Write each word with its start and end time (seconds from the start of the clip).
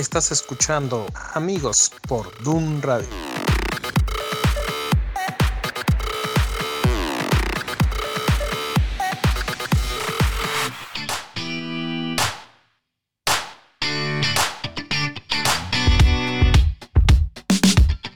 estás 0.00 0.32
escuchando 0.32 1.06
Amigos 1.34 1.92
por 2.08 2.36
Doom 2.42 2.80
Radio. 2.80 3.06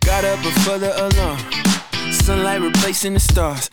Got 0.00 0.24
up 0.24 0.42
before 0.42 0.78
the 0.78 0.92
alarm. 0.96 1.38
Sunlight 2.10 2.60
replacing 2.60 3.14
the 3.14 3.20
stars. 3.20 3.70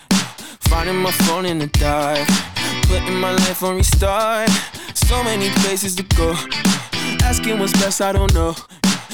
Finding 0.69 0.97
my 0.97 1.11
phone 1.11 1.45
in 1.45 1.59
the 1.59 1.67
dark. 1.67 2.50
Putting 2.91 3.19
my 3.21 3.31
life 3.31 3.63
on 3.63 3.77
restart. 3.77 4.49
So 4.93 5.23
many 5.23 5.49
places 5.61 5.95
to 5.95 6.03
go. 6.03 6.35
Asking 7.23 7.57
what's 7.57 7.71
best, 7.71 8.01
I 8.01 8.11
don't 8.11 8.33
know. 8.33 8.53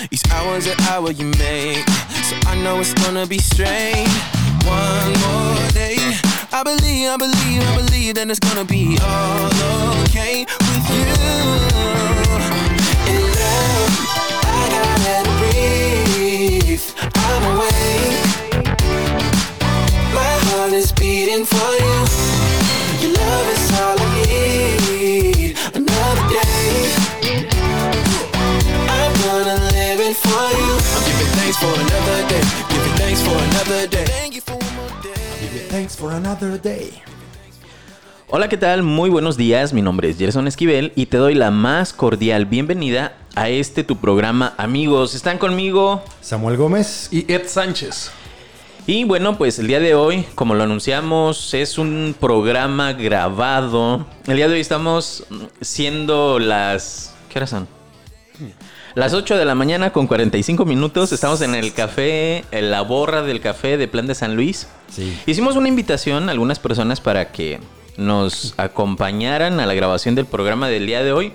Each 0.09 0.23
hour's 0.31 0.65
an 0.65 0.79
hour 0.89 1.11
you 1.11 1.25
make. 1.37 1.87
So 2.27 2.35
I 2.47 2.55
know 2.63 2.79
it's 2.79 2.95
gonna 2.95 3.27
be 3.27 3.37
strange. 3.37 4.09
One 4.65 5.13
more 5.21 5.69
day. 5.73 5.97
I 6.51 6.63
believe, 6.63 7.09
I 7.09 7.17
believe, 7.17 7.61
I 7.61 7.75
believe 7.77 8.15
that 8.15 8.27
it's 8.31 8.39
gonna 8.39 8.65
be 8.65 8.97
all 8.99 9.45
okay 10.05 10.45
with 10.65 10.89
you. 10.97 11.05
In 13.13 13.21
love, 13.37 13.93
I 14.41 14.61
gotta 14.73 15.29
breathe. 15.37 16.85
I'm 17.29 17.43
awake. 17.53 18.25
My 20.17 20.33
heart 20.49 20.73
is 20.73 20.91
beating 20.91 21.45
for 21.45 21.76
thanks 31.47 31.63
for 31.63 31.79
another 31.79 32.27
day. 32.27 32.41
Giving 32.69 32.93
thanks 32.97 33.21
for 33.21 33.37
another 33.37 33.87
day. 33.87 34.05
Thank 34.05 34.35
you 34.35 34.41
for 34.41 34.55
one 34.55 34.75
more 34.75 35.01
day. 35.01 35.67
Thanks 35.69 35.95
for 35.95 36.11
another 36.11 36.61
day. 36.61 37.01
Hola, 38.29 38.49
¿qué 38.49 38.57
tal? 38.57 38.83
Muy 38.83 39.09
buenos 39.09 39.37
días, 39.37 39.71
mi 39.71 39.81
nombre 39.81 40.09
es 40.09 40.17
Gerson 40.17 40.47
Esquivel 40.47 40.91
y 40.95 41.05
te 41.05 41.15
doy 41.15 41.33
la 41.35 41.49
más 41.49 41.93
cordial 41.93 42.45
bienvenida 42.45 43.13
a 43.35 43.47
este 43.47 43.85
tu 43.85 43.95
programa 43.95 44.53
Amigos. 44.57 45.15
Están 45.15 45.37
conmigo 45.37 46.03
Samuel 46.19 46.57
Gómez. 46.57 47.07
Y 47.11 47.31
Ed 47.31 47.47
Sánchez. 47.47 48.11
y 48.85 49.05
bueno, 49.05 49.37
pues 49.37 49.57
el 49.59 49.67
día 49.67 49.79
de 49.79 49.95
hoy, 49.95 50.25
como 50.35 50.53
lo 50.53 50.63
anunciamos, 50.63 51.53
es 51.53 51.77
un 51.77 52.13
programa 52.19 52.91
grabado. 52.91 54.05
El 54.27 54.35
día 54.35 54.49
de 54.49 54.55
hoy 54.55 54.59
estamos 54.59 55.23
siendo 55.61 56.39
las... 56.39 57.13
¿Qué 57.29 57.39
horas 57.39 57.51
son? 57.51 57.76
Las 58.95 59.13
8 59.13 59.37
de 59.37 59.45
la 59.45 59.55
mañana 59.55 59.91
con 59.91 60.07
45 60.07 60.65
minutos. 60.65 61.11
Estamos 61.11 61.41
en 61.41 61.55
el 61.55 61.73
café, 61.73 62.45
en 62.51 62.71
la 62.71 62.81
borra 62.81 63.21
del 63.21 63.41
café 63.41 63.77
de 63.77 63.87
Plan 63.87 64.07
de 64.07 64.15
San 64.15 64.35
Luis. 64.35 64.67
Sí. 64.89 65.17
Hicimos 65.25 65.55
una 65.55 65.67
invitación 65.67 66.29
a 66.29 66.31
algunas 66.31 66.59
personas 66.59 67.01
para 67.01 67.31
que 67.31 67.59
nos 67.97 68.53
acompañaran 68.57 69.59
a 69.59 69.65
la 69.65 69.73
grabación 69.73 70.15
del 70.15 70.25
programa 70.25 70.69
del 70.69 70.85
día 70.85 71.03
de 71.03 71.11
hoy. 71.11 71.33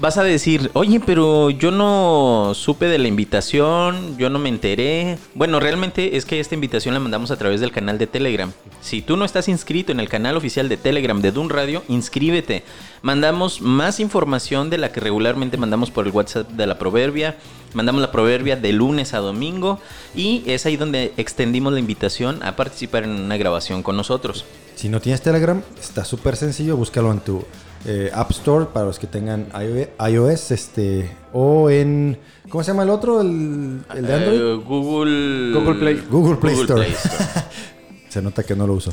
Vas 0.00 0.16
a 0.16 0.22
decir, 0.22 0.70
oye, 0.74 1.00
pero 1.04 1.50
yo 1.50 1.72
no 1.72 2.52
supe 2.54 2.86
de 2.86 2.98
la 2.98 3.08
invitación, 3.08 4.16
yo 4.16 4.30
no 4.30 4.38
me 4.38 4.48
enteré. 4.48 5.18
Bueno, 5.34 5.58
realmente 5.58 6.16
es 6.16 6.24
que 6.24 6.38
esta 6.38 6.54
invitación 6.54 6.94
la 6.94 7.00
mandamos 7.00 7.32
a 7.32 7.36
través 7.36 7.60
del 7.60 7.72
canal 7.72 7.98
de 7.98 8.06
Telegram. 8.06 8.52
Si 8.80 9.02
tú 9.02 9.16
no 9.16 9.24
estás 9.24 9.48
inscrito 9.48 9.90
en 9.90 9.98
el 9.98 10.08
canal 10.08 10.36
oficial 10.36 10.68
de 10.68 10.76
Telegram 10.76 11.20
de 11.20 11.32
Dun 11.32 11.50
Radio, 11.50 11.82
inscríbete. 11.88 12.62
Mandamos 13.02 13.60
más 13.60 13.98
información 13.98 14.70
de 14.70 14.78
la 14.78 14.92
que 14.92 15.00
regularmente 15.00 15.56
mandamos 15.56 15.90
por 15.90 16.06
el 16.06 16.12
WhatsApp 16.12 16.48
de 16.48 16.68
la 16.68 16.78
Proverbia. 16.78 17.36
Mandamos 17.74 18.00
la 18.00 18.12
Proverbia 18.12 18.54
de 18.54 18.72
lunes 18.72 19.14
a 19.14 19.18
domingo 19.18 19.80
y 20.14 20.44
es 20.46 20.64
ahí 20.64 20.76
donde 20.76 21.12
extendimos 21.16 21.72
la 21.72 21.80
invitación 21.80 22.40
a 22.44 22.54
participar 22.54 23.02
en 23.02 23.10
una 23.10 23.36
grabación 23.36 23.82
con 23.82 23.96
nosotros. 23.96 24.44
Si 24.76 24.88
no 24.88 25.00
tienes 25.00 25.22
Telegram, 25.22 25.60
está 25.80 26.04
súper 26.04 26.36
sencillo. 26.36 26.76
Búscalo 26.76 27.10
en 27.10 27.18
tu 27.18 27.44
eh, 27.86 28.10
App 28.14 28.30
Store 28.32 28.66
para 28.72 28.86
los 28.86 28.98
que 28.98 29.06
tengan 29.06 29.48
IO- 29.52 29.88
iOS. 30.10 30.50
Este, 30.50 31.10
o 31.32 31.70
en. 31.70 32.18
¿Cómo 32.48 32.64
se 32.64 32.70
llama 32.70 32.82
el 32.84 32.90
otro? 32.90 33.20
¿El, 33.20 33.82
el 33.94 34.06
de 34.06 34.14
Android? 34.14 34.40
Eh, 34.40 34.54
Google... 34.66 35.52
Google 35.52 35.74
Play. 35.78 36.04
Google 36.10 36.36
Play 36.36 36.54
Store. 36.60 36.88
Store. 36.88 37.16
Se 38.08 38.22
nota 38.22 38.42
que 38.42 38.56
no 38.56 38.66
lo 38.66 38.72
uso. 38.74 38.92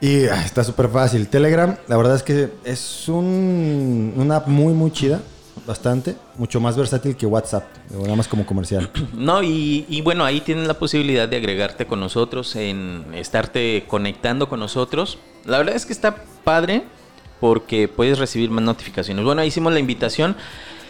Y 0.00 0.24
ah, 0.26 0.44
está 0.44 0.64
súper 0.64 0.88
fácil. 0.88 1.28
Telegram, 1.28 1.76
la 1.86 1.96
verdad 1.96 2.16
es 2.16 2.22
que 2.24 2.50
es 2.64 3.08
un, 3.08 4.12
una 4.16 4.36
app 4.36 4.48
muy, 4.48 4.72
muy 4.74 4.90
chida. 4.90 5.20
Bastante. 5.66 6.16
Mucho 6.36 6.60
más 6.60 6.76
versátil 6.76 7.16
que 7.16 7.24
WhatsApp. 7.26 7.64
Nada 7.90 8.16
más 8.16 8.26
como 8.28 8.44
comercial. 8.44 8.90
No, 9.14 9.42
y, 9.42 9.86
y 9.88 10.02
bueno, 10.02 10.24
ahí 10.24 10.40
tienes 10.40 10.66
la 10.66 10.74
posibilidad 10.74 11.28
de 11.28 11.36
agregarte 11.36 11.86
con 11.86 12.00
nosotros, 12.00 12.54
en 12.56 13.04
estarte 13.14 13.84
conectando 13.86 14.48
con 14.48 14.58
nosotros. 14.60 15.18
La 15.46 15.58
verdad 15.58 15.76
es 15.76 15.86
que 15.86 15.92
está 15.92 16.16
padre 16.42 16.82
porque 17.40 17.88
puedes 17.88 18.18
recibir 18.18 18.50
más 18.50 18.64
notificaciones. 18.64 19.24
Bueno, 19.24 19.40
ahí 19.42 19.48
hicimos 19.48 19.72
la 19.72 19.78
invitación. 19.80 20.36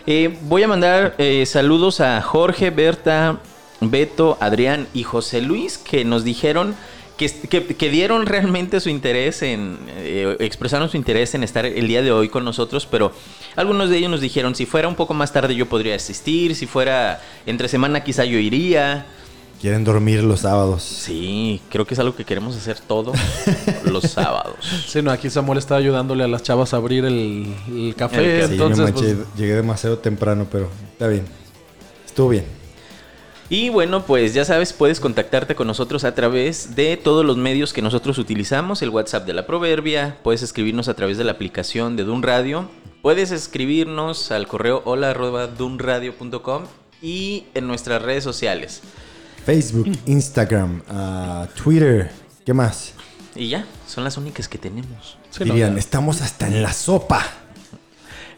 Eh, 0.07 0.37
voy 0.43 0.63
a 0.63 0.69
mandar 0.69 1.15
eh, 1.19 1.47
saludos 1.47 2.01
a 2.01 2.21
Jorge, 2.21 2.71
Berta, 2.71 3.41
Beto, 3.81 4.37
Adrián 4.41 4.87
y 4.93 5.03
José 5.03 5.41
Luis 5.41 5.79
que 5.79 6.05
nos 6.05 6.25
dijeron 6.25 6.75
que, 7.17 7.31
que- 7.77 7.89
dieron 7.91 8.27
realmente 8.27 8.81
su 8.81 8.89
interés 8.91 9.41
en, 9.43 9.79
eh, 9.97 10.37
expresaron 10.41 10.89
su 10.91 10.97
interés 10.97 11.35
en 11.35 11.43
estar 11.45 11.65
el 11.65 11.87
día 11.87 12.03
de 12.03 12.11
hoy 12.11 12.29
con 12.29 12.45
nosotros, 12.45 12.87
pero 12.91 13.13
algunos 13.57 13.89
de 13.89 13.99
ellos 13.99 14.11
nos 14.11 14.21
dijeron 14.21 14.55
si 14.55 14.67
fuera 14.67 14.89
un 14.89 14.95
poco 14.97 15.15
más 15.15 15.33
tarde 15.33 15.55
yo 15.55 15.67
podría 15.67 15.95
asistir, 15.95 16.55
si 16.57 16.67
fuera 16.67 17.23
entre 17.47 17.69
semana 17.69 18.03
quizá 18.05 18.25
yo 18.25 18.39
iría. 18.39 19.07
Quieren 19.61 19.85
dormir 19.85 20.23
los 20.23 20.41
sábados. 20.41 20.83
Sí, 20.83 21.61
creo 21.71 21.87
que 21.87 21.95
es 21.95 22.01
algo 22.01 22.15
que 22.15 22.25
queremos 22.25 22.57
hacer 22.57 22.81
todo 22.81 23.13
los 23.91 24.05
sábados. 24.05 24.57
Sí, 24.87 25.01
no, 25.01 25.11
aquí 25.11 25.31
Samuel 25.31 25.59
está 25.59 25.77
ayudándole 25.77 26.25
a 26.25 26.29
las 26.29 26.43
chavas 26.43 26.75
a 26.75 26.77
abrir 26.77 27.05
el, 27.05 27.55
el 27.69 27.95
café. 27.97 28.37
El 28.37 28.41
café. 28.41 28.47
Sí, 28.47 28.53
entonces, 28.53 28.87
no 28.87 28.95
pues, 28.95 29.17
llegué 29.37 29.55
demasiado 29.55 29.99
temprano, 29.99 30.47
pero 30.51 30.69
está 30.93 31.09
bien. 31.09 31.25
Estuvo 32.07 32.29
bien. 32.29 32.45
Y 33.51 33.69
bueno, 33.69 34.07
pues 34.07 34.33
ya 34.33 34.45
sabes, 34.45 34.73
puedes 34.73 35.01
contactarte 35.01 35.55
con 35.55 35.67
nosotros 35.67 36.05
a 36.05 36.15
través 36.15 36.75
de 36.77 36.97
todos 36.97 37.27
los 37.27 37.37
medios 37.37 37.75
que 37.75 37.83
nosotros 37.83 38.17
utilizamos, 38.19 38.81
el 38.81 38.89
WhatsApp 38.89 39.27
de 39.27 39.35
la 39.35 39.47
Proverbia, 39.47 40.19
puedes 40.23 40.43
escribirnos 40.43 40.89
a 40.89 40.95
través 40.95 41.19
de 41.19 41.25
la 41.25 41.33
aplicación 41.33 41.95
de 41.95 42.05
Dun 42.05 42.23
Radio, 42.23 42.71
puedes 43.03 43.33
escribirnos 43.33 44.31
al 44.31 44.47
correo 44.47 44.81
hola 44.87 45.11
arroba 45.11 45.47
dunradio.com 45.47 46.65
y 47.03 47.45
en 47.55 47.67
nuestras 47.67 48.01
redes 48.01 48.25
sociales. 48.25 48.81
Facebook, 49.45 49.91
Instagram, 50.07 50.83
ah, 50.89 51.47
Twitter. 51.63 52.11
¿Qué 52.45 52.53
más? 52.55 52.93
Y 53.35 53.49
ya, 53.49 53.65
son 53.87 54.05
las 54.05 54.17
únicas 54.17 54.49
que 54.49 54.59
tenemos. 54.59 55.19
sí, 55.31 55.41
no, 55.45 55.55
Dirían, 55.55 55.77
estamos 55.79 56.21
hasta 56.23 56.47
en 56.47 56.63
la 56.63 56.73
sopa. 56.73 57.21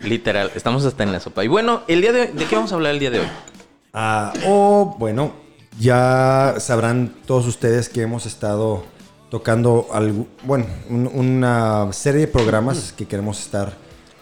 Literal, 0.00 0.50
estamos 0.54 0.84
hasta 0.84 1.02
en 1.04 1.12
la 1.12 1.20
sopa. 1.20 1.44
Y 1.44 1.48
bueno, 1.48 1.82
el 1.88 2.00
día 2.00 2.12
de, 2.12 2.26
¿de 2.28 2.44
qué 2.44 2.54
vamos 2.56 2.72
a 2.72 2.74
hablar 2.76 2.92
el 2.92 2.98
día 3.00 3.10
de 3.10 3.20
hoy? 3.20 3.26
Ah, 3.94 4.32
o 4.46 4.96
bueno, 4.98 5.32
ya 5.78 6.54
sabrán 6.58 7.14
todos 7.26 7.46
ustedes 7.46 7.88
que 7.88 8.02
hemos 8.02 8.26
estado 8.26 8.84
tocando 9.30 9.88
algo, 9.92 10.26
bueno, 10.44 10.66
un- 10.88 11.10
una 11.12 11.92
serie 11.92 12.22
de 12.22 12.28
programas 12.28 12.92
que 12.96 13.06
queremos 13.06 13.40
estar 13.40 13.74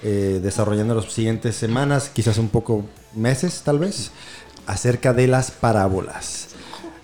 eh, 0.02 0.40
desarrollando 0.42 0.94
las 0.94 1.12
siguientes 1.12 1.56
semanas, 1.56 2.10
quizás 2.12 2.38
un 2.38 2.48
poco 2.48 2.84
meses 3.14 3.62
tal 3.64 3.78
vez, 3.78 4.10
acerca 4.66 5.12
de 5.12 5.26
las 5.28 5.50
parábolas. 5.50 6.48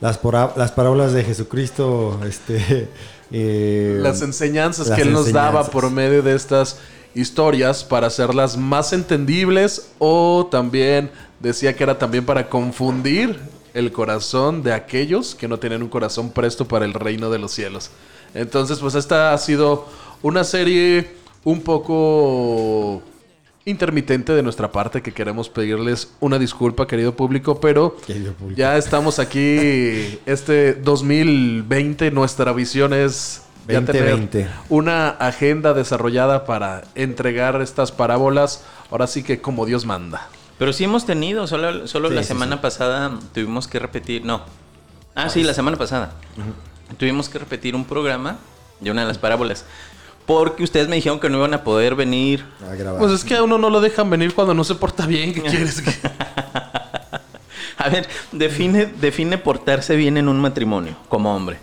Las, 0.01 0.19
pora- 0.19 0.53
las 0.57 0.73
parábolas 0.73 1.13
de 1.13 1.25
Jesucristo, 1.25 2.21
este... 2.27 2.89
eh, 3.33 3.99
las 4.01 4.23
enseñanzas 4.23 4.89
las 4.89 4.97
que 4.97 5.03
él 5.03 5.13
nos 5.13 5.33
daba 5.33 5.65
por 5.65 5.91
medio 5.91 6.23
de 6.23 6.35
estas 6.35 6.79
historias 7.15 7.85
para 7.85 8.07
hacerlas 8.07 8.57
más 8.57 8.93
entendibles 8.93 9.91
o 9.99 10.49
también 10.51 11.11
decía 11.41 11.75
que 11.77 11.83
era 11.83 11.99
también 11.99 12.25
para 12.25 12.49
confundir 12.49 13.39
el 13.75 13.93
corazón 13.93 14.63
de 14.63 14.73
aquellos 14.73 15.35
que 15.35 15.49
no 15.49 15.59
tienen 15.59 15.83
un 15.83 15.89
corazón 15.89 16.31
presto 16.31 16.67
para 16.67 16.85
el 16.85 16.93
reino 16.95 17.31
de 17.31 17.39
los 17.39 17.53
cielos. 17.53 17.91
Entonces, 18.35 18.79
pues 18.79 18.95
esta 18.95 19.33
ha 19.33 19.39
sido 19.39 19.87
una 20.23 20.45
serie 20.45 21.15
un 21.45 21.61
poco 21.63 23.03
intermitente 23.65 24.33
de 24.33 24.43
nuestra 24.43 24.73
parte 24.73 25.03
que 25.03 25.13
queremos 25.13 25.49
pedirles 25.49 26.13
una 26.21 26.39
disculpa, 26.39 26.87
querido 26.87 27.15
público, 27.15 27.61
pero 27.61 27.97
Querido 28.07 28.33
público. 28.33 28.59
ya 28.59 28.77
estamos 28.77 29.19
aquí 29.19 30.19
este 30.27 30.75
2020, 30.75 32.11
nuestra 32.11 32.53
visión 32.53 32.93
es 32.95 33.43
ya 33.69 33.85
tener 33.85 34.11
2020. 34.11 34.49
una 34.71 35.11
agenda 35.11 35.75
desarrollada 35.75 36.47
para 36.47 36.83
entregar 36.95 37.61
estas 37.61 37.93
parábolas, 37.93 38.65
ahora 38.91 39.07
sí 39.07 39.23
que 39.23 39.41
como 39.41 39.67
Dios 39.67 39.85
manda. 39.85 40.29
Pero 40.59 40.73
sí 40.73 40.85
hemos 40.85 41.07
tenido, 41.07 41.47
solo, 41.47 41.87
solo 41.87 42.09
Sí, 42.09 42.15
la 42.15 42.23
sí, 42.23 42.29
semana 42.29 42.57
sí. 42.57 42.63
pasada 42.63 43.19
tuvimos 43.33 43.67
que 43.69 43.79
repetir, 43.79 44.25
no. 44.25 44.43
Ah, 45.15 45.29
sí, 45.29 45.43
la 45.43 45.55
semana 45.55 45.77
pasada. 45.77 46.13
Tuvimos 46.99 47.29
que 47.29 47.39
repetir 47.39 47.75
un 47.75 47.85
programa 47.85 48.39
de 48.81 48.91
una 48.91 49.03
de 49.03 49.09
las 49.09 49.19
parábolas. 49.19 49.65
Porque 50.31 50.63
ustedes 50.63 50.87
me 50.89 50.95
dijeron 50.95 51.19
que 51.19 51.29
no 51.29 51.39
iban 51.39 51.55
a 51.55 51.65
poder 51.65 51.97
venir. 51.97 52.45
A 52.71 52.75
grabar. 52.77 53.01
Pues 53.01 53.11
es 53.13 53.25
que 53.25 53.35
a 53.35 53.43
uno 53.43 53.59
no 53.59 53.69
lo 53.69 53.81
dejan 53.81 54.09
venir 54.11 54.33
cuando 54.33 54.55
no 54.55 54.63
se 54.63 54.77
porta 54.77 55.05
bien. 55.05 55.33
¿Qué 55.35 55.41
quieres? 55.43 55.83
que- 55.83 55.91
A 57.77 57.89
ver, 57.89 58.07
define, 58.31 58.87
define 59.01 59.39
portarse 59.39 59.97
bien 59.97 60.17
en 60.19 60.29
un 60.29 60.39
matrimonio 60.41 60.95
como 61.09 61.35
hombre. 61.35 61.59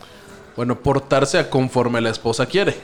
Bueno, 0.58 0.78
portarse 0.80 1.38
a 1.38 1.50
conforme 1.50 2.02
la 2.02 2.10
esposa 2.10 2.46
quiere. 2.48 2.76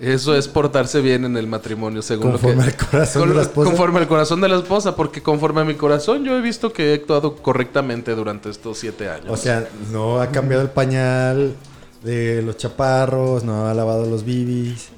Eso 0.00 0.34
es 0.34 0.48
portarse 0.48 1.00
bien 1.00 1.24
en 1.24 1.36
el 1.36 1.46
matrimonio, 1.46 2.02
según 2.02 2.30
Conforme 2.32 2.56
lo 2.56 2.62
que... 2.62 2.68
al 2.84 2.90
corazón 2.90 3.20
con- 3.22 3.28
de 3.30 3.34
la 3.36 3.42
esposa. 3.42 3.70
Conforme 3.70 3.98
al 4.00 4.08
corazón 4.08 4.40
de 4.40 4.48
la 4.48 4.56
esposa, 4.56 4.96
porque 4.96 5.22
conforme 5.22 5.60
a 5.60 5.64
mi 5.64 5.74
corazón 5.74 6.24
yo 6.24 6.36
he 6.36 6.40
visto 6.40 6.72
que 6.72 6.90
he 6.90 6.94
actuado 6.94 7.36
correctamente 7.36 8.14
durante 8.14 8.48
estos 8.50 8.78
siete 8.78 9.08
años. 9.08 9.26
O 9.28 9.36
sea, 9.36 9.68
no 9.92 10.20
ha 10.20 10.28
cambiado 10.28 10.62
el 10.62 10.70
pañal 10.70 11.54
de 12.02 12.42
los 12.42 12.56
chaparros, 12.56 13.44
no 13.44 13.66
ha 13.68 13.74
lavado 13.74 14.06
los 14.08 14.24
bibis. 14.24 14.88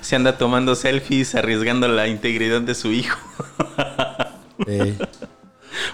Se 0.00 0.16
anda 0.16 0.38
tomando 0.38 0.74
selfies, 0.74 1.34
arriesgando 1.34 1.88
la 1.88 2.06
integridad 2.08 2.60
de 2.60 2.74
su 2.74 2.92
hijo. 2.92 3.18
Ey. 4.66 4.98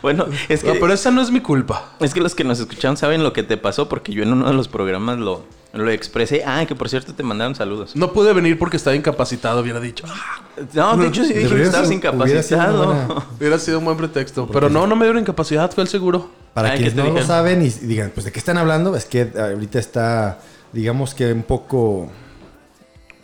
bueno, 0.02 0.26
es 0.48 0.62
que, 0.62 0.68
No, 0.74 0.80
pero 0.80 0.92
esa 0.92 1.10
no 1.10 1.20
es 1.22 1.30
mi 1.30 1.40
culpa. 1.40 1.92
es 2.00 2.14
que 2.14 2.20
los 2.20 2.34
que 2.34 2.44
nos 2.44 2.58
escucharon 2.60 2.96
saben 2.96 3.22
lo 3.22 3.32
que 3.32 3.42
te 3.42 3.56
pasó 3.56 3.88
porque 3.88 4.12
yo 4.12 4.22
en 4.22 4.32
uno 4.32 4.46
de 4.48 4.54
los 4.54 4.68
programas 4.68 5.18
lo, 5.18 5.44
lo 5.72 5.90
expresé. 5.90 6.42
Ah, 6.44 6.64
que 6.66 6.74
por 6.74 6.88
cierto 6.88 7.14
te 7.14 7.22
mandaron 7.22 7.54
saludos. 7.54 7.94
No 7.94 8.12
pude 8.12 8.32
venir 8.32 8.58
porque 8.58 8.76
estaba 8.76 8.96
incapacitado, 8.96 9.60
hubiera 9.60 9.78
dicho. 9.80 10.04
"Ah, 10.08 10.40
No, 10.74 10.96
de 10.96 11.08
hecho 11.08 11.24
sí 11.24 11.32
dije 11.34 11.48
que 11.54 11.62
estabas 11.62 11.88
hubiera 11.88 12.42
sido 12.42 12.58
una 12.58 12.66
incapacitado. 12.66 12.86
buena- 12.86 13.26
Hubiera 13.38 13.58
sido 13.58 13.78
un 13.78 13.84
buen 13.84 13.96
pretexto. 13.96 14.48
Pero 14.52 14.68
no, 14.68 14.86
no 14.86 14.96
me 14.96 15.04
dieron 15.04 15.20
incapacidad, 15.20 15.70
fue 15.72 15.82
el 15.84 15.88
seguro. 15.88 16.30
Para 16.54 16.70
Ay, 16.70 16.76
quienes 16.78 16.94
¿qué 16.94 17.02
te 17.02 17.08
no 17.08 17.14
lo 17.14 17.24
saben 17.26 17.60
y 17.62 17.68
digan, 17.68 18.10
pues 18.14 18.24
de 18.24 18.32
qué 18.32 18.38
están 18.38 18.56
hablando, 18.56 18.96
es 18.96 19.04
que 19.04 19.30
ahorita 19.38 19.78
está, 19.78 20.38
digamos 20.72 21.14
que 21.14 21.30
un 21.30 21.42
poco 21.42 22.10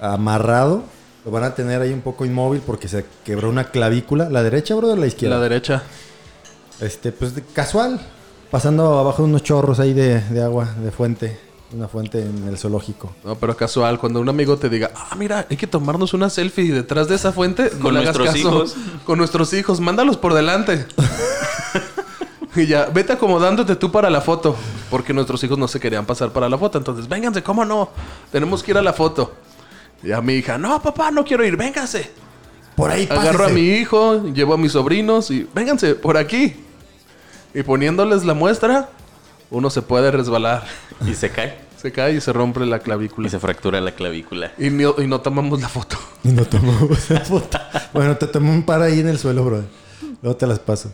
amarrado. 0.02 0.82
Lo 1.24 1.30
van 1.30 1.44
a 1.44 1.54
tener 1.54 1.80
ahí 1.80 1.92
un 1.92 2.00
poco 2.00 2.24
inmóvil 2.24 2.60
porque 2.66 2.88
se 2.88 3.04
quebró 3.24 3.48
una 3.48 3.64
clavícula. 3.64 4.28
¿La 4.28 4.42
derecha, 4.42 4.74
bro, 4.74 4.88
o 4.88 4.96
la 4.96 5.06
izquierda? 5.06 5.36
La 5.36 5.42
derecha. 5.42 5.82
Este, 6.80 7.12
pues 7.12 7.32
casual. 7.54 8.00
Pasando 8.50 8.98
abajo 8.98 9.22
de 9.22 9.28
unos 9.28 9.42
chorros 9.42 9.80
ahí 9.80 9.94
de, 9.94 10.20
de 10.20 10.42
agua, 10.42 10.68
de 10.82 10.90
fuente. 10.90 11.38
Una 11.72 11.88
fuente 11.88 12.20
en 12.20 12.48
el 12.48 12.58
zoológico. 12.58 13.14
No, 13.24 13.34
pero 13.36 13.56
casual, 13.56 13.98
cuando 13.98 14.20
un 14.20 14.28
amigo 14.28 14.58
te 14.58 14.68
diga, 14.68 14.90
ah, 14.94 15.14
mira, 15.16 15.46
hay 15.48 15.56
que 15.56 15.66
tomarnos 15.66 16.12
una 16.12 16.28
selfie 16.28 16.70
detrás 16.70 17.08
de 17.08 17.14
esa 17.14 17.32
fuente, 17.32 17.70
no 17.76 17.84
Con 17.84 17.94
le 17.94 18.00
hagas 18.00 18.18
nuestros 18.18 18.42
caso. 18.42 18.56
hijos. 18.56 18.76
Con 19.06 19.16
nuestros 19.18 19.54
hijos, 19.54 19.80
mándalos 19.80 20.18
por 20.18 20.34
delante. 20.34 20.84
y 22.56 22.66
ya, 22.66 22.86
vete 22.86 23.14
acomodándote 23.14 23.76
tú 23.76 23.90
para 23.90 24.10
la 24.10 24.20
foto, 24.20 24.54
porque 24.90 25.14
nuestros 25.14 25.42
hijos 25.44 25.56
no 25.56 25.66
se 25.66 25.80
querían 25.80 26.04
pasar 26.04 26.30
para 26.30 26.46
la 26.50 26.58
foto. 26.58 26.76
Entonces, 26.76 27.08
vénganse, 27.08 27.42
¿cómo 27.42 27.64
no? 27.64 27.88
Tenemos 28.30 28.62
que 28.62 28.72
ir 28.72 28.76
a 28.76 28.82
la 28.82 28.92
foto. 28.92 29.32
Y 30.02 30.12
a 30.12 30.20
mi 30.20 30.34
hija, 30.34 30.58
no, 30.58 30.82
papá, 30.82 31.10
no 31.10 31.24
quiero 31.24 31.44
ir, 31.44 31.56
vénganse. 31.56 32.10
Por 32.76 32.90
ahí 32.90 33.06
Agarro 33.10 33.44
a 33.44 33.48
pásese. 33.48 33.52
mi 33.52 33.68
hijo, 33.68 34.24
llevo 34.32 34.54
a 34.54 34.58
mis 34.58 34.72
sobrinos 34.72 35.30
y 35.30 35.46
vénganse 35.54 35.94
por 35.94 36.16
aquí. 36.16 36.56
Y 37.54 37.62
poniéndoles 37.62 38.24
la 38.24 38.34
muestra, 38.34 38.88
uno 39.50 39.68
se 39.70 39.82
puede 39.82 40.10
resbalar. 40.10 40.64
Y 41.06 41.14
se 41.14 41.30
cae. 41.30 41.58
Se 41.76 41.90
cae 41.90 42.14
y 42.14 42.20
se 42.20 42.32
rompe 42.32 42.60
la 42.64 42.76
Y 42.76 42.80
clavícula. 42.80 43.28
se 43.28 43.40
fractura 43.40 43.80
la 43.80 43.90
clavícula. 43.92 44.52
Y 44.56 44.70
no, 44.70 44.94
y 44.98 45.06
no 45.08 45.20
tomamos 45.20 45.60
la 45.60 45.68
foto. 45.68 45.98
Y 46.22 46.28
no 46.28 46.44
tomamos 46.44 47.10
la 47.10 47.20
foto. 47.20 47.58
Bueno, 47.92 48.16
te 48.16 48.28
tomé 48.28 48.50
un 48.50 48.62
par 48.62 48.80
ahí 48.82 49.00
en 49.00 49.08
el 49.08 49.18
suelo, 49.18 49.44
bro. 49.44 49.64
Luego 50.22 50.36
te 50.36 50.46
las 50.46 50.60
paso. 50.60 50.92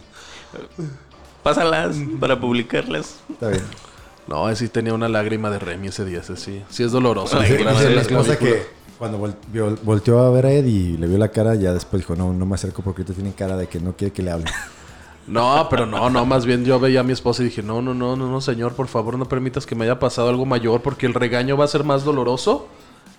Pásalas 1.43 1.97
para 2.19 2.41
publicarlas. 2.41 3.17
Está 3.31 3.49
bien. 3.49 3.65
No, 4.27 4.55
sí 4.57 4.69
tenía 4.69 4.95
una 4.95 5.09
lágrima 5.09 5.51
de 5.51 5.59
Remy 5.59 5.89
ese 5.89 6.05
día, 6.05 6.21
ese 6.21 6.37
sí. 6.37 6.63
Sí 6.71 6.83
es 6.83 6.93
doloroso. 6.93 7.39
Ay, 7.39 7.59
la 7.63 7.73
la 7.73 8.01
esposa 8.03 8.37
clavícula. 8.37 8.37
que 8.39 8.78
cuando 8.99 9.19
vol- 9.19 9.35
vio- 9.53 9.79
volteó 9.83 10.21
a 10.21 10.31
ver 10.31 10.47
a 10.47 10.51
Ed 10.53 10.67
y 10.67 10.97
le 10.97 11.07
vio 11.07 11.19
la 11.19 11.29
cara, 11.29 11.55
ya 11.55 11.73
después 11.73 12.03
dijo, 12.03 12.17
no, 12.17 12.33
no 12.33 12.45
me 12.47 12.55
acerco 12.57 12.83
porque 12.83 13.03
ahorita 13.03 13.15
tiene 13.15 13.33
cara 13.35 13.57
de 13.57 13.67
que 13.69 13.79
no 13.81 13.93
quiere 13.97 14.13
que 14.13 14.23
le 14.23 14.31
hable. 14.31 14.47
No, 15.27 15.67
pero 15.69 15.85
no, 15.85 16.09
no, 16.09 16.25
más 16.25 16.47
bien 16.47 16.65
yo 16.65 16.81
veía 16.81 17.01
a 17.01 17.03
mi 17.03 17.13
esposa 17.13 17.43
y 17.43 17.47
dije, 17.47 17.63
no, 17.63 17.83
no, 17.83 17.93
no, 17.93 18.17
no, 18.17 18.31
no, 18.31 18.41
señor, 18.41 18.73
por 18.73 18.89
favor 18.89 19.19
no 19.19 19.27
permitas 19.29 19.67
que 19.67 19.75
me 19.75 19.85
haya 19.85 19.99
pasado 19.99 20.31
algo 20.31 20.47
mayor 20.47 20.81
porque 20.81 21.05
el 21.05 21.13
regaño 21.13 21.55
va 21.55 21.67
a 21.67 21.69
ser 21.69 21.85
más 21.85 22.03
doloroso 22.03 22.67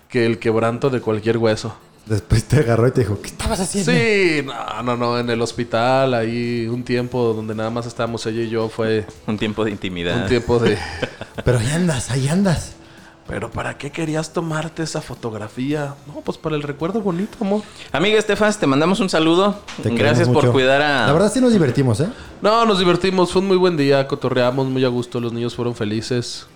que 0.08 0.26
el 0.26 0.40
quebranto 0.40 0.90
de 0.90 1.00
cualquier 1.00 1.36
hueso. 1.38 1.72
Después 2.06 2.42
te 2.48 2.56
agarró 2.58 2.88
y 2.88 2.90
te 2.90 3.02
dijo, 3.02 3.20
¿qué 3.22 3.28
estabas 3.28 3.60
haciendo? 3.60 3.92
Sí, 3.92 4.42
no, 4.44 4.82
no, 4.82 4.96
no, 4.96 5.18
en 5.20 5.30
el 5.30 5.40
hospital, 5.40 6.14
ahí 6.14 6.66
un 6.66 6.82
tiempo 6.82 7.32
donde 7.32 7.54
nada 7.54 7.70
más 7.70 7.86
estábamos 7.86 8.26
ella 8.26 8.42
y 8.42 8.48
yo 8.48 8.68
fue 8.68 9.06
Un 9.28 9.38
tiempo 9.38 9.64
de 9.64 9.70
intimidad. 9.70 10.22
un 10.22 10.28
tiempo 10.28 10.58
de... 10.58 10.76
Pero 11.44 11.60
ahí 11.60 11.70
andas, 11.70 12.10
ahí 12.10 12.26
andas. 12.26 12.72
Pero 13.30 13.48
¿para 13.48 13.78
qué 13.78 13.92
querías 13.92 14.32
tomarte 14.32 14.82
esa 14.82 15.00
fotografía? 15.00 15.94
No, 16.08 16.20
pues 16.20 16.36
para 16.36 16.56
el 16.56 16.62
recuerdo 16.62 17.00
bonito, 17.00 17.38
amor. 17.40 17.62
Amiga 17.92 18.18
Estefas, 18.18 18.58
te 18.58 18.66
mandamos 18.66 18.98
un 18.98 19.08
saludo. 19.08 19.60
Te 19.82 19.90
Gracias 19.90 20.26
por 20.26 20.42
mucho. 20.42 20.52
cuidar 20.52 20.82
a... 20.82 21.06
La 21.06 21.12
verdad 21.12 21.32
sí 21.32 21.40
nos 21.40 21.52
divertimos, 21.52 22.00
¿eh? 22.00 22.08
No, 22.42 22.66
nos 22.66 22.80
divertimos, 22.80 23.30
fue 23.30 23.40
un 23.40 23.48
muy 23.48 23.56
buen 23.56 23.76
día, 23.76 24.08
cotorreamos 24.08 24.66
muy 24.66 24.84
a 24.84 24.88
gusto, 24.88 25.20
los 25.20 25.32
niños 25.32 25.54
fueron 25.54 25.76
felices. 25.76 26.48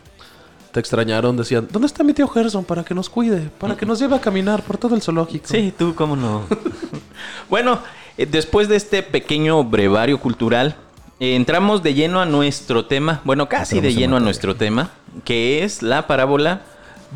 Te 0.73 0.81
extrañaron, 0.81 1.37
decían, 1.37 1.69
¿dónde 1.71 1.87
está 1.87 2.03
mi 2.03 2.13
tío 2.13 2.27
Gerson 2.27 2.65
para 2.65 2.83
que 2.83 2.95
nos 2.95 3.09
cuide? 3.09 3.49
Para 3.61 3.77
que 3.77 3.87
nos 3.87 4.01
lleve 4.01 4.17
a 4.17 4.21
caminar 4.21 4.65
por 4.65 4.77
todo 4.77 4.97
el 4.97 5.03
zoológico. 5.03 5.47
Sí, 5.47 5.73
tú, 5.79 5.95
cómo 5.95 6.17
no. 6.17 6.43
bueno, 7.49 7.79
eh, 8.19 8.27
después 8.27 8.69
de 8.69 8.75
este 8.75 9.05
pequeño 9.05 9.63
brevario 9.63 10.19
cultural, 10.19 10.75
entramos 11.33 11.83
de 11.83 11.95
lleno 11.95 12.21
a 12.21 12.27
nuestro 12.27 12.87
tema, 12.87 13.21
bueno, 13.25 13.49
casi 13.49 13.77
Entramos 13.77 13.83
de 13.83 13.89
en 13.95 13.99
lleno 13.99 14.17
a 14.17 14.21
nuestro 14.21 14.57
tema, 14.57 14.91
que 15.25 15.65
es 15.65 15.83
la 15.83 16.07
parábola. 16.07 16.63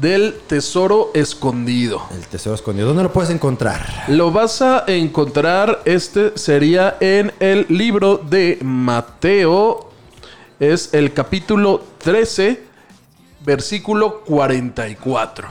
Del 0.01 0.35
tesoro 0.47 1.11
escondido. 1.13 2.01
El 2.13 2.25
tesoro 2.29 2.55
escondido. 2.55 2.87
¿Dónde 2.87 3.03
lo 3.03 3.13
puedes 3.13 3.31
encontrar? 3.31 4.05
Lo 4.07 4.31
vas 4.31 4.63
a 4.63 4.85
encontrar, 4.87 5.83
este 5.85 6.39
sería 6.39 6.97
en 7.01 7.33
el 7.41 7.67
libro 7.69 8.17
de 8.17 8.59
Mateo. 8.63 9.91
Es 10.61 10.95
el 10.95 11.13
capítulo 11.13 11.83
13, 11.99 12.63
versículo 13.45 14.21
44. 14.21 15.49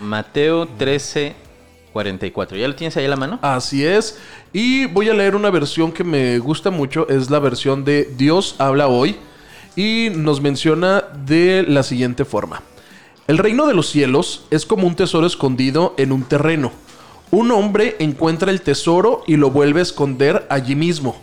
Mateo 0.00 0.66
13, 0.66 1.36
44. 1.92 2.56
¿Ya 2.56 2.68
lo 2.68 2.74
tienes 2.74 2.96
ahí 2.96 3.04
a 3.04 3.08
la 3.08 3.16
mano? 3.16 3.38
Así 3.42 3.84
es. 3.84 4.18
Y 4.52 4.86
voy 4.86 5.08
a 5.08 5.14
leer 5.14 5.36
una 5.36 5.50
versión 5.50 5.92
que 5.92 6.04
me 6.04 6.38
gusta 6.38 6.70
mucho. 6.70 7.08
Es 7.08 7.30
la 7.30 7.38
versión 7.38 7.84
de 7.84 8.10
Dios 8.16 8.56
habla 8.58 8.88
hoy. 8.88 9.16
Y 9.76 10.08
nos 10.14 10.40
menciona 10.40 11.04
de 11.24 11.64
la 11.66 11.82
siguiente 11.82 12.24
forma. 12.24 12.62
El 13.28 13.38
reino 13.38 13.66
de 13.66 13.74
los 13.74 13.88
cielos 13.88 14.44
es 14.50 14.66
como 14.66 14.86
un 14.86 14.96
tesoro 14.96 15.26
escondido 15.26 15.94
en 15.96 16.12
un 16.12 16.24
terreno. 16.24 16.72
Un 17.30 17.50
hombre 17.50 17.96
encuentra 17.98 18.50
el 18.50 18.60
tesoro 18.60 19.22
y 19.26 19.36
lo 19.36 19.50
vuelve 19.50 19.80
a 19.80 19.84
esconder 19.84 20.46
allí 20.50 20.74
mismo. 20.74 21.16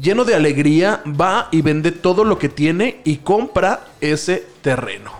Lleno 0.00 0.24
de 0.24 0.34
alegría, 0.34 1.02
va 1.06 1.48
y 1.52 1.62
vende 1.62 1.92
todo 1.92 2.24
lo 2.24 2.38
que 2.38 2.48
tiene 2.48 3.00
y 3.04 3.18
compra 3.18 3.84
ese 4.00 4.44
terreno. 4.60 5.12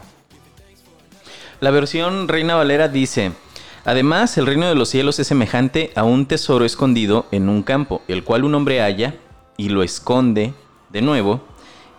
La 1.60 1.70
versión 1.70 2.28
Reina 2.28 2.56
Valera 2.56 2.88
dice, 2.88 3.32
además 3.86 4.36
el 4.36 4.46
reino 4.46 4.66
de 4.68 4.74
los 4.74 4.88
cielos 4.90 5.18
es 5.18 5.26
semejante 5.26 5.92
a 5.94 6.02
un 6.04 6.26
tesoro 6.26 6.64
escondido 6.66 7.26
en 7.30 7.48
un 7.48 7.62
campo, 7.62 8.02
el 8.08 8.22
cual 8.24 8.44
un 8.44 8.54
hombre 8.54 8.80
halla 8.82 9.14
y 9.56 9.70
lo 9.70 9.82
esconde 9.82 10.52
de 10.90 11.00
nuevo, 11.02 11.40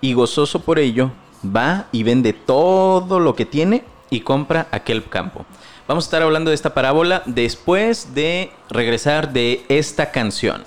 y 0.01 0.13
gozoso 0.13 0.61
por 0.61 0.77
ello, 0.77 1.11
va 1.43 1.87
y 1.91 2.03
vende 2.03 2.33
todo 2.33 3.19
lo 3.19 3.35
que 3.35 3.45
tiene 3.45 3.83
y 4.09 4.21
compra 4.21 4.67
aquel 4.71 5.03
campo. 5.09 5.45
Vamos 5.87 6.03
a 6.05 6.07
estar 6.07 6.21
hablando 6.21 6.49
de 6.51 6.55
esta 6.55 6.73
parábola 6.73 7.23
después 7.25 8.13
de 8.13 8.51
regresar 8.69 9.33
de 9.33 9.65
esta 9.69 10.11
canción. 10.11 10.63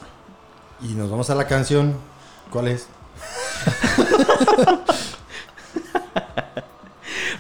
Y 0.82 0.94
nos 0.94 1.10
vamos 1.10 1.28
a 1.30 1.34
la 1.34 1.46
canción. 1.46 1.94
¿Cuál 2.50 2.68
es? 2.68 2.88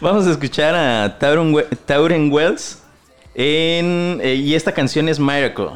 Vamos 0.00 0.26
a 0.26 0.30
escuchar 0.30 0.74
a 0.74 1.18
Tauren, 1.18 1.52
We- 1.54 1.64
Tauren 1.86 2.32
Wells 2.32 2.78
en, 3.34 4.20
eh, 4.22 4.34
y 4.34 4.54
esta 4.54 4.72
canción 4.72 5.08
es 5.08 5.18
Miracle. 5.18 5.70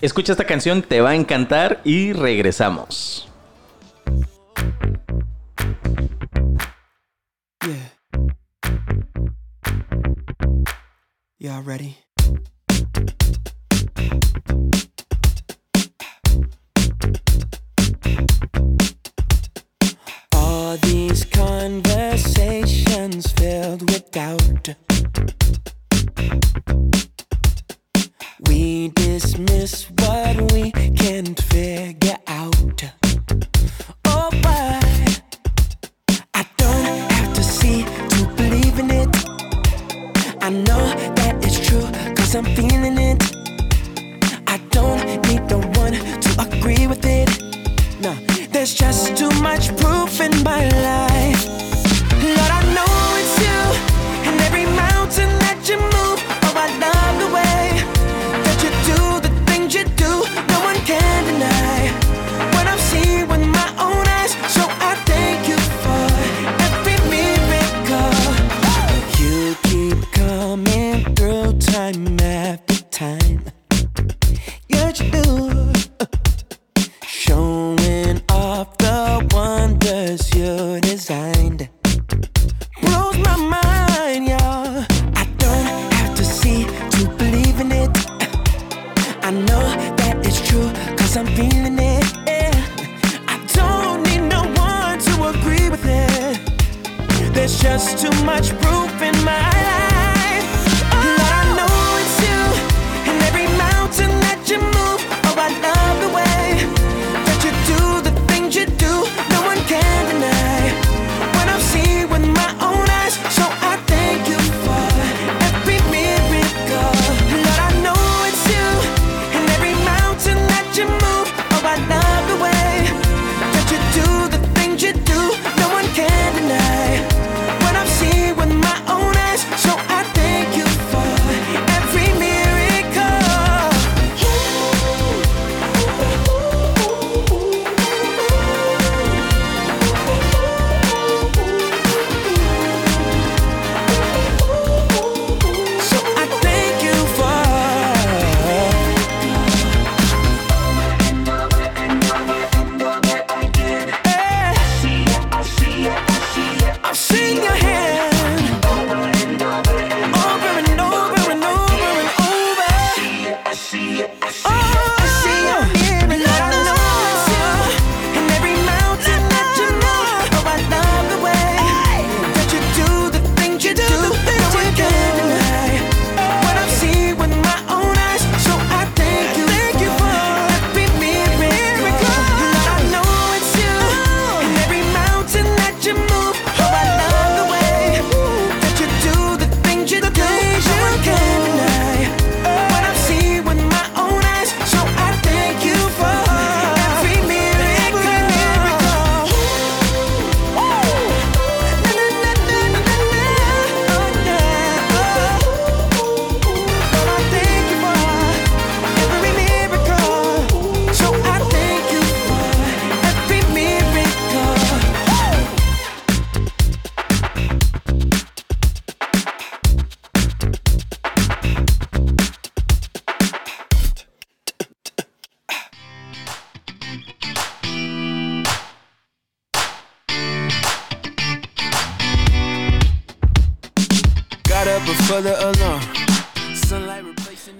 Escucha 0.00 0.32
esta 0.32 0.44
canción, 0.44 0.82
te 0.82 1.00
va 1.00 1.10
a 1.10 1.14
encantar 1.16 1.80
y 1.84 2.12
regresamos. 2.12 3.28
Yeah. 7.64 7.90
Y'all 11.38 11.62
ready? 11.62 11.98
All 20.32 20.76
these 20.78 21.24
conversations 21.24 23.32
filled 23.32 23.90
with 23.90 24.10
doubt. 24.12 24.76
Dismiss 29.18 29.90
what 29.98 30.52
we 30.52 30.70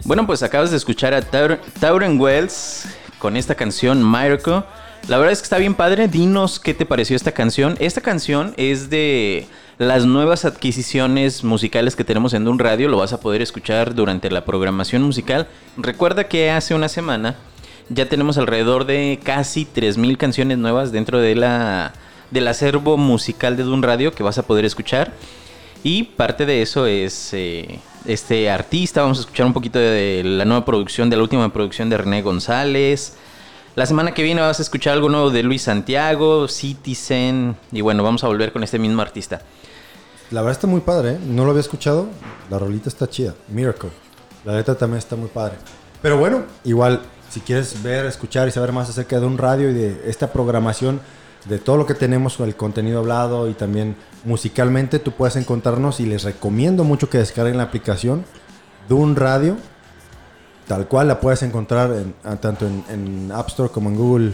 Bueno, 0.05 0.27
pues 0.27 0.43
acabas 0.43 0.71
de 0.71 0.77
escuchar 0.77 1.15
a 1.15 1.21
Taur- 1.23 1.59
Tauren 1.81 2.21
Wells 2.21 2.87
con 3.19 3.37
esta 3.37 3.55
canción 3.55 4.09
Miracle. 4.09 4.63
La 5.09 5.17
verdad 5.19 5.33
es 5.33 5.39
que 5.41 5.45
está 5.45 5.59
bien 5.59 5.75
padre. 5.75 6.09
Dinos 6.09 6.61
qué 6.61 6.75
te 6.75 6.87
pareció 6.87 7.17
esta 7.17 7.33
canción. 7.33 7.77
Esta 7.81 8.01
canción 8.01 8.55
es 8.57 8.91
de 8.91 9.47
las 9.79 10.05
nuevas 10.05 10.45
adquisiciones 10.45 11.45
musicales 11.45 11.97
que 11.97 12.05
tenemos 12.05 12.35
en 12.35 12.47
un 12.49 12.59
radio. 12.59 12.89
Lo 12.89 12.99
vas 12.99 13.13
a 13.13 13.21
poder 13.21 13.43
escuchar 13.43 13.95
durante 13.95 14.31
la 14.31 14.45
programación 14.45 15.03
musical. 15.03 15.47
Recuerda 15.77 16.25
que 16.25 16.51
hace 16.51 16.75
una 16.75 16.89
semana 16.89 17.37
ya 17.89 18.07
tenemos 18.09 18.39
alrededor 18.39 18.85
de 18.85 19.19
casi 19.23 19.65
3.000 19.67 20.17
canciones 20.19 20.59
nuevas 20.59 20.93
dentro 20.93 21.19
de 21.21 21.35
la, 21.35 21.93
del 22.31 22.49
acervo 22.49 22.97
musical 22.97 23.57
de 23.57 23.63
Dun 23.63 23.83
Radio 23.83 24.13
que 24.13 24.23
vas 24.23 24.39
a 24.39 24.43
poder 24.47 24.65
escuchar. 24.65 25.13
Y 25.83 26.03
parte 26.03 26.45
de 26.45 26.63
eso 26.63 26.87
es 26.87 27.33
eh, 27.33 27.79
este 28.05 28.51
artista. 28.51 29.03
Vamos 29.03 29.19
a 29.19 29.21
escuchar 29.23 29.47
un 29.47 29.53
poquito 29.53 29.79
de 29.79 30.23
la 30.25 30.45
nueva 30.45 30.65
producción, 30.65 31.09
de 31.09 31.17
la 31.17 31.23
última 31.23 31.53
producción 31.53 31.89
de 31.89 31.99
René 31.99 32.23
González. 32.23 33.15
La 33.77 33.87
semana 33.87 34.13
que 34.13 34.25
viene 34.25 34.41
vas 34.41 34.59
a 34.59 34.63
escuchar 34.63 34.95
algo 34.95 35.09
nuevo 35.09 35.31
de 35.31 35.43
Luis 35.45 35.63
Santiago, 35.63 36.49
Citizen. 36.49 37.57
Y 37.71 37.81
bueno, 37.81 38.03
vamos 38.03 38.25
a 38.25 38.27
volver 38.27 38.53
con 38.53 38.65
este 38.65 38.79
mismo 38.79 39.03
artista. 39.03 39.41
La 40.31 40.43
verdad 40.43 40.57
está 40.57 40.67
muy 40.67 40.81
padre, 40.81 41.13
¿eh? 41.13 41.19
No 41.27 41.45
lo 41.45 41.51
había 41.51 41.61
escuchado. 41.61 42.09
La 42.51 42.59
rolita 42.59 42.89
está 42.89 43.09
chida. 43.09 43.35
Miracle. 43.49 43.91
La 44.45 44.57
letra 44.57 44.75
también 44.75 44.99
está 44.99 45.15
muy 45.15 45.29
padre. 45.29 45.55
Pero 46.03 46.19
bueno, 46.19 46.43
igual, 46.65 47.03
si 47.31 47.41
quieres 47.41 47.83
ver, 47.83 48.05
escuchar 48.07 48.49
y 48.49 48.51
saber 48.51 48.73
más 48.73 48.91
acerca 48.91 49.21
de 49.21 49.27
un 49.27 49.39
radio 49.39 49.71
y 49.71 49.75
de 49.75 50.03
esta 50.07 50.33
programación, 50.33 51.01
de 51.45 51.59
todo 51.59 51.77
lo 51.77 51.87
que 51.87 51.95
tenemos 51.95 52.37
con 52.37 52.47
el 52.47 52.57
contenido 52.57 52.99
hablado 52.99 53.49
y 53.49 53.55
también 53.55 53.97
musicalmente, 54.25 54.99
tú 54.99 55.13
puedes 55.13 55.37
encontrarnos 55.37 56.01
y 56.01 56.07
les 56.07 56.25
recomiendo 56.25 56.85
mucho 56.85 57.09
que 57.09 57.19
descarguen 57.19 57.57
la 57.57 57.65
aplicación 57.65 58.25
de 58.89 58.95
un 58.95 59.17
radio. 59.17 59.57
Tal 60.67 60.87
cual 60.87 61.09
la 61.09 61.19
puedes 61.21 61.43
encontrar 61.43 61.91
en- 61.93 62.15
ah, 62.25 62.37
tanto 62.37 62.67
en, 62.67 62.85
en 62.91 63.33
App 63.33 63.49
Store 63.49 63.71
como 63.71 63.89
en 63.89 63.97
Google 63.97 64.33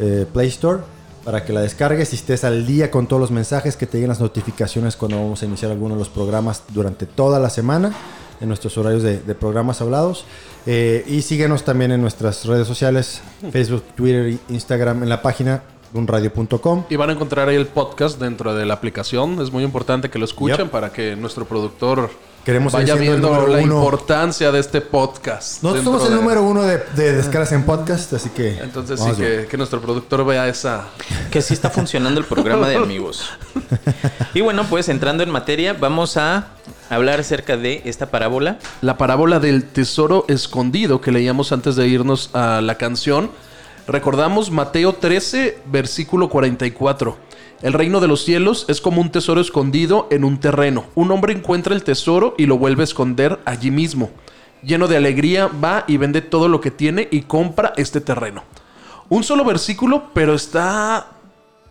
eh, 0.00 0.26
Play 0.32 0.48
Store 0.48 0.80
para 1.24 1.44
que 1.44 1.52
la 1.52 1.60
descargues 1.60 2.12
y 2.12 2.16
estés 2.16 2.42
al 2.44 2.66
día 2.66 2.90
con 2.90 3.06
todos 3.06 3.20
los 3.20 3.30
mensajes, 3.30 3.76
que 3.76 3.86
te 3.86 3.98
lleguen 3.98 4.08
las 4.08 4.20
notificaciones 4.20 4.96
cuando 4.96 5.18
vamos 5.18 5.42
a 5.42 5.46
iniciar 5.46 5.70
alguno 5.70 5.94
de 5.94 5.98
los 6.00 6.08
programas 6.08 6.62
durante 6.72 7.06
toda 7.06 7.38
la 7.38 7.50
semana 7.50 7.92
en 8.40 8.48
nuestros 8.48 8.76
horarios 8.78 9.02
de, 9.02 9.18
de 9.20 9.34
programas 9.34 9.80
hablados. 9.80 10.24
Eh, 10.66 11.04
y 11.06 11.22
síguenos 11.22 11.64
también 11.64 11.92
en 11.92 12.00
nuestras 12.00 12.44
redes 12.46 12.66
sociales, 12.66 13.20
Facebook, 13.52 13.84
Twitter, 13.94 14.38
Instagram, 14.48 15.02
en 15.02 15.08
la 15.08 15.22
página 15.22 15.62
unradio.com. 15.94 16.84
Y 16.90 16.96
van 16.96 17.10
a 17.10 17.12
encontrar 17.14 17.48
ahí 17.48 17.56
el 17.56 17.66
podcast 17.66 18.20
dentro 18.20 18.54
de 18.54 18.66
la 18.66 18.74
aplicación. 18.74 19.40
Es 19.40 19.50
muy 19.52 19.64
importante 19.64 20.10
que 20.10 20.18
lo 20.18 20.24
escuchen 20.24 20.56
Yep. 20.58 20.70
para 20.70 20.92
que 20.92 21.16
nuestro 21.16 21.44
productor 21.46 22.10
Queremos 22.44 22.72
vaya 22.72 22.94
viendo 22.94 23.30
la 23.46 23.58
uno. 23.58 23.74
importancia 23.76 24.50
de 24.50 24.58
este 24.60 24.80
podcast. 24.80 25.62
Nosotros 25.62 25.84
somos 25.84 26.02
el 26.04 26.10
de- 26.10 26.14
número 26.16 26.42
uno 26.42 26.62
de, 26.62 26.78
de 26.96 27.12
descargas 27.12 27.52
en 27.52 27.64
podcast, 27.64 28.12
así 28.14 28.30
que. 28.30 28.58
Entonces 28.58 28.98
sí, 29.00 29.10
que, 29.18 29.46
que 29.50 29.56
nuestro 29.58 29.80
productor 29.82 30.24
vea 30.24 30.48
esa... 30.48 30.86
Que 31.30 31.42
sí 31.42 31.52
está 31.52 31.68
funcionando 31.68 32.18
el 32.20 32.26
programa 32.26 32.68
de 32.68 32.76
amigos. 32.78 33.28
Y 34.34 34.40
bueno, 34.40 34.64
pues 34.70 34.88
entrando 34.88 35.22
en 35.22 35.30
materia, 35.30 35.74
vamos 35.74 36.16
a 36.16 36.48
hablar 36.88 37.20
acerca 37.20 37.58
de 37.58 37.82
esta 37.84 38.06
parábola. 38.06 38.58
La 38.80 38.96
parábola 38.96 39.40
del 39.40 39.64
tesoro 39.64 40.24
escondido 40.28 41.02
que 41.02 41.12
leíamos 41.12 41.52
antes 41.52 41.76
de 41.76 41.86
irnos 41.86 42.30
a 42.34 42.62
la 42.62 42.76
canción. 42.76 43.30
Recordamos 43.88 44.50
Mateo 44.50 44.92
13, 44.92 45.60
versículo 45.64 46.28
44. 46.28 47.16
El 47.62 47.72
reino 47.72 48.00
de 48.00 48.06
los 48.06 48.22
cielos 48.22 48.66
es 48.68 48.82
como 48.82 49.00
un 49.00 49.10
tesoro 49.10 49.40
escondido 49.40 50.06
en 50.10 50.24
un 50.24 50.38
terreno. 50.38 50.84
Un 50.94 51.10
hombre 51.10 51.32
encuentra 51.32 51.74
el 51.74 51.82
tesoro 51.82 52.34
y 52.36 52.44
lo 52.44 52.58
vuelve 52.58 52.82
a 52.82 52.84
esconder 52.84 53.38
allí 53.46 53.70
mismo. 53.70 54.10
Lleno 54.62 54.88
de 54.88 54.98
alegría, 54.98 55.46
va 55.46 55.84
y 55.86 55.96
vende 55.96 56.20
todo 56.20 56.48
lo 56.48 56.60
que 56.60 56.70
tiene 56.70 57.08
y 57.10 57.22
compra 57.22 57.72
este 57.78 58.02
terreno. 58.02 58.42
Un 59.08 59.24
solo 59.24 59.42
versículo, 59.42 60.10
pero 60.12 60.34
está 60.34 61.06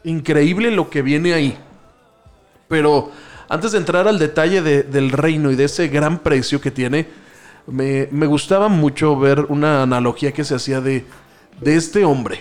increíble 0.04 0.72
lo 0.72 0.90
que 0.90 1.04
viene 1.04 1.36
ahí. 1.36 1.56
Pero 2.68 3.12
antes 3.48 3.74
de 3.74 3.78
entrar 3.78 4.08
al 4.08 4.18
detalle 4.18 4.64
de- 4.64 4.82
del 4.82 5.12
reino 5.12 5.52
y 5.52 5.56
de 5.56 5.66
ese 5.66 5.88
gran 5.88 6.18
precio 6.18 6.60
que 6.60 6.72
tiene, 6.72 7.08
me 7.68 8.26
gustaba 8.26 8.70
mucho 8.70 9.16
ver 9.20 9.42
una 9.50 9.84
analogía 9.84 10.32
que 10.32 10.44
se 10.44 10.56
hacía 10.56 10.82
de, 10.82 11.06
de 11.62 11.76
este 11.76 12.06
hombre. 12.06 12.40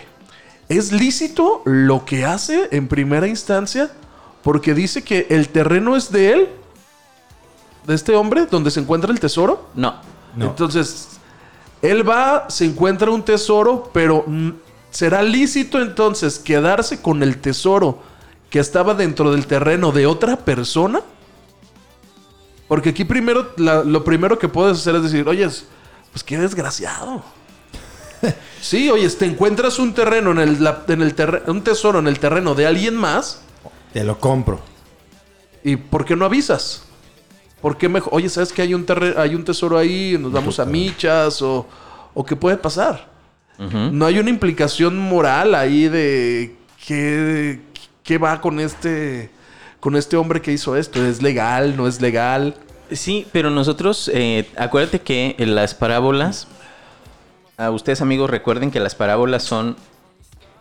¿Es 0.69 0.93
lícito 0.93 1.63
lo 1.65 2.05
que 2.05 2.25
hace 2.25 2.69
en 2.73 2.89
primera 2.89 3.27
instancia? 3.27 3.91
Porque 4.43 4.75
dice 4.75 5.03
que 5.03 5.27
el 5.31 5.49
terreno 5.49 5.97
es 5.97 6.11
de 6.11 6.33
él, 6.33 6.49
de 7.87 7.95
este 7.95 8.15
hombre, 8.17 8.47
donde 8.47 8.71
se 8.71 8.81
encuentra 8.81 9.13
el 9.13 9.21
tesoro. 9.21 9.69
No. 9.75 9.95
No. 10.35 10.47
Entonces, 10.47 11.09
él 11.83 12.09
va, 12.09 12.47
se 12.51 12.65
encuentra 12.65 13.11
un 13.11 13.23
tesoro, 13.25 13.91
pero 13.93 14.25
¿será 14.91 15.23
lícito 15.23 15.81
entonces 15.81 16.39
quedarse 16.39 17.01
con 17.01 17.23
el 17.23 17.39
tesoro 17.39 18.01
que 18.51 18.59
estaba 18.59 18.95
dentro 18.95 19.31
del 19.33 19.47
terreno 19.47 19.93
de 19.93 20.07
otra 20.07 20.37
persona? 20.37 21.01
Porque 22.69 22.91
aquí 22.91 23.05
primero, 23.05 23.53
la- 23.57 23.85
lo 23.85 24.03
primero 24.05 24.39
que 24.39 24.49
puedes 24.49 24.79
hacer 24.79 24.97
es 24.97 25.05
decir, 25.05 25.29
oye, 25.29 25.49
pues 26.13 26.25
qué 26.25 26.37
desgraciado. 26.39 27.23
Sí, 28.61 28.91
oye, 28.91 29.09
te 29.11 29.25
encuentras 29.27 29.79
un 29.79 29.95
terreno 29.95 30.31
en 30.33 30.39
el, 30.39 30.63
la- 30.65 30.85
en 30.89 31.03
el 31.03 31.15
terre- 31.15 31.43
un 31.47 31.63
tesoro 31.63 31.99
en 31.99 32.07
el 32.09 32.19
terreno 32.19 32.55
de 32.55 32.67
alguien 32.67 32.95
más. 32.97 33.43
Te 33.93 34.05
lo 34.05 34.19
compro. 34.19 34.61
¿Y 35.65 35.77
por 35.77 36.05
qué 36.05 36.15
no 36.17 36.25
avisas? 36.25 36.83
¿Por 37.61 37.77
qué 37.79 37.89
mejor? 37.89 38.13
Oye, 38.15 38.29
¿sabes 38.29 38.53
que 38.53 38.63
hay 38.63 38.75
un, 38.75 38.87
hay 39.17 39.35
un 39.35 39.45
tesoro 39.45 39.79
ahí? 39.79 40.17
Nos 40.19 40.31
vamos 40.33 40.61
a 40.61 40.65
michas 40.65 41.41
o, 41.43 41.67
o 42.15 42.25
qué 42.25 42.37
puede 42.37 42.57
pasar. 42.57 43.09
No 43.59 44.05
hay 44.05 44.19
una 44.19 44.29
implicación 44.29 44.99
moral 44.99 45.55
ahí 45.55 45.89
de 45.89 46.55
qué, 46.87 47.61
qué 48.03 48.19
va 48.19 48.39
con 48.43 48.61
este, 48.61 49.31
con 49.81 49.97
este 49.97 50.19
hombre 50.19 50.43
que 50.43 50.53
hizo 50.53 50.77
esto. 50.77 51.05
¿Es 51.05 51.23
legal? 51.23 51.75
¿No 51.75 51.89
es 51.89 52.03
legal? 52.03 52.55
Sí, 52.93 53.27
pero 53.33 53.49
nosotros, 53.51 54.11
eh, 54.13 54.47
acuérdate 54.59 55.01
que 55.01 55.35
en 55.39 55.55
las 55.55 55.75
parábolas, 55.75 56.47
a 57.57 57.71
ustedes 57.71 58.03
amigos 58.03 58.29
recuerden 58.31 58.71
que 58.71 58.81
las 58.81 58.95
parábolas 58.95 59.43
son 59.43 59.77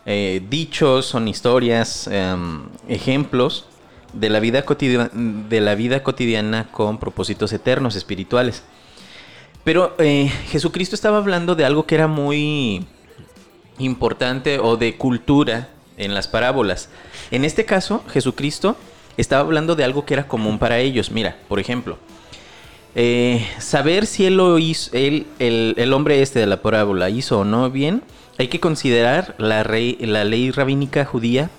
eh, 0.06 0.42
dichos, 0.48 1.06
son 1.06 1.28
historias, 1.28 2.08
em, 2.10 2.64
ejemplos 2.88 3.66
de 4.12 4.30
la, 4.30 4.40
vida 4.40 4.64
cotidiana, 4.64 5.10
de 5.12 5.60
la 5.60 5.74
vida 5.74 6.02
cotidiana 6.02 6.68
con 6.70 6.98
propósitos 6.98 7.52
eternos, 7.52 7.96
espirituales. 7.96 8.62
Pero 9.64 9.94
eh, 9.98 10.30
Jesucristo 10.48 10.94
estaba 10.94 11.18
hablando 11.18 11.54
de 11.54 11.64
algo 11.64 11.86
que 11.86 11.96
era 11.96 12.06
muy 12.06 12.86
importante 13.78 14.58
o 14.58 14.76
de 14.76 14.96
cultura 14.96 15.68
en 15.96 16.14
las 16.14 16.28
parábolas. 16.28 16.88
En 17.30 17.44
este 17.44 17.64
caso, 17.64 18.04
Jesucristo 18.08 18.76
estaba 19.16 19.42
hablando 19.42 19.74
de 19.74 19.84
algo 19.84 20.06
que 20.06 20.14
era 20.14 20.28
común 20.28 20.58
para 20.58 20.78
ellos. 20.78 21.10
Mira, 21.10 21.36
por 21.48 21.58
ejemplo, 21.58 21.98
eh, 22.96 23.46
saber 23.58 24.06
si 24.06 24.26
él 24.26 24.36
lo 24.38 24.58
hizo, 24.58 24.90
él, 24.92 25.26
el, 25.38 25.74
el 25.76 25.92
hombre 25.92 26.20
este 26.22 26.40
de 26.40 26.46
la 26.46 26.62
parábola 26.62 27.08
hizo 27.10 27.38
o 27.40 27.44
no 27.44 27.70
bien, 27.70 28.02
hay 28.38 28.48
que 28.48 28.58
considerar 28.58 29.34
la, 29.38 29.62
rey- 29.62 29.96
la 30.00 30.24
ley 30.24 30.50
rabínica 30.50 31.04
judía. 31.04 31.50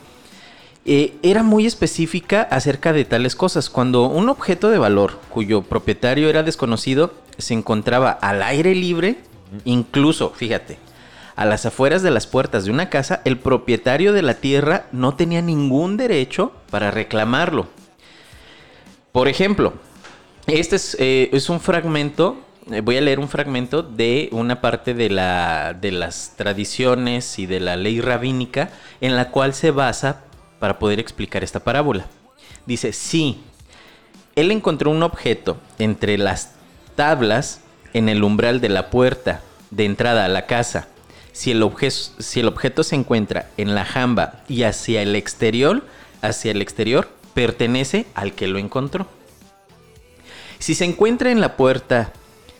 eh, 0.85 1.15
era 1.21 1.43
muy 1.43 1.65
específica 1.65 2.41
acerca 2.49 2.93
de 2.93 3.03
tales 3.05 3.35
cosas. 3.35 3.69
Cuando 3.69 4.07
un 4.07 4.29
objeto 4.29 4.69
de 4.69 4.77
valor 4.77 5.19
cuyo 5.29 5.61
propietario 5.61 6.29
era 6.29 6.43
desconocido 6.43 7.13
se 7.37 7.53
encontraba 7.53 8.09
al 8.11 8.41
aire 8.41 8.73
libre, 8.73 9.17
incluso, 9.65 10.31
fíjate, 10.35 10.77
a 11.35 11.45
las 11.45 11.65
afueras 11.65 12.01
de 12.03 12.09
las 12.11 12.25
puertas 12.25 12.65
de 12.65 12.71
una 12.71 12.89
casa, 12.89 13.21
el 13.25 13.37
propietario 13.37 14.13
de 14.13 14.21
la 14.23 14.35
tierra 14.35 14.87
no 14.91 15.13
tenía 15.15 15.41
ningún 15.41 15.97
derecho 15.97 16.51
para 16.71 16.89
reclamarlo. 16.89 17.67
Por 19.11 19.27
ejemplo, 19.27 19.73
este 20.47 20.77
es, 20.77 20.95
eh, 20.99 21.29
es 21.33 21.49
un 21.49 21.59
fragmento, 21.59 22.37
eh, 22.71 22.81
voy 22.81 22.97
a 22.97 23.01
leer 23.01 23.19
un 23.19 23.27
fragmento 23.27 23.83
de 23.83 24.29
una 24.31 24.61
parte 24.61 24.93
de, 24.93 25.09
la, 25.09 25.73
de 25.73 25.91
las 25.91 26.33
tradiciones 26.37 27.37
y 27.37 27.45
de 27.45 27.59
la 27.59 27.75
ley 27.75 27.99
rabínica 27.99 28.69
en 29.01 29.15
la 29.15 29.29
cual 29.29 29.53
se 29.53 29.71
basa 29.71 30.21
para 30.59 30.79
poder 30.79 30.99
explicar 30.99 31.43
esta 31.43 31.59
parábola. 31.59 32.07
Dice, 32.65 32.93
sí, 32.93 33.41
él 34.35 34.51
encontró 34.51 34.91
un 34.91 35.03
objeto 35.03 35.57
entre 35.79 36.17
las 36.17 36.53
tablas 36.95 37.61
en 37.93 38.09
el 38.09 38.23
umbral 38.23 38.61
de 38.61 38.69
la 38.69 38.89
puerta 38.89 39.41
de 39.71 39.85
entrada 39.85 40.25
a 40.25 40.29
la 40.29 40.45
casa. 40.45 40.87
Si 41.31 41.51
el, 41.51 41.69
si 42.19 42.39
el 42.39 42.47
objeto 42.47 42.83
se 42.83 42.95
encuentra 42.95 43.49
en 43.57 43.75
la 43.75 43.85
jamba 43.85 44.43
y 44.47 44.63
hacia 44.63 45.01
el 45.01 45.15
exterior, 45.15 45.85
hacia 46.21 46.51
el 46.51 46.61
exterior, 46.61 47.09
pertenece 47.33 48.07
al 48.15 48.33
que 48.33 48.47
lo 48.47 48.59
encontró. 48.59 49.07
Si 50.59 50.75
se 50.75 50.85
encuentra 50.85 51.31
en 51.31 51.41
la 51.41 51.55
puerta 51.55 52.11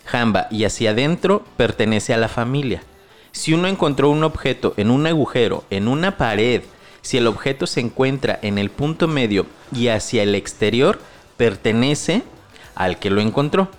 jamba 0.05 0.47
y 0.51 0.63
hacia 0.65 0.91
adentro, 0.91 1.43
pertenece 1.57 2.13
a 2.13 2.17
la 2.17 2.29
familia. 2.29 2.83
Si 3.31 3.53
uno 3.53 3.67
encontró 3.67 4.09
un 4.09 4.23
objeto 4.23 4.73
en 4.77 4.89
un 4.89 5.05
agujero, 5.05 5.63
en 5.69 5.87
una 5.87 6.17
pared, 6.17 6.63
si 7.01 7.17
el 7.17 7.27
objeto 7.27 7.67
se 7.67 7.79
encuentra 7.79 8.39
en 8.41 8.57
el 8.57 8.69
punto 8.69 9.07
medio 9.07 9.45
y 9.71 9.89
hacia 9.89 10.23
el 10.23 10.35
exterior, 10.35 10.99
pertenece 11.37 12.23
al 12.75 12.99
que 12.99 13.09
lo 13.09 13.21
encontró. 13.21 13.69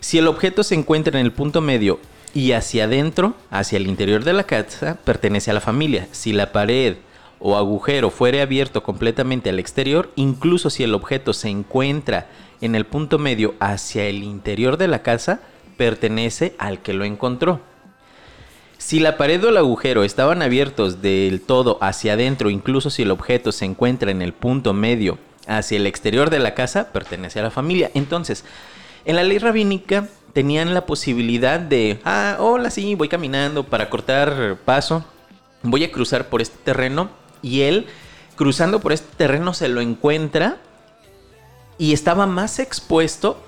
Si 0.00 0.18
el 0.18 0.26
objeto 0.26 0.62
se 0.62 0.74
encuentra 0.74 1.18
en 1.18 1.26
el 1.26 1.32
punto 1.32 1.60
medio 1.60 2.00
y 2.34 2.52
hacia 2.52 2.84
adentro, 2.84 3.34
hacia 3.50 3.76
el 3.76 3.86
interior 3.86 4.24
de 4.24 4.32
la 4.32 4.44
casa, 4.44 4.98
pertenece 5.04 5.50
a 5.50 5.54
la 5.54 5.60
familia. 5.60 6.08
Si 6.12 6.32
la 6.32 6.52
pared 6.52 6.96
o 7.38 7.56
agujero 7.56 8.10
fuere 8.10 8.40
abierto 8.40 8.82
completamente 8.82 9.50
al 9.50 9.58
exterior, 9.58 10.10
incluso 10.16 10.70
si 10.70 10.82
el 10.82 10.94
objeto 10.94 11.32
se 11.32 11.48
encuentra 11.48 12.28
en 12.60 12.74
el 12.74 12.86
punto 12.86 13.18
medio 13.18 13.54
hacia 13.60 14.06
el 14.06 14.22
interior 14.22 14.76
de 14.76 14.88
la 14.88 15.02
casa, 15.02 15.40
pertenece 15.76 16.54
al 16.58 16.82
que 16.82 16.92
lo 16.92 17.04
encontró. 17.04 17.60
Si 18.78 18.98
la 18.98 19.16
pared 19.16 19.44
o 19.44 19.50
el 19.50 19.56
agujero 19.56 20.04
estaban 20.04 20.42
abiertos 20.42 21.02
del 21.02 21.42
todo 21.42 21.78
hacia 21.82 22.14
adentro, 22.14 22.50
incluso 22.50 22.90
si 22.90 23.02
el 23.02 23.10
objeto 23.10 23.52
se 23.52 23.66
encuentra 23.66 24.10
en 24.10 24.22
el 24.22 24.32
punto 24.32 24.72
medio 24.72 25.18
hacia 25.46 25.76
el 25.76 25.86
exterior 25.86 26.30
de 26.30 26.38
la 26.38 26.54
casa, 26.54 26.92
pertenece 26.92 27.40
a 27.40 27.42
la 27.42 27.50
familia. 27.50 27.90
Entonces, 27.94 28.44
en 29.04 29.16
la 29.16 29.22
ley 29.22 29.38
rabínica 29.38 30.08
tenían 30.32 30.74
la 30.74 30.86
posibilidad 30.86 31.60
de, 31.60 32.00
ah, 32.04 32.36
hola, 32.38 32.70
sí, 32.70 32.94
voy 32.94 33.08
caminando 33.08 33.64
para 33.64 33.90
cortar 33.90 34.56
paso, 34.64 35.04
voy 35.62 35.84
a 35.84 35.92
cruzar 35.92 36.28
por 36.28 36.40
este 36.40 36.58
terreno 36.64 37.10
y 37.42 37.62
él, 37.62 37.86
cruzando 38.36 38.80
por 38.80 38.92
este 38.92 39.14
terreno, 39.16 39.54
se 39.54 39.68
lo 39.68 39.80
encuentra 39.80 40.58
y 41.80 41.94
estaba 41.94 42.26
más 42.26 42.58
expuesto. 42.58 43.40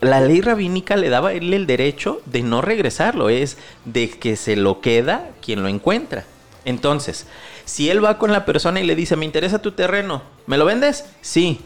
La 0.00 0.20
ley 0.20 0.40
rabínica 0.40 0.96
le 0.96 1.10
daba 1.10 1.30
a 1.30 1.32
él 1.32 1.52
el 1.52 1.66
derecho 1.66 2.22
de 2.24 2.42
no 2.42 2.62
regresarlo, 2.62 3.28
es 3.28 3.58
de 3.84 4.08
que 4.08 4.36
se 4.36 4.54
lo 4.56 4.80
queda 4.80 5.32
quien 5.42 5.62
lo 5.62 5.68
encuentra. 5.68 6.24
Entonces, 6.64 7.26
si 7.64 7.90
él 7.90 8.02
va 8.02 8.16
con 8.16 8.32
la 8.32 8.46
persona 8.46 8.80
y 8.80 8.86
le 8.86 8.94
dice, 8.94 9.16
me 9.16 9.24
interesa 9.26 9.60
tu 9.60 9.72
terreno, 9.72 10.22
¿me 10.46 10.56
lo 10.56 10.64
vendes? 10.64 11.04
Sí. 11.20 11.60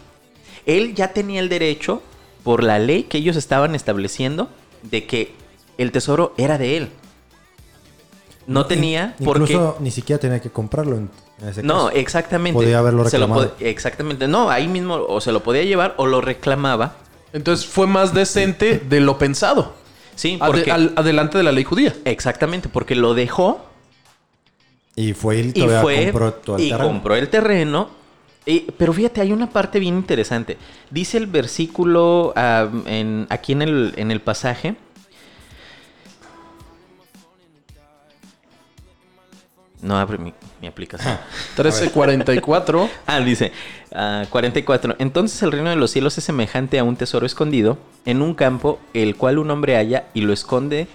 Él 0.65 0.95
ya 0.95 1.13
tenía 1.13 1.39
el 1.39 1.47
derecho, 1.47 2.01
por 2.43 2.63
la 2.63 2.79
ley 2.79 3.03
que 3.03 3.19
ellos 3.19 3.35
estaban 3.35 3.75
estableciendo, 3.75 4.49
de 4.81 5.05
que 5.05 5.33
el 5.77 5.91
tesoro 5.91 6.33
era 6.37 6.57
de 6.57 6.77
él. 6.77 6.89
No 8.47 8.65
tenía 8.65 9.15
In- 9.19 9.25
por 9.25 9.37
qué... 9.37 9.53
Incluso 9.53 9.77
ni 9.79 9.91
siquiera 9.91 10.19
tenía 10.19 10.41
que 10.41 10.49
comprarlo 10.49 10.97
en, 11.39 11.43
en 11.43 11.49
ese 11.49 11.63
No, 11.63 11.85
caso. 11.85 11.89
exactamente. 11.91 12.53
Podía 12.61 12.79
haberlo 12.79 13.07
Se 13.09 13.17
lo 13.17 13.25
reclamado. 13.27 13.55
pod- 13.57 13.61
exactamente. 13.65 14.27
No, 14.27 14.49
ahí 14.49 14.67
mismo 14.67 14.95
o 14.95 15.21
se 15.21 15.31
lo 15.31 15.43
podía 15.43 15.63
llevar 15.63 15.93
o 15.97 16.05
lo 16.07 16.21
reclamaba. 16.21 16.95
Entonces 17.33 17.65
fue 17.65 17.87
más 17.87 18.13
decente 18.13 18.79
de 18.79 18.99
lo 19.01 19.17
pensado. 19.17 19.73
Sí, 20.15 20.37
porque... 20.39 20.71
al- 20.71 20.93
adelante 20.95 21.37
de 21.37 21.43
la 21.43 21.51
ley 21.51 21.63
judía. 21.65 21.93
Exactamente, 22.05 22.69
porque 22.69 22.95
lo 22.95 23.13
dejó 23.13 23.65
Y 24.95 25.11
fue 25.13 25.39
y 25.39 25.49
y 25.49 25.51
todavía 25.53 25.81
fue 25.81 26.03
compró 26.05 26.33
todo 26.35 26.55
el 26.55 26.63
y 26.63 26.69
terreno. 26.69 26.87
compró 26.87 27.15
el 27.15 27.27
terreno 27.29 27.89
Eh, 28.47 28.67
pero 28.77 28.93
fíjate, 28.93 29.19
hay 29.21 29.31
una 29.33 29.49
parte 29.49 29.79
bien 29.79 29.95
interesante. 29.95 30.57
Dice 30.91 31.17
el 31.17 31.25
versículo 31.27 32.31
ah, 32.37 32.69
en- 32.85 33.25
aquí 33.29 33.51
en 33.53 33.61
el, 33.63 33.93
en 33.97 34.11
el 34.11 34.21
pasaje. 34.21 34.75
No 39.85 39.97
abre 39.97 40.17
mi, 40.17 40.33
mi 40.61 40.67
aplicación. 40.67 41.17
1344. 41.57 42.89
Ah, 43.07 43.19
dice 43.19 43.51
ah, 43.93 44.25
44. 44.29 44.95
Entonces 44.97 45.41
el 45.43 45.51
reino 45.51 45.69
de 45.69 45.75
los 45.75 45.91
cielos 45.91 46.17
es 46.17 46.23
semejante 46.23 46.79
a 46.79 46.83
un 46.83 46.95
tesoro 46.95 47.25
escondido 47.25 47.77
en 48.05 48.21
un 48.21 48.33
campo, 48.33 48.79
el 48.93 49.15
cual 49.15 49.37
un 49.37 49.51
hombre 49.51 49.75
halla 49.75 50.05
y 50.13 50.21
lo 50.21 50.33
esconde 50.33 50.87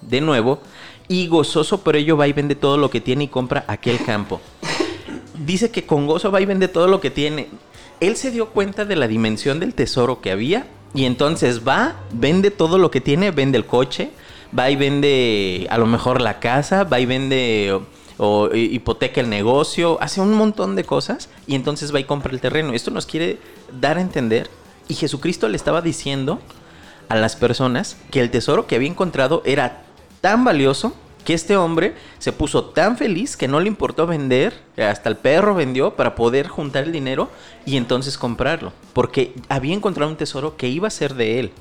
de 0.00 0.20
nuevo, 0.20 0.60
y 1.08 1.26
gozoso 1.26 1.82
por 1.82 1.96
ello 1.96 2.16
va 2.16 2.28
y 2.28 2.32
vende 2.32 2.54
todo 2.54 2.78
lo 2.78 2.90
que 2.90 3.00
tiene 3.00 3.24
y 3.24 3.28
compra 3.28 3.64
aquel 3.66 4.02
campo. 4.04 4.40
Dice 5.34 5.70
que 5.70 5.84
con 5.84 6.06
gozo 6.06 6.30
va 6.30 6.40
y 6.40 6.46
vende 6.46 6.68
todo 6.68 6.88
lo 6.88 7.00
que 7.00 7.10
tiene. 7.10 7.48
Él 8.00 8.16
se 8.16 8.30
dio 8.30 8.50
cuenta 8.50 8.84
de 8.84 8.96
la 8.96 9.08
dimensión 9.08 9.60
del 9.60 9.74
tesoro 9.74 10.20
que 10.20 10.30
había 10.30 10.66
y 10.94 11.04
entonces 11.04 11.66
va, 11.66 11.96
vende 12.12 12.50
todo 12.50 12.78
lo 12.78 12.90
que 12.90 13.00
tiene, 13.00 13.32
vende 13.32 13.58
el 13.58 13.66
coche, 13.66 14.10
va 14.56 14.70
y 14.70 14.76
vende 14.76 15.66
a 15.70 15.78
lo 15.78 15.86
mejor 15.86 16.20
la 16.20 16.38
casa, 16.40 16.84
va 16.84 17.00
y 17.00 17.06
vende 17.06 17.80
o, 18.18 18.48
o 18.50 18.54
hipoteca 18.54 19.20
el 19.20 19.30
negocio, 19.30 19.98
hace 20.00 20.20
un 20.20 20.34
montón 20.34 20.76
de 20.76 20.84
cosas 20.84 21.28
y 21.46 21.54
entonces 21.54 21.94
va 21.94 22.00
y 22.00 22.04
compra 22.04 22.32
el 22.32 22.40
terreno. 22.40 22.74
Esto 22.74 22.90
nos 22.90 23.06
quiere 23.06 23.38
dar 23.80 23.96
a 23.96 24.02
entender 24.02 24.50
y 24.88 24.94
Jesucristo 24.94 25.48
le 25.48 25.56
estaba 25.56 25.82
diciendo 25.82 26.40
a 27.08 27.16
las 27.16 27.36
personas 27.36 27.96
que 28.10 28.20
el 28.20 28.30
tesoro 28.30 28.66
que 28.66 28.76
había 28.76 28.88
encontrado 28.88 29.42
era 29.44 29.84
tan 30.20 30.44
valioso 30.44 30.94
que 31.24 31.34
este 31.34 31.58
hombre 31.58 31.94
se 32.18 32.32
puso 32.32 32.64
tan 32.66 32.96
feliz 32.96 33.36
que 33.36 33.48
no 33.48 33.60
le 33.60 33.68
importó 33.68 34.06
vender, 34.06 34.62
hasta 34.78 35.10
el 35.10 35.16
perro 35.16 35.54
vendió 35.54 35.94
para 35.94 36.14
poder 36.14 36.48
juntar 36.48 36.84
el 36.84 36.92
dinero 36.92 37.28
y 37.66 37.76
entonces 37.76 38.16
comprarlo, 38.16 38.72
porque 38.94 39.34
había 39.50 39.74
encontrado 39.74 40.10
un 40.10 40.16
tesoro 40.16 40.56
que 40.56 40.68
iba 40.68 40.88
a 40.88 40.90
ser 40.90 41.14
de 41.14 41.38
él. 41.38 41.52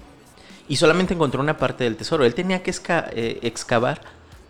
Y 0.69 0.77
solamente 0.77 1.15
encontró 1.15 1.41
una 1.41 1.57
parte 1.57 1.83
del 1.83 1.97
tesoro. 1.97 2.23
Él 2.23 2.33
tenía 2.33 2.63
que 2.63 2.73
eh, 3.11 3.39
excavar 3.41 4.01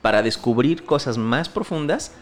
para 0.07 0.23
descubrir 0.23 0.85
cosas 0.85 1.17
más 1.17 1.49
profundas, 1.49 2.13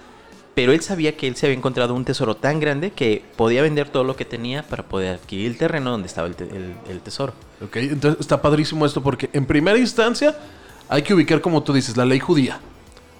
pero 0.56 0.72
él 0.72 0.82
sabía 0.82 1.16
que 1.16 1.28
él 1.28 1.36
se 1.36 1.46
había 1.46 1.56
encontrado 1.56 1.94
un 1.94 2.04
tesoro 2.04 2.36
tan 2.36 2.60
grande 2.60 2.90
que 2.90 3.24
podía 3.36 3.62
vender 3.62 3.90
todo 3.90 4.04
lo 4.04 4.16
que 4.16 4.26
tenía 4.26 4.64
para 4.64 4.82
poder 4.82 5.14
adquirir 5.18 5.52
el 5.52 5.58
terreno 5.60 5.92
donde 5.92 6.08
estaba 6.08 6.28
el, 6.28 6.36
te- 6.36 6.46
el- 6.46 6.74
el 6.90 7.00
tesoro. 7.02 7.34
Ok, 7.64 7.76
entonces 7.76 8.20
está 8.20 8.42
padrísimo 8.42 8.88
esto 8.88 9.04
porque 9.04 9.30
en 9.34 9.46
primera 9.46 9.78
instancia 9.78 10.36
hay 10.90 11.04
que 11.04 11.14
ubicar, 11.14 11.42
como 11.42 11.62
tú 11.62 11.74
dices, 11.74 11.96
la 11.96 12.06
ley 12.06 12.20
judía. 12.20 12.60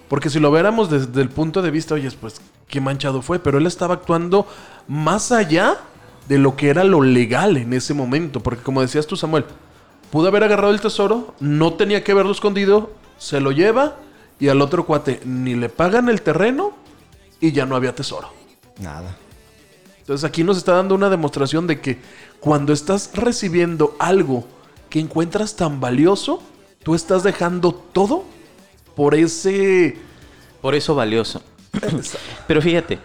Porque 0.10 0.32
si 0.32 0.40
lo 0.40 0.52
viéramos 0.52 0.90
desde 0.90 1.22
el 1.22 1.30
punto 1.30 1.62
de 1.62 1.70
vista, 1.70 1.94
oye, 1.94 2.10
pues 2.20 2.42
qué 2.68 2.82
manchado 2.82 3.22
fue, 3.22 3.38
pero 3.38 3.60
él 3.60 3.68
estaba 3.68 3.94
actuando 3.94 4.48
más 4.88 5.32
allá 5.32 5.78
de 6.28 6.40
lo 6.40 6.56
que 6.56 6.70
era 6.70 6.84
lo 6.84 7.04
legal 7.04 7.56
en 7.58 7.72
ese 7.74 7.94
momento. 7.94 8.40
Porque 8.40 8.64
como 8.64 8.82
decías 8.82 9.06
tú, 9.06 9.16
Samuel, 9.16 9.46
pudo 10.10 10.30
haber 10.30 10.44
agarrado 10.44 10.74
el 10.74 10.82
tesoro, 10.82 11.36
no 11.40 11.74
tenía 11.74 12.04
que 12.04 12.16
verlo 12.16 12.32
escondido, 12.32 12.90
se 13.20 13.40
lo 13.40 13.52
lleva 13.52 13.98
y 14.40 14.50
al 14.50 14.62
otro 14.62 14.86
cuate 14.86 15.22
ni 15.26 15.56
le 15.56 15.70
pagan 15.70 16.10
el 16.10 16.22
terreno 16.22 16.74
y 17.40 17.52
ya 17.52 17.66
no 17.66 17.76
había 17.76 17.96
tesoro. 17.96 18.30
Nada. 18.80 19.18
Entonces 20.00 20.24
aquí 20.24 20.44
nos 20.44 20.58
está 20.58 20.74
dando 20.74 20.94
una 20.96 21.10
demostración 21.10 21.68
de 21.68 21.82
que 21.82 21.98
cuando 22.40 22.74
estás 22.74 23.12
recibiendo 23.14 23.96
algo 23.98 24.46
que 24.90 25.00
encuentras 25.00 25.56
tan 25.56 25.80
valioso, 25.80 26.44
tú 26.84 26.96
estás 26.96 27.24
dejando 27.24 27.74
todo 27.74 28.24
por 28.96 29.16
ese... 29.16 29.98
Por 30.62 30.76
eso 30.76 30.96
valioso. 30.96 31.42
Pero 32.48 32.62
fíjate, 32.62 33.00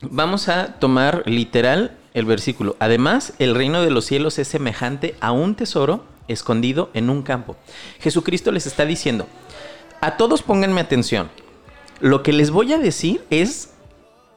vamos 0.00 0.48
a 0.48 0.74
tomar 0.74 1.22
literal 1.26 1.96
el 2.14 2.24
versículo. 2.24 2.76
Además, 2.78 3.34
el 3.38 3.54
reino 3.54 3.82
de 3.82 3.90
los 3.90 4.04
cielos 4.04 4.38
es 4.38 4.48
semejante 4.48 5.16
a 5.20 5.32
un 5.32 5.54
tesoro 5.54 6.04
escondido 6.28 6.90
en 6.94 7.10
un 7.10 7.22
campo. 7.22 7.56
Jesucristo 8.00 8.52
les 8.52 8.66
está 8.66 8.84
diciendo, 8.84 9.26
a 10.02 10.16
todos 10.16 10.42
pónganme 10.42 10.80
atención. 10.80 11.30
Lo 12.00 12.24
que 12.24 12.32
les 12.32 12.50
voy 12.50 12.72
a 12.72 12.78
decir 12.78 13.24
es, 13.30 13.70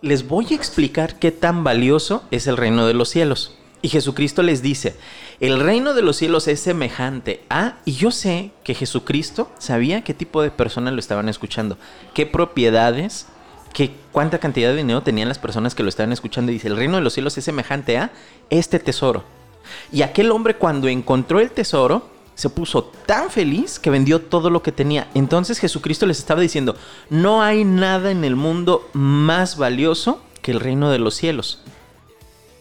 les 0.03 0.27
voy 0.27 0.45
a 0.51 0.55
explicar 0.55 1.17
qué 1.17 1.31
tan 1.31 1.63
valioso 1.63 2.23
es 2.29 2.45
el 2.45 2.55
reino 2.55 2.85
de 2.85 2.93
los 2.93 3.09
cielos. 3.09 3.57
Y 3.81 3.89
Jesucristo 3.89 4.43
les 4.43 4.61
dice, 4.61 4.95
el 5.39 5.59
reino 5.59 5.95
de 5.95 6.03
los 6.03 6.17
cielos 6.17 6.47
es 6.47 6.59
semejante 6.59 7.43
a, 7.49 7.77
y 7.83 7.93
yo 7.93 8.11
sé 8.11 8.51
que 8.63 8.75
Jesucristo 8.75 9.51
sabía 9.57 10.03
qué 10.03 10.13
tipo 10.13 10.43
de 10.43 10.51
personas 10.51 10.93
lo 10.93 10.99
estaban 10.99 11.29
escuchando, 11.29 11.79
qué 12.13 12.27
propiedades, 12.27 13.25
qué, 13.73 13.91
cuánta 14.11 14.37
cantidad 14.37 14.69
de 14.69 14.77
dinero 14.77 15.01
tenían 15.01 15.29
las 15.29 15.39
personas 15.39 15.73
que 15.73 15.81
lo 15.81 15.89
estaban 15.89 16.13
escuchando. 16.13 16.51
Y 16.51 16.55
dice, 16.55 16.67
el 16.67 16.77
reino 16.77 16.97
de 16.97 17.01
los 17.03 17.13
cielos 17.13 17.39
es 17.39 17.43
semejante 17.43 17.97
a 17.97 18.11
este 18.51 18.77
tesoro. 18.77 19.23
Y 19.91 20.03
aquel 20.03 20.29
hombre 20.29 20.57
cuando 20.57 20.87
encontró 20.87 21.39
el 21.39 21.49
tesoro, 21.49 22.13
se 22.35 22.49
puso 22.49 22.83
tan 23.05 23.29
feliz 23.29 23.79
que 23.79 23.89
vendió 23.89 24.21
todo 24.21 24.49
lo 24.49 24.61
que 24.61 24.71
tenía. 24.71 25.09
Entonces 25.13 25.57
Jesucristo 25.57 26.05
les 26.05 26.19
estaba 26.19 26.41
diciendo, 26.41 26.75
no 27.09 27.41
hay 27.41 27.63
nada 27.63 28.11
en 28.11 28.23
el 28.23 28.35
mundo 28.35 28.87
más 28.93 29.57
valioso 29.57 30.21
que 30.41 30.51
el 30.51 30.59
reino 30.59 30.91
de 30.91 30.99
los 30.99 31.15
cielos. 31.15 31.61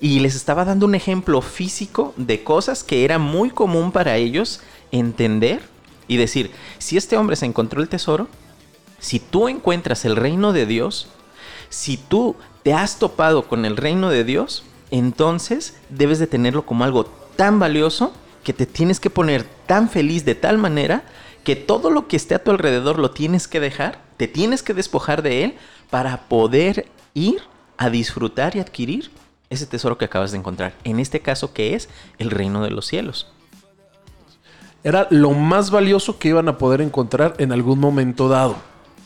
Y 0.00 0.20
les 0.20 0.36
estaba 0.36 0.64
dando 0.64 0.86
un 0.86 0.94
ejemplo 0.94 1.42
físico 1.42 2.14
de 2.16 2.44
cosas 2.44 2.84
que 2.84 3.04
era 3.04 3.18
muy 3.18 3.50
común 3.50 3.90
para 3.90 4.16
ellos 4.16 4.60
entender 4.92 5.62
y 6.06 6.16
decir, 6.18 6.50
si 6.78 6.96
este 6.96 7.16
hombre 7.16 7.36
se 7.36 7.46
encontró 7.46 7.82
el 7.82 7.88
tesoro, 7.88 8.28
si 9.00 9.18
tú 9.18 9.48
encuentras 9.48 10.04
el 10.04 10.16
reino 10.16 10.52
de 10.52 10.66
Dios, 10.66 11.08
si 11.68 11.96
tú 11.96 12.36
te 12.62 12.72
has 12.72 12.98
topado 12.98 13.48
con 13.48 13.64
el 13.64 13.76
reino 13.76 14.08
de 14.08 14.24
Dios, 14.24 14.62
entonces 14.90 15.76
debes 15.90 16.18
de 16.18 16.26
tenerlo 16.26 16.64
como 16.64 16.84
algo 16.84 17.04
tan 17.36 17.58
valioso 17.58 18.12
que 18.44 18.52
te 18.52 18.66
tienes 18.66 19.00
que 19.00 19.10
poner 19.10 19.44
tan 19.66 19.88
feliz 19.88 20.24
de 20.24 20.34
tal 20.34 20.58
manera 20.58 21.02
que 21.42 21.56
todo 21.56 21.90
lo 21.90 22.06
que 22.06 22.16
esté 22.16 22.34
a 22.34 22.42
tu 22.42 22.50
alrededor 22.50 22.98
lo 22.98 23.10
tienes 23.10 23.48
que 23.48 23.60
dejar, 23.60 24.00
te 24.16 24.28
tienes 24.28 24.62
que 24.62 24.74
despojar 24.74 25.22
de 25.22 25.44
él 25.44 25.54
para 25.90 26.28
poder 26.28 26.86
ir 27.14 27.42
a 27.76 27.90
disfrutar 27.90 28.56
y 28.56 28.60
adquirir 28.60 29.10
ese 29.50 29.66
tesoro 29.66 29.98
que 29.98 30.06
acabas 30.06 30.32
de 30.32 30.38
encontrar. 30.38 30.74
En 30.84 31.00
este 31.00 31.20
caso, 31.20 31.52
que 31.52 31.74
es 31.74 31.88
el 32.18 32.30
reino 32.30 32.62
de 32.62 32.70
los 32.70 32.86
cielos. 32.86 33.26
Era 34.82 35.06
lo 35.10 35.30
más 35.30 35.70
valioso 35.70 36.18
que 36.18 36.28
iban 36.28 36.48
a 36.48 36.58
poder 36.58 36.80
encontrar 36.80 37.34
en 37.38 37.52
algún 37.52 37.78
momento 37.78 38.28
dado. 38.28 38.56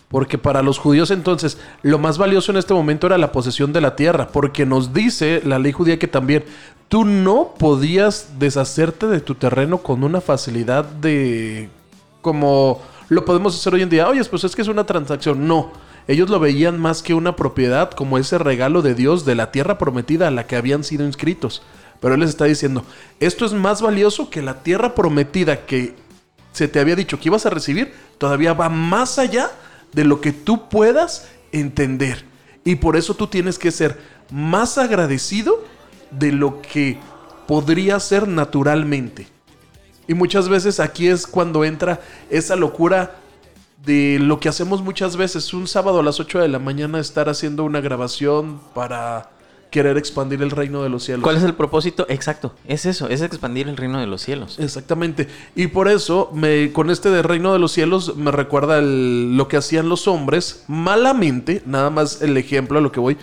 Porque 0.08 0.38
para 0.38 0.62
los 0.62 0.78
judíos 0.78 1.10
entonces 1.10 1.58
lo 1.82 1.98
más 1.98 2.16
valioso 2.16 2.50
en 2.50 2.58
este 2.58 2.74
momento 2.74 3.06
era 3.06 3.18
la 3.18 3.32
posesión 3.32 3.72
de 3.72 3.80
la 3.80 3.96
tierra. 3.96 4.28
Porque 4.28 4.66
nos 4.66 4.92
dice 4.92 5.42
la 5.44 5.58
ley 5.58 5.72
judía 5.72 5.98
que 5.98 6.08
también 6.08 6.44
tú 6.88 7.04
no 7.04 7.54
podías 7.58 8.38
deshacerte 8.38 9.06
de 9.06 9.20
tu 9.20 9.34
terreno 9.34 9.78
con 9.78 10.04
una 10.04 10.20
facilidad 10.20 10.84
de... 10.84 11.68
como 12.22 12.80
lo 13.08 13.24
podemos 13.24 13.54
hacer 13.54 13.74
hoy 13.74 13.82
en 13.82 13.90
día. 13.90 14.08
Oye, 14.08 14.24
pues 14.24 14.44
es 14.44 14.54
que 14.54 14.62
es 14.62 14.68
una 14.68 14.84
transacción. 14.84 15.46
No. 15.46 15.72
Ellos 16.06 16.30
lo 16.30 16.40
veían 16.40 16.78
más 16.78 17.02
que 17.02 17.12
una 17.14 17.36
propiedad, 17.36 17.90
como 17.90 18.16
ese 18.16 18.38
regalo 18.38 18.80
de 18.80 18.94
Dios 18.94 19.24
de 19.26 19.34
la 19.34 19.50
tierra 19.50 19.76
prometida 19.76 20.28
a 20.28 20.30
la 20.30 20.46
que 20.46 20.56
habían 20.56 20.84
sido 20.84 21.04
inscritos. 21.04 21.62
Pero 22.00 22.14
Él 22.14 22.20
les 22.20 22.30
está 22.30 22.46
diciendo, 22.46 22.84
esto 23.20 23.44
es 23.44 23.52
más 23.52 23.82
valioso 23.82 24.30
que 24.30 24.40
la 24.40 24.62
tierra 24.62 24.94
prometida 24.94 25.66
que 25.66 25.94
se 26.52 26.68
te 26.68 26.80
había 26.80 26.96
dicho 26.96 27.18
que 27.18 27.28
ibas 27.28 27.44
a 27.44 27.50
recibir, 27.50 27.92
todavía 28.16 28.54
va 28.54 28.68
más 28.68 29.18
allá 29.18 29.50
de 29.92 30.04
lo 30.04 30.20
que 30.20 30.32
tú 30.32 30.68
puedas 30.68 31.28
entender. 31.52 32.24
Y 32.64 32.76
por 32.76 32.96
eso 32.96 33.14
tú 33.14 33.26
tienes 33.26 33.58
que 33.58 33.70
ser 33.70 33.98
más 34.30 34.78
agradecido 34.78 35.64
de 36.10 36.32
lo 36.32 36.60
que 36.60 36.98
podría 37.46 37.98
ser 38.00 38.28
naturalmente. 38.28 39.26
Y 40.06 40.14
muchas 40.14 40.48
veces 40.48 40.80
aquí 40.80 41.08
es 41.08 41.26
cuando 41.26 41.64
entra 41.64 42.00
esa 42.30 42.56
locura 42.56 43.16
de 43.84 44.18
lo 44.20 44.40
que 44.40 44.48
hacemos 44.48 44.82
muchas 44.82 45.16
veces. 45.16 45.52
Un 45.52 45.66
sábado 45.66 46.00
a 46.00 46.02
las 46.02 46.20
8 46.20 46.40
de 46.40 46.48
la 46.48 46.58
mañana 46.58 46.98
estar 46.98 47.28
haciendo 47.28 47.64
una 47.64 47.80
grabación 47.80 48.60
para 48.74 49.30
querer 49.70 49.98
expandir 49.98 50.42
el 50.42 50.50
reino 50.50 50.82
de 50.82 50.88
los 50.88 51.04
cielos. 51.04 51.22
¿Cuál 51.22 51.36
es 51.36 51.42
el 51.42 51.54
propósito? 51.54 52.06
Exacto, 52.08 52.54
es 52.66 52.86
eso, 52.86 53.08
es 53.08 53.20
expandir 53.22 53.68
el 53.68 53.76
reino 53.76 53.98
de 54.00 54.06
los 54.06 54.22
cielos. 54.22 54.58
Exactamente. 54.58 55.28
Y 55.54 55.66
por 55.68 55.88
eso, 55.88 56.30
me, 56.32 56.72
con 56.72 56.90
este 56.90 57.10
de 57.10 57.22
Reino 57.22 57.52
de 57.52 57.58
los 57.58 57.72
Cielos, 57.72 58.16
me 58.16 58.30
recuerda 58.30 58.78
el- 58.78 59.36
lo 59.36 59.48
que 59.48 59.56
hacían 59.58 59.88
los 59.88 60.08
hombres 60.08 60.64
malamente, 60.68 61.62
nada 61.66 61.90
más 61.90 62.22
el 62.22 62.36
ejemplo 62.36 62.78
a 62.78 62.82
lo 62.82 62.92
que 62.92 63.00
voy, 63.00 63.16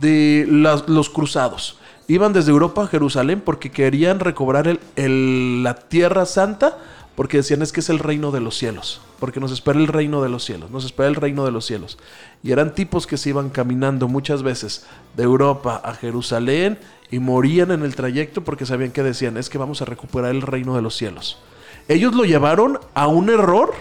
de 0.00 0.46
las- 0.50 0.88
los 0.88 1.10
cruzados. 1.10 1.78
Iban 2.08 2.32
desde 2.32 2.50
Europa 2.50 2.84
a 2.84 2.86
Jerusalén 2.86 3.40
porque 3.44 3.70
querían 3.70 4.20
recobrar 4.20 4.68
el- 4.68 4.80
el- 4.96 5.62
la 5.62 5.74
tierra 5.74 6.26
santa, 6.26 6.78
porque 7.16 7.36
decían 7.38 7.62
es 7.62 7.72
que 7.72 7.80
es 7.80 7.88
el 7.88 7.98
reino 7.98 8.30
de 8.30 8.40
los 8.40 8.56
cielos, 8.56 9.00
porque 9.20 9.40
nos 9.40 9.52
espera 9.52 9.78
el 9.78 9.86
reino 9.86 10.22
de 10.22 10.28
los 10.28 10.44
cielos, 10.44 10.70
nos 10.70 10.84
espera 10.84 11.08
el 11.08 11.14
reino 11.14 11.44
de 11.44 11.52
los 11.52 11.64
cielos. 11.64 11.98
Y 12.42 12.52
eran 12.52 12.74
tipos 12.74 13.06
que 13.06 13.16
se 13.16 13.28
iban 13.28 13.50
caminando 13.50 14.08
muchas 14.08 14.42
veces 14.42 14.86
de 15.16 15.22
Europa 15.22 15.80
a 15.84 15.94
Jerusalén 15.94 16.78
y 17.10 17.20
morían 17.20 17.70
en 17.70 17.82
el 17.82 17.94
trayecto 17.94 18.42
porque 18.42 18.66
sabían 18.66 18.90
que 18.90 19.02
decían 19.02 19.36
es 19.36 19.48
que 19.48 19.58
vamos 19.58 19.80
a 19.82 19.84
recuperar 19.84 20.30
el 20.30 20.42
reino 20.42 20.74
de 20.74 20.82
los 20.82 20.96
cielos. 20.96 21.38
Ellos 21.86 22.14
lo 22.14 22.24
llevaron 22.24 22.80
a 22.94 23.06
un 23.06 23.30
error 23.30 23.74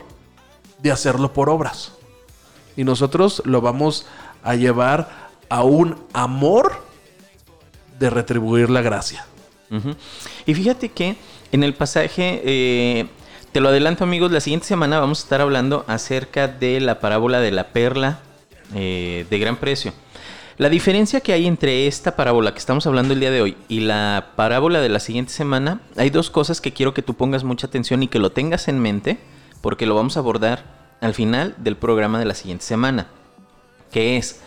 de 0.82 0.92
hacerlo 0.92 1.34
por 1.34 1.50
obras. 1.50 1.94
Y 2.76 2.84
nosotros 2.84 3.42
lo 3.46 3.62
vamos 3.62 4.06
a 4.44 4.56
llevar 4.56 5.32
a 5.50 5.64
un 5.64 5.96
amor 6.14 6.84
de 8.00 8.10
retribuir 8.10 8.70
la 8.70 8.82
gracia. 8.82 9.26
Y 10.46 10.54
fíjate 10.54 10.90
que 10.90 11.16
en 11.52 11.64
el 11.64 11.74
pasaje, 11.74 12.42
eh, 12.44 13.08
te 13.54 13.62
lo 13.62 13.70
adelanto 13.70 14.04
amigos, 14.04 14.32
la 14.32 14.42
siguiente 14.42 14.66
semana 14.66 15.00
vamos 15.00 15.20
a 15.20 15.24
estar 15.24 15.40
hablando 15.40 15.86
acerca 15.88 16.48
de 16.48 16.82
la 16.82 17.00
parábola 17.00 17.40
de 17.40 17.52
la 17.52 17.68
perla 17.68 18.20
eh, 18.74 19.28
de 19.30 19.40
gran 19.40 19.58
precio. 19.58 19.94
La 20.58 20.70
diferencia 20.70 21.22
que 21.22 21.34
hay 21.34 21.46
entre 21.46 21.86
esta 21.86 22.16
parábola 22.16 22.54
que 22.54 22.58
estamos 22.58 22.88
hablando 22.88 23.14
el 23.14 23.20
día 23.20 23.30
de 23.30 23.44
hoy 23.44 23.56
y 23.68 23.82
la 23.82 24.32
parábola 24.36 24.82
de 24.82 24.90
la 24.90 25.00
siguiente 25.00 25.32
semana, 25.32 25.82
hay 25.98 26.10
dos 26.10 26.32
cosas 26.32 26.62
que 26.62 26.74
quiero 26.74 26.96
que 26.96 27.04
tú 27.04 27.14
pongas 27.14 27.44
mucha 27.44 27.68
atención 27.68 28.02
y 28.02 28.08
que 28.08 28.18
lo 28.18 28.32
tengas 28.32 28.68
en 28.68 28.80
mente, 28.80 29.20
porque 29.62 29.86
lo 29.86 29.94
vamos 29.94 30.18
a 30.18 30.22
abordar 30.22 30.64
al 31.00 31.14
final 31.14 31.54
del 31.60 31.76
programa 31.76 32.18
de 32.18 32.26
la 32.26 32.34
siguiente 32.34 32.66
semana, 32.66 33.06
que 33.92 34.18
es, 34.18 34.42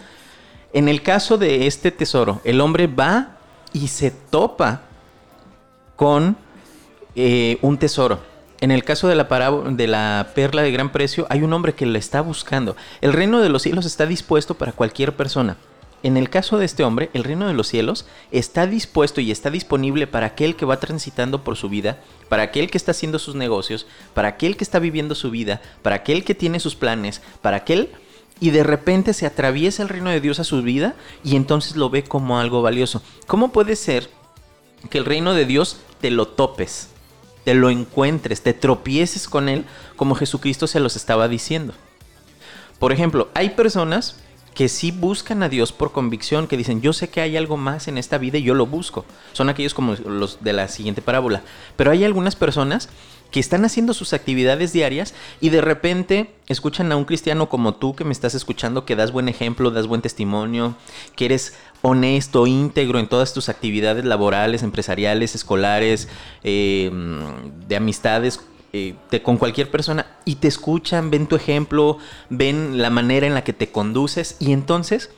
en 0.73 0.88
el 0.88 1.03
caso 1.03 1.38
de 1.38 1.69
este 1.69 1.92
tesoro, 1.92 2.40
el 2.42 2.61
hombre 2.61 2.88
va 2.88 3.37
y 3.73 3.87
se 3.87 4.11
topa 4.11 4.81
con 5.95 6.37
eh, 7.14 7.59
un 7.62 7.79
tesoro. 7.79 8.36
En 8.61 8.71
el 8.71 8.85
caso 8.85 9.09
de 9.09 9.14
la, 9.14 9.25
de 9.71 9.87
la 9.87 10.29
perla 10.35 10.62
de 10.62 10.73
gran 10.73 10.90
precio, 10.90 11.27
hay 11.29 11.42
un 11.42 11.53
hombre 11.53 11.75
que 11.75 11.85
la 11.85 11.99
está 11.99 12.23
buscando. 12.23 12.77
El 13.01 13.12
reino 13.12 13.40
de 13.40 13.51
los 13.51 13.62
cielos 13.62 13.85
está 13.85 14.07
dispuesto 14.07 14.55
para 14.55 14.73
cualquier 14.73 15.14
persona. 15.14 15.57
En 16.03 16.16
el 16.16 16.31
caso 16.31 16.59
de 16.59 16.64
este 16.64 16.85
hombre, 16.85 17.11
el 17.14 17.25
reino 17.25 17.49
de 17.49 17.55
los 17.55 17.69
cielos 17.69 18.07
está 18.31 18.66
dispuesto 18.66 19.21
y 19.21 19.31
está 19.31 19.51
disponible 19.51 20.07
para 20.07 20.27
aquel 20.27 20.55
que 20.55 20.64
va 20.64 20.79
transitando 20.79 21.42
por 21.42 21.57
su 21.57 21.69
vida, 21.69 21.99
para 22.29 22.45
aquel 22.45 22.71
que 22.71 22.79
está 22.79 22.92
haciendo 22.92 23.19
sus 23.19 23.35
negocios, 23.35 23.87
para 24.14 24.29
aquel 24.29 24.57
que 24.57 24.64
está 24.64 24.79
viviendo 24.79 25.14
su 25.14 25.31
vida, 25.31 25.61
para 25.83 25.97
aquel 25.97 26.25
que 26.25 26.35
tiene 26.35 26.61
sus 26.61 26.77
planes, 26.77 27.23
para 27.42 27.57
aquel 27.59 27.90
y 28.38 28.51
de 28.51 28.62
repente 28.62 29.14
se 29.14 29.27
atraviesa 29.27 29.83
el 29.83 29.88
reino 29.88 30.11
de 30.11 30.21
Dios 30.21 30.38
a 30.38 30.45
su 30.45 30.62
vida 30.62 30.95
y 31.25 31.37
entonces 31.37 31.77
lo 31.77 31.90
ve 31.90 32.05
como 32.05 32.38
algo 32.38 32.62
valioso. 32.62 33.03
¿Cómo 33.27 33.51
puede 33.51 33.77
ser 33.77 34.11
que 34.90 34.99
el 34.99 35.07
reino 35.07 35.35
de 35.35 35.47
Dios 35.47 35.79
te 36.01 36.11
lo 36.11 36.29
topes, 36.29 36.90
te 37.47 37.55
lo 37.55 37.71
encuentres, 37.71 38.43
te 38.43 38.55
tropieces 38.55 39.29
con 39.29 39.49
él 39.49 39.67
como 39.95 40.17
Jesucristo 40.17 40.67
se 40.67 40.81
los 40.81 40.97
estaba 40.97 41.29
diciendo? 41.29 41.75
Por 42.81 42.93
ejemplo, 42.93 43.29
hay 43.35 43.51
personas 43.51 44.17
que 44.53 44.69
sí 44.69 44.91
buscan 44.91 45.45
a 45.45 45.49
Dios 45.49 45.71
por 45.71 45.93
convicción, 45.93 46.49
que 46.49 46.57
dicen, 46.57 46.81
yo 46.81 46.93
sé 46.93 47.09
que 47.09 47.21
hay 47.21 47.37
algo 47.37 47.57
más 47.57 47.87
en 47.87 47.99
esta 47.99 48.19
vida 48.19 48.39
y 48.39 48.43
yo 48.43 48.55
lo 48.55 48.67
busco. 48.67 49.05
Son 49.33 49.49
aquellos 49.49 49.75
como 49.75 49.95
los 49.95 50.43
de 50.43 50.55
la 50.55 50.67
siguiente 50.67 51.03
parábola. 51.03 51.45
Pero 51.77 51.93
hay 51.93 52.03
algunas 52.03 52.35
personas 52.35 52.89
que 53.31 53.41
están 53.41 53.65
haciendo 53.65 53.93
sus 53.93 54.12
actividades 54.12 54.73
diarias 54.73 55.12
y 55.41 55.49
de 55.51 55.61
repente 55.61 56.31
escuchan 56.49 56.91
a 56.93 56.97
un 56.97 57.05
cristiano 57.05 57.49
como 57.49 57.75
tú 57.75 57.95
que 57.97 58.05
me 58.05 58.12
estás 58.12 58.35
escuchando, 58.35 58.85
que 58.85 58.97
das 58.97 59.12
buen 59.12 59.29
ejemplo, 59.29 59.71
das 59.71 59.87
buen 59.87 60.01
testimonio, 60.03 60.77
que 61.17 61.27
eres 61.27 61.55
honesto, 61.83 62.47
íntegro 62.47 62.99
en 62.99 63.09
todas 63.09 63.35
tus 63.35 63.49
actividades 63.49 64.05
laborales, 64.05 64.62
empresariales, 64.62 65.35
escolares, 65.35 66.09
eh, 66.45 66.91
de 67.69 67.77
amistades, 67.77 68.41
eh, 68.73 68.95
de- 69.11 69.23
con 69.23 69.37
cualquier 69.39 69.71
persona 69.71 70.07
y 70.25 70.37
te 70.37 70.49
escuchan, 70.49 71.11
ven 71.11 71.27
tu 71.27 71.37
ejemplo, 71.37 71.99
ven 72.31 72.79
la 72.81 72.91
manera 72.91 73.27
en 73.27 73.35
la 73.35 73.43
que 73.45 73.53
te 73.53 73.71
conduces 73.71 74.37
y 74.39 74.53
entonces, 74.53 75.11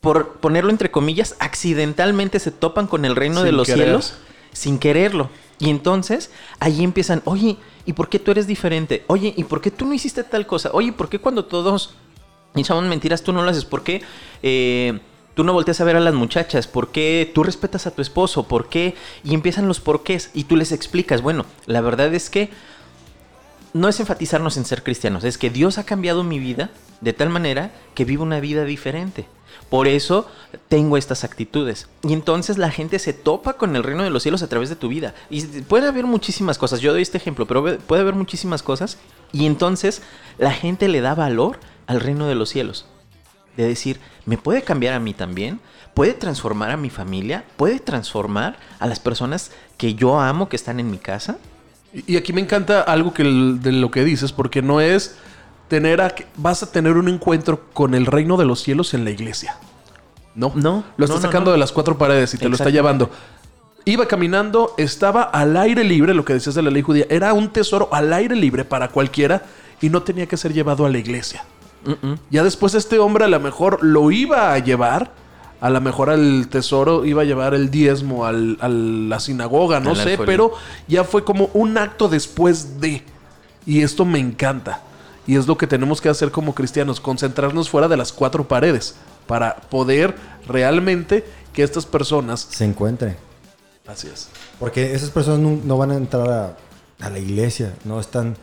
por 0.00 0.34
ponerlo 0.34 0.70
entre 0.70 0.90
comillas, 0.90 1.36
accidentalmente 1.38 2.38
se 2.38 2.50
topan 2.50 2.86
con 2.86 3.04
el 3.04 3.16
reino 3.16 3.42
de 3.42 3.52
los 3.52 3.66
querer. 3.66 3.84
cielos 3.84 4.14
sin 4.54 4.78
quererlo. 4.78 5.28
Y 5.58 5.68
entonces 5.68 6.30
ahí 6.58 6.82
empiezan, 6.82 7.20
oye, 7.26 7.58
¿y 7.84 7.92
por 7.92 8.08
qué 8.08 8.18
tú 8.18 8.30
eres 8.30 8.46
diferente? 8.46 9.04
Oye, 9.08 9.34
¿y 9.36 9.44
por 9.44 9.60
qué 9.60 9.70
tú 9.70 9.84
no 9.84 9.92
hiciste 9.92 10.24
tal 10.24 10.46
cosa? 10.46 10.70
Oye, 10.72 10.92
¿por 10.92 11.10
qué 11.10 11.18
cuando 11.18 11.44
todos 11.44 11.94
echamos 12.56 12.84
mentiras 12.84 13.22
tú 13.22 13.32
no 13.32 13.42
lo 13.42 13.50
haces? 13.50 13.66
¿Por 13.66 13.82
qué 13.82 14.02
eh, 14.42 14.98
tú 15.34 15.44
no 15.44 15.52
volteas 15.52 15.80
a 15.80 15.84
ver 15.84 15.96
a 15.96 16.00
las 16.00 16.14
muchachas? 16.14 16.66
¿Por 16.66 16.90
qué 16.90 17.30
tú 17.34 17.42
respetas 17.42 17.86
a 17.86 17.90
tu 17.90 18.00
esposo? 18.00 18.48
¿Por 18.48 18.68
qué? 18.68 18.94
Y 19.22 19.34
empiezan 19.34 19.68
los 19.68 19.80
porqués 19.80 20.30
y 20.32 20.44
tú 20.44 20.56
les 20.56 20.72
explicas, 20.72 21.20
bueno, 21.20 21.44
la 21.66 21.80
verdad 21.80 22.14
es 22.14 22.30
que 22.30 22.50
no 23.74 23.88
es 23.88 23.98
enfatizarnos 24.00 24.56
en 24.56 24.64
ser 24.64 24.84
cristianos, 24.84 25.24
es 25.24 25.36
que 25.36 25.50
Dios 25.50 25.78
ha 25.78 25.84
cambiado 25.84 26.22
mi 26.22 26.38
vida 26.38 26.70
de 27.00 27.12
tal 27.12 27.28
manera 27.28 27.72
que 27.94 28.04
vivo 28.04 28.22
una 28.22 28.40
vida 28.40 28.64
diferente. 28.64 29.26
Por 29.68 29.88
eso 29.88 30.28
tengo 30.68 30.96
estas 30.96 31.24
actitudes. 31.24 31.88
Y 32.02 32.12
entonces 32.12 32.58
la 32.58 32.70
gente 32.70 32.98
se 32.98 33.12
topa 33.12 33.54
con 33.54 33.76
el 33.76 33.82
reino 33.82 34.04
de 34.04 34.10
los 34.10 34.22
cielos 34.22 34.42
a 34.42 34.48
través 34.48 34.68
de 34.68 34.76
tu 34.76 34.88
vida. 34.88 35.14
Y 35.30 35.42
puede 35.62 35.88
haber 35.88 36.04
muchísimas 36.04 36.58
cosas. 36.58 36.80
Yo 36.80 36.92
doy 36.92 37.02
este 37.02 37.18
ejemplo, 37.18 37.46
pero 37.46 37.78
puede 37.78 38.02
haber 38.02 38.14
muchísimas 38.14 38.62
cosas. 38.62 38.98
Y 39.32 39.46
entonces 39.46 40.02
la 40.38 40.52
gente 40.52 40.88
le 40.88 41.00
da 41.00 41.14
valor 41.14 41.58
al 41.86 42.00
reino 42.00 42.26
de 42.26 42.34
los 42.34 42.50
cielos. 42.50 42.86
De 43.56 43.66
decir, 43.66 44.00
¿me 44.26 44.36
puede 44.36 44.62
cambiar 44.62 44.94
a 44.94 45.00
mí 45.00 45.14
también? 45.14 45.60
¿Puede 45.94 46.12
transformar 46.14 46.70
a 46.70 46.76
mi 46.76 46.90
familia? 46.90 47.44
¿Puede 47.56 47.78
transformar 47.78 48.58
a 48.80 48.86
las 48.86 48.98
personas 48.98 49.52
que 49.76 49.94
yo 49.94 50.20
amo 50.20 50.48
que 50.48 50.56
están 50.56 50.80
en 50.80 50.90
mi 50.90 50.98
casa? 50.98 51.38
Y 52.06 52.16
aquí 52.16 52.32
me 52.32 52.40
encanta 52.40 52.80
algo 52.80 53.14
que 53.14 53.22
de 53.22 53.72
lo 53.72 53.90
que 53.92 54.02
dices, 54.02 54.32
porque 54.32 54.62
no 54.62 54.80
es 54.80 55.16
tener 55.68 56.00
a, 56.00 56.14
vas 56.36 56.62
a 56.62 56.70
tener 56.70 56.96
un 56.96 57.08
encuentro 57.08 57.64
con 57.72 57.94
el 57.94 58.06
reino 58.06 58.36
de 58.36 58.44
los 58.44 58.60
cielos 58.62 58.94
en 58.94 59.04
la 59.04 59.10
iglesia. 59.10 59.56
No, 60.34 60.52
No, 60.54 60.84
Lo 60.96 61.04
está 61.04 61.16
no, 61.16 61.22
sacando 61.22 61.50
no. 61.50 61.52
de 61.52 61.58
las 61.58 61.72
cuatro 61.72 61.96
paredes 61.96 62.34
y 62.34 62.38
te 62.38 62.48
lo 62.48 62.56
está 62.56 62.70
llevando. 62.70 63.10
Iba 63.86 64.06
caminando, 64.08 64.74
estaba 64.78 65.22
al 65.22 65.56
aire 65.56 65.84
libre, 65.84 66.14
lo 66.14 66.24
que 66.24 66.32
decías 66.32 66.54
de 66.54 66.62
la 66.62 66.70
ley 66.70 66.82
judía, 66.82 67.06
era 67.10 67.32
un 67.34 67.50
tesoro 67.52 67.88
al 67.92 68.12
aire 68.12 68.34
libre 68.34 68.64
para 68.64 68.88
cualquiera 68.88 69.42
y 69.80 69.90
no 69.90 70.02
tenía 70.02 70.26
que 70.26 70.36
ser 70.36 70.52
llevado 70.54 70.86
a 70.86 70.88
la 70.90 70.98
iglesia. 70.98 71.44
Ya 72.30 72.42
después 72.42 72.74
este 72.74 72.98
hombre 72.98 73.26
a 73.26 73.28
lo 73.28 73.38
mejor 73.40 73.78
lo 73.84 74.10
iba 74.10 74.54
a 74.54 74.58
llevar, 74.58 75.10
a 75.60 75.68
lo 75.68 75.82
mejor 75.82 76.08
al 76.08 76.48
tesoro 76.48 77.04
iba 77.04 77.20
a 77.22 77.24
llevar 77.26 77.52
el 77.54 77.70
diezmo 77.70 78.24
al- 78.24 78.56
a 78.62 78.68
la 78.68 79.20
sinagoga, 79.20 79.80
no 79.80 79.94
sé, 79.94 80.16
pero 80.24 80.52
ya 80.88 81.04
fue 81.04 81.24
como 81.24 81.50
un 81.52 81.76
acto 81.76 82.08
después 82.08 82.80
de. 82.80 83.02
Y 83.66 83.82
esto 83.82 84.06
me 84.06 84.18
encanta. 84.18 84.80
Y 85.26 85.36
es 85.36 85.46
lo 85.46 85.56
que 85.56 85.66
tenemos 85.66 86.00
que 86.00 86.08
hacer 86.08 86.30
como 86.30 86.54
cristianos, 86.54 87.00
concentrarnos 87.00 87.70
fuera 87.70 87.88
de 87.88 87.96
las 87.96 88.12
cuatro 88.12 88.46
paredes 88.46 88.94
para 89.26 89.56
poder 89.56 90.14
realmente 90.46 91.24
que 91.52 91.62
estas 91.62 91.86
personas... 91.86 92.46
Se 92.50 92.64
encuentre. 92.64 93.16
Así 93.86 94.08
es. 94.12 94.28
Porque 94.58 94.94
esas 94.94 95.10
personas 95.10 95.40
no, 95.40 95.58
no 95.64 95.78
van 95.78 95.92
a 95.92 95.96
entrar 95.96 96.30
a, 96.30 96.56
a 97.00 97.10
la 97.10 97.18
iglesia, 97.18 97.74
no 97.84 98.00
están 98.00 98.36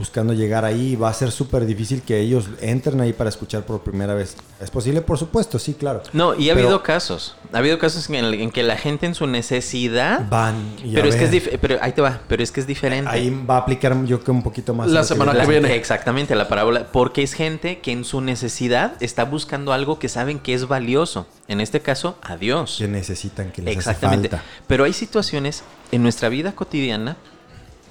buscando 0.00 0.32
llegar 0.32 0.64
ahí. 0.64 0.96
Va 0.96 1.10
a 1.10 1.14
ser 1.14 1.30
súper 1.30 1.66
difícil 1.66 2.00
que 2.02 2.18
ellos 2.18 2.48
entren 2.60 3.00
ahí 3.00 3.12
para 3.12 3.28
escuchar 3.30 3.64
por 3.64 3.82
primera 3.82 4.14
vez. 4.14 4.34
¿Es 4.60 4.70
posible? 4.70 5.02
Por 5.02 5.18
supuesto, 5.18 5.58
sí, 5.58 5.74
claro. 5.74 6.02
No, 6.14 6.34
y 6.34 6.48
ha 6.50 6.54
Pero 6.54 6.66
habido 6.68 6.82
casos. 6.82 7.36
Ha 7.52 7.58
habido 7.58 7.78
casos 7.78 8.08
en, 8.08 8.16
el- 8.16 8.34
en 8.34 8.50
que 8.50 8.62
la 8.62 8.76
gente 8.76 9.04
en 9.06 9.14
su 9.14 9.26
necesidad. 9.26 10.26
Van 10.28 10.56
y 10.84 10.92
a 10.92 10.94
pero 10.94 11.08
es 11.08 11.16
que 11.16 11.24
es 11.36 11.58
pero 11.60 11.78
ahí 11.82 11.92
te 11.92 12.00
va, 12.00 12.20
pero 12.28 12.42
es 12.42 12.50
que 12.50 12.60
es 12.60 12.66
diferente. 12.66 13.10
Ahí 13.10 13.30
va 13.48 13.56
a 13.56 13.58
aplicar 13.58 14.04
yo 14.06 14.24
que 14.24 14.30
un 14.30 14.42
poquito 14.42 14.74
más. 14.74 14.88
La 14.90 15.04
semana 15.04 15.32
que 15.38 15.46
viene. 15.46 15.74
Exactamente, 15.74 16.34
la 16.34 16.48
parábola. 16.48 16.86
Porque 16.90 17.22
es 17.22 17.34
gente 17.34 17.78
que 17.80 17.92
en 17.92 18.04
su 18.04 18.20
necesidad 18.22 18.94
está 19.00 19.24
buscando 19.24 19.72
algo 19.72 19.98
que 19.98 20.08
saben 20.08 20.38
que 20.40 20.54
es 20.54 20.66
valioso. 20.66 21.26
En 21.46 21.60
este 21.60 21.80
caso, 21.80 22.16
a 22.22 22.36
Dios. 22.36 22.76
Que 22.78 22.88
necesitan, 22.88 23.52
que 23.52 23.60
les 23.62 23.76
Exactamente. 23.76 24.28
hace 24.28 24.36
falta. 24.38 24.50
Pero 24.66 24.84
hay 24.84 24.92
situaciones 24.94 25.62
en 25.92 26.02
nuestra 26.02 26.28
vida 26.30 26.52
cotidiana 26.52 27.16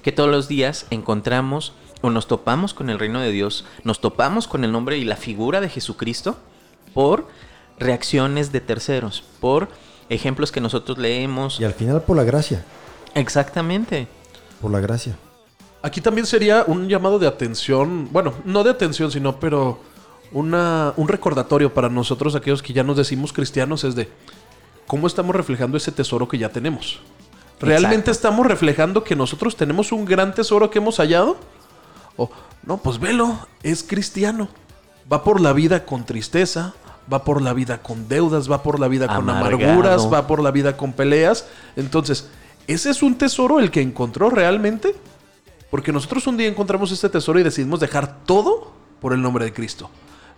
que 0.02 0.12
todos 0.12 0.30
los 0.30 0.48
días 0.48 0.86
encontramos 0.88 1.74
o 2.00 2.10
nos 2.10 2.26
topamos 2.26 2.74
con 2.74 2.90
el 2.90 2.98
reino 2.98 3.20
de 3.20 3.30
Dios, 3.30 3.64
nos 3.84 4.00
topamos 4.00 4.48
con 4.48 4.64
el 4.64 4.72
nombre 4.72 4.98
y 4.98 5.04
la 5.04 5.16
figura 5.16 5.60
de 5.60 5.68
Jesucristo 5.68 6.36
por 6.94 7.28
reacciones 7.78 8.52
de 8.52 8.60
terceros, 8.60 9.22
por 9.40 9.68
ejemplos 10.08 10.52
que 10.52 10.60
nosotros 10.60 10.98
leemos. 10.98 11.60
Y 11.60 11.64
al 11.64 11.72
final 11.72 12.02
por 12.02 12.16
la 12.16 12.24
gracia. 12.24 12.64
Exactamente. 13.14 14.08
Por 14.60 14.70
la 14.70 14.80
gracia. 14.80 15.16
Aquí 15.82 16.00
también 16.00 16.26
sería 16.26 16.64
un 16.66 16.88
llamado 16.88 17.18
de 17.18 17.26
atención, 17.26 18.08
bueno, 18.12 18.34
no 18.44 18.62
de 18.62 18.70
atención, 18.70 19.10
sino 19.10 19.40
pero 19.40 19.80
una, 20.32 20.92
un 20.96 21.08
recordatorio 21.08 21.72
para 21.72 21.88
nosotros, 21.88 22.34
aquellos 22.34 22.62
que 22.62 22.74
ya 22.74 22.84
nos 22.84 22.98
decimos 22.98 23.32
cristianos, 23.32 23.84
es 23.84 23.94
de 23.94 24.08
cómo 24.86 25.06
estamos 25.06 25.34
reflejando 25.34 25.76
ese 25.76 25.90
tesoro 25.90 26.28
que 26.28 26.36
ya 26.36 26.50
tenemos. 26.50 27.00
¿Realmente 27.60 28.10
Exacto. 28.10 28.10
estamos 28.10 28.46
reflejando 28.46 29.04
que 29.04 29.16
nosotros 29.16 29.56
tenemos 29.56 29.92
un 29.92 30.04
gran 30.04 30.34
tesoro 30.34 30.70
que 30.70 30.78
hemos 30.78 30.96
hallado? 30.96 31.38
O, 32.20 32.30
no, 32.66 32.76
pues 32.76 32.98
velo, 32.98 33.38
es 33.62 33.82
cristiano. 33.82 34.48
Va 35.10 35.24
por 35.24 35.40
la 35.40 35.54
vida 35.54 35.86
con 35.86 36.04
tristeza, 36.04 36.74
va 37.10 37.24
por 37.24 37.40
la 37.40 37.54
vida 37.54 37.82
con 37.82 38.08
deudas, 38.08 38.50
va 38.50 38.62
por 38.62 38.78
la 38.78 38.88
vida 38.88 39.06
con 39.06 39.28
Amargado. 39.30 39.56
amarguras, 39.56 40.12
va 40.12 40.26
por 40.26 40.42
la 40.42 40.50
vida 40.50 40.76
con 40.76 40.92
peleas. 40.92 41.46
Entonces, 41.76 42.28
¿ese 42.66 42.90
es 42.90 43.02
un 43.02 43.16
tesoro 43.16 43.58
el 43.58 43.70
que 43.70 43.80
encontró 43.80 44.28
realmente? 44.28 44.94
Porque 45.70 45.92
nosotros 45.92 46.26
un 46.26 46.36
día 46.36 46.48
encontramos 46.48 46.92
este 46.92 47.08
tesoro 47.08 47.40
y 47.40 47.42
decidimos 47.42 47.80
dejar 47.80 48.18
todo 48.26 48.72
por 49.00 49.14
el 49.14 49.22
nombre 49.22 49.46
de 49.46 49.52
Cristo. 49.54 49.88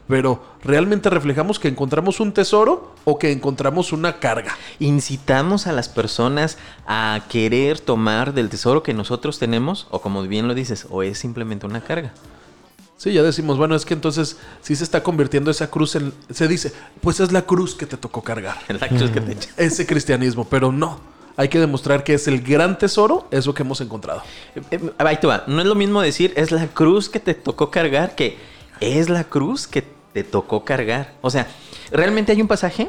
Pero 0.09 0.43
¿realmente 0.62 1.11
reflejamos 1.11 1.59
que 1.59 1.69
encontramos 1.69 2.21
un 2.21 2.33
tesoro 2.33 2.93
o 3.05 3.19
que 3.19 3.33
encontramos 3.33 3.93
una 3.93 4.19
carga? 4.19 4.57
Incitamos 4.79 5.67
a 5.67 5.73
las 5.73 5.88
personas 5.88 6.59
a 6.87 7.21
querer 7.29 7.81
tomar 7.81 8.35
del 8.35 8.49
tesoro 8.49 8.83
que 8.83 8.95
nosotros 8.95 9.38
tenemos, 9.38 9.87
o 9.91 10.01
como 10.01 10.23
bien 10.23 10.49
lo 10.49 10.55
dices, 10.55 10.87
o 10.91 11.03
es 11.03 11.19
simplemente 11.19 11.67
una 11.67 11.81
carga. 11.83 12.12
Sí, 13.03 13.12
ya 13.12 13.23
decimos, 13.23 13.59
bueno, 13.59 13.75
es 13.75 13.85
que 13.85 13.95
entonces 13.95 14.37
sí 14.61 14.77
se 14.77 14.85
está 14.85 15.03
convirtiendo 15.03 15.51
esa 15.51 15.69
cruz 15.71 15.97
en... 15.97 16.12
Se 16.31 16.47
dice, 16.47 16.73
pues 17.01 17.19
es 17.19 17.33
la 17.33 17.43
cruz 17.43 17.75
que 17.75 17.85
te 17.85 17.97
tocó 17.97 18.23
cargar. 18.23 18.59
La 18.69 18.88
cruz 18.88 19.11
que 19.11 19.21
te 19.21 19.33
echa. 19.33 19.51
Ese 19.57 19.87
cristianismo, 19.87 20.47
pero 20.49 20.71
no. 20.71 21.01
Hay 21.37 21.49
que 21.49 21.59
demostrar 21.59 22.05
que 22.05 22.15
es 22.15 22.29
el 22.29 22.43
gran 22.43 22.79
tesoro, 22.79 23.27
eso 23.33 23.55
que 23.55 23.62
hemos 23.62 23.81
encontrado. 23.81 24.23
Eh, 24.55 24.62
eh, 24.71 24.93
Ahí 24.99 25.17
te 25.17 25.27
va. 25.27 25.43
No 25.49 25.61
es 25.61 25.67
lo 25.67 25.75
mismo 25.75 26.01
decir 26.01 26.33
es 26.37 26.53
la 26.53 26.69
cruz 26.69 27.09
que 27.09 27.19
te 27.19 27.35
tocó 27.35 27.71
cargar 27.71 28.15
que 28.15 28.38
es 28.81 29.09
la 29.09 29.25
cruz 29.25 29.67
que 29.67 29.83
te 30.12 30.25
tocó 30.25 30.64
cargar. 30.64 31.14
O 31.20 31.31
sea, 31.31 31.46
realmente 31.90 32.33
hay 32.33 32.40
un 32.40 32.48
pasaje 32.48 32.88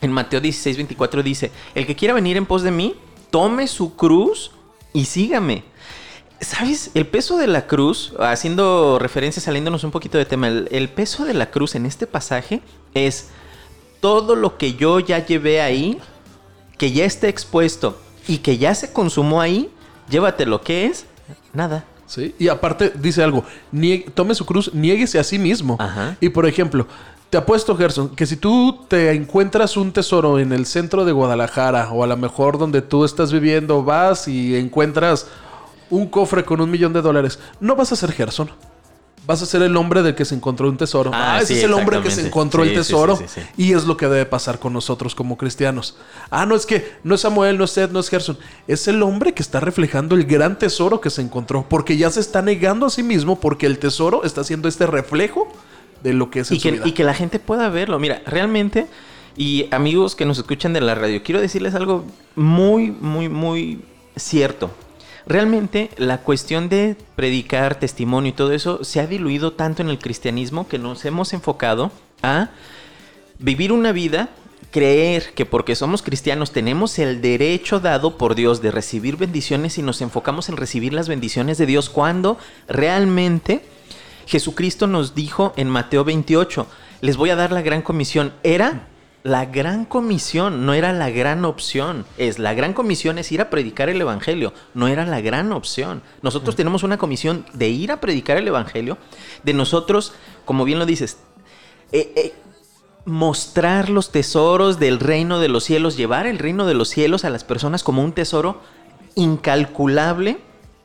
en 0.00 0.12
Mateo 0.12 0.40
16, 0.40 0.76
24 0.76 1.22
dice, 1.22 1.50
el 1.74 1.86
que 1.86 1.94
quiera 1.96 2.14
venir 2.14 2.36
en 2.36 2.46
pos 2.46 2.62
de 2.62 2.70
mí, 2.70 2.94
tome 3.30 3.66
su 3.66 3.96
cruz 3.96 4.52
y 4.92 5.04
sígame. 5.04 5.64
¿Sabes? 6.40 6.90
El 6.94 7.06
peso 7.06 7.36
de 7.36 7.46
la 7.46 7.66
cruz, 7.66 8.14
haciendo 8.18 8.98
referencia, 8.98 9.42
saliéndonos 9.42 9.84
un 9.84 9.90
poquito 9.90 10.16
de 10.16 10.24
tema, 10.24 10.48
el, 10.48 10.68
el 10.70 10.88
peso 10.88 11.24
de 11.26 11.34
la 11.34 11.50
cruz 11.50 11.74
en 11.74 11.84
este 11.84 12.06
pasaje 12.06 12.62
es 12.94 13.28
todo 14.00 14.34
lo 14.36 14.56
que 14.56 14.72
yo 14.74 15.00
ya 15.00 15.24
llevé 15.24 15.60
ahí, 15.60 15.98
que 16.78 16.92
ya 16.92 17.04
esté 17.04 17.28
expuesto 17.28 18.00
y 18.26 18.38
que 18.38 18.56
ya 18.56 18.74
se 18.74 18.92
consumó 18.92 19.42
ahí, 19.42 19.70
llévate 20.08 20.46
lo 20.46 20.62
que 20.62 20.86
es, 20.86 21.04
nada. 21.52 21.84
¿Sí? 22.10 22.34
Y 22.40 22.48
aparte 22.48 22.92
dice 23.00 23.22
algo, 23.22 23.44
nie- 23.72 24.04
tome 24.12 24.34
su 24.34 24.44
cruz, 24.44 24.74
niéguese 24.74 25.20
a 25.20 25.22
sí 25.22 25.38
mismo. 25.38 25.76
Ajá. 25.78 26.16
Y 26.20 26.30
por 26.30 26.44
ejemplo, 26.44 26.88
te 27.30 27.38
apuesto, 27.38 27.76
Gerson, 27.76 28.08
que 28.16 28.26
si 28.26 28.34
tú 28.36 28.80
te 28.88 29.12
encuentras 29.12 29.76
un 29.76 29.92
tesoro 29.92 30.40
en 30.40 30.52
el 30.52 30.66
centro 30.66 31.04
de 31.04 31.12
Guadalajara 31.12 31.88
o 31.92 32.02
a 32.02 32.08
lo 32.08 32.16
mejor 32.16 32.58
donde 32.58 32.82
tú 32.82 33.04
estás 33.04 33.32
viviendo, 33.32 33.84
vas 33.84 34.26
y 34.26 34.56
encuentras 34.56 35.28
un 35.88 36.08
cofre 36.08 36.44
con 36.44 36.60
un 36.60 36.68
millón 36.68 36.92
de 36.92 37.00
dólares, 37.00 37.38
no 37.60 37.76
vas 37.76 37.92
a 37.92 37.96
ser 37.96 38.10
Gerson. 38.10 38.50
Vas 39.30 39.42
a 39.42 39.46
ser 39.46 39.62
el 39.62 39.76
hombre 39.76 40.02
del 40.02 40.16
que 40.16 40.24
se 40.24 40.34
encontró 40.34 40.68
un 40.68 40.76
tesoro. 40.76 41.12
Ah, 41.14 41.36
Ah, 41.36 41.38
ese 41.38 41.46
sí, 41.54 41.58
es 41.60 41.64
el 41.64 41.72
hombre 41.72 42.00
que 42.02 42.10
se 42.10 42.26
encontró 42.26 42.64
Sí, 42.64 42.70
el 42.70 42.74
tesoro. 42.74 43.16
sí. 43.16 43.40
Y 43.56 43.74
es 43.74 43.84
lo 43.84 43.96
que 43.96 44.06
debe 44.08 44.26
pasar 44.26 44.58
con 44.58 44.72
nosotros 44.72 45.14
como 45.14 45.36
cristianos. 45.36 45.96
Ah, 46.30 46.46
no 46.46 46.56
es 46.56 46.66
que 46.66 46.94
no 47.04 47.14
es 47.14 47.20
Samuel, 47.20 47.56
no 47.56 47.62
es 47.62 47.70
Seth, 47.70 47.92
no 47.92 48.00
es 48.00 48.08
Gerson. 48.08 48.36
Es 48.66 48.88
el 48.88 49.00
hombre 49.04 49.32
que 49.32 49.42
está 49.42 49.60
reflejando 49.60 50.16
el 50.16 50.24
gran 50.24 50.58
tesoro 50.58 51.00
que 51.00 51.10
se 51.10 51.22
encontró. 51.22 51.64
Porque 51.68 51.96
ya 51.96 52.10
se 52.10 52.18
está 52.18 52.42
negando 52.42 52.86
a 52.86 52.90
sí 52.90 53.04
mismo 53.04 53.38
porque 53.38 53.66
el 53.66 53.78
tesoro 53.78 54.24
está 54.24 54.40
haciendo 54.40 54.66
este 54.68 54.84
reflejo 54.88 55.46
de 56.02 56.12
lo 56.12 56.28
que 56.28 56.40
es 56.40 56.50
en 56.50 56.56
y 56.56 56.60
su 56.60 56.70
vida. 56.72 56.88
y 56.88 56.90
que 56.92 57.04
la 57.04 57.14
gente 57.14 57.38
pueda 57.38 57.68
verlo. 57.68 58.00
Mira, 58.00 58.22
realmente, 58.26 58.88
y 59.36 59.68
amigos 59.70 60.16
que 60.16 60.24
nos 60.24 60.38
escuchan 60.38 60.72
de 60.72 60.80
la 60.80 60.96
radio, 60.96 61.22
quiero 61.22 61.40
decirles 61.40 61.76
algo 61.76 62.04
muy, 62.34 62.90
muy, 62.90 63.28
muy 63.28 63.84
cierto. 64.16 64.72
Realmente 65.26 65.90
la 65.96 66.18
cuestión 66.18 66.68
de 66.68 66.96
predicar, 67.16 67.78
testimonio 67.78 68.30
y 68.30 68.34
todo 68.34 68.52
eso 68.52 68.84
se 68.84 69.00
ha 69.00 69.06
diluido 69.06 69.52
tanto 69.52 69.82
en 69.82 69.88
el 69.88 69.98
cristianismo 69.98 70.68
que 70.68 70.78
nos 70.78 71.04
hemos 71.04 71.32
enfocado 71.32 71.92
a 72.22 72.50
vivir 73.38 73.72
una 73.72 73.92
vida, 73.92 74.30
creer 74.70 75.32
que 75.34 75.46
porque 75.46 75.74
somos 75.74 76.02
cristianos 76.02 76.52
tenemos 76.52 76.98
el 76.98 77.20
derecho 77.20 77.80
dado 77.80 78.16
por 78.16 78.34
Dios 78.34 78.62
de 78.62 78.70
recibir 78.70 79.16
bendiciones 79.16 79.78
y 79.78 79.82
nos 79.82 80.00
enfocamos 80.00 80.48
en 80.48 80.56
recibir 80.56 80.92
las 80.92 81.08
bendiciones 81.08 81.58
de 81.58 81.66
Dios 81.66 81.90
cuando 81.90 82.38
realmente 82.68 83.62
Jesucristo 84.26 84.86
nos 84.86 85.14
dijo 85.14 85.52
en 85.56 85.68
Mateo 85.68 86.04
28, 86.04 86.66
les 87.00 87.16
voy 87.16 87.30
a 87.30 87.36
dar 87.36 87.50
la 87.50 87.62
gran 87.62 87.82
comisión. 87.82 88.32
Era 88.42 88.86
la 89.22 89.44
gran 89.44 89.84
comisión, 89.84 90.64
no 90.64 90.72
era 90.72 90.92
la 90.92 91.10
gran 91.10 91.44
opción. 91.44 92.06
Es 92.16 92.38
la 92.38 92.54
gran 92.54 92.72
comisión 92.72 93.18
es 93.18 93.30
ir 93.32 93.40
a 93.40 93.50
predicar 93.50 93.88
el 93.88 94.00
evangelio, 94.00 94.54
no 94.74 94.88
era 94.88 95.04
la 95.04 95.20
gran 95.20 95.52
opción. 95.52 96.02
Nosotros 96.22 96.56
tenemos 96.56 96.82
una 96.82 96.98
comisión 96.98 97.44
de 97.52 97.68
ir 97.68 97.92
a 97.92 98.00
predicar 98.00 98.38
el 98.38 98.48
evangelio, 98.48 98.96
de 99.42 99.52
nosotros, 99.52 100.14
como 100.44 100.64
bien 100.64 100.78
lo 100.78 100.86
dices, 100.86 101.18
eh, 101.92 102.12
eh, 102.16 102.34
mostrar 103.04 103.90
los 103.90 104.10
tesoros 104.10 104.78
del 104.78 104.98
reino 104.98 105.38
de 105.38 105.48
los 105.48 105.64
cielos, 105.64 105.96
llevar 105.96 106.26
el 106.26 106.38
reino 106.38 106.66
de 106.66 106.74
los 106.74 106.88
cielos 106.88 107.24
a 107.24 107.30
las 107.30 107.44
personas 107.44 107.82
como 107.82 108.02
un 108.02 108.12
tesoro 108.12 108.60
incalculable 109.16 110.38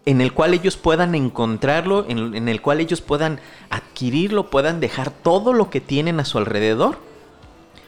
en 0.06 0.22
el 0.22 0.34
cual 0.34 0.54
ellos 0.54 0.78
puedan 0.78 1.16
encontrarlo, 1.16 2.06
en, 2.08 2.36
en 2.36 2.48
el 2.48 2.62
cual 2.62 2.80
ellos 2.80 3.02
puedan 3.02 3.40
adquirirlo, 3.70 4.50
puedan 4.52 4.80
dejar 4.80 5.10
todo 5.10 5.52
lo 5.54 5.70
que 5.70 5.82
tienen 5.82 6.20
a 6.20 6.26
su 6.26 6.38
alrededor 6.38 6.98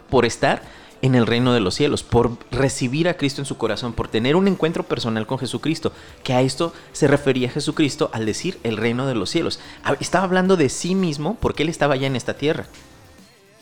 por 0.10 0.26
estar 0.26 0.62
en 1.02 1.16
el 1.16 1.28
reino 1.28 1.54
de 1.54 1.60
los 1.60 1.76
cielos, 1.76 2.04
por 2.04 2.38
recibir 2.52 3.08
a 3.08 3.16
Cristo 3.16 3.42
en 3.42 3.46
su 3.46 3.58
corazón, 3.58 3.94
por 3.94 4.08
tener 4.08 4.36
un 4.36 4.48
encuentro 4.48 4.84
personal 4.84 5.28
con 5.28 5.38
Jesucristo, 5.38 5.92
que 6.24 6.34
a 6.34 6.42
esto 6.42 6.74
se 6.92 7.08
refería 7.08 7.50
Jesucristo 7.50 8.10
al 8.14 8.26
decir 8.26 8.60
el 8.64 8.78
reino 8.78 9.06
de 9.08 9.16
los 9.16 9.30
cielos. 9.30 9.60
Ah, 9.84 9.96
Estaba 10.00 10.26
hablando 10.26 10.58
de 10.58 10.70
sí 10.70 10.96
mismo 10.96 11.38
porque 11.40 11.64
él 11.64 11.70
estaba 11.70 11.96
ya 11.96 12.08
en 12.08 12.16
esta 12.16 12.36
tierra. 12.36 12.66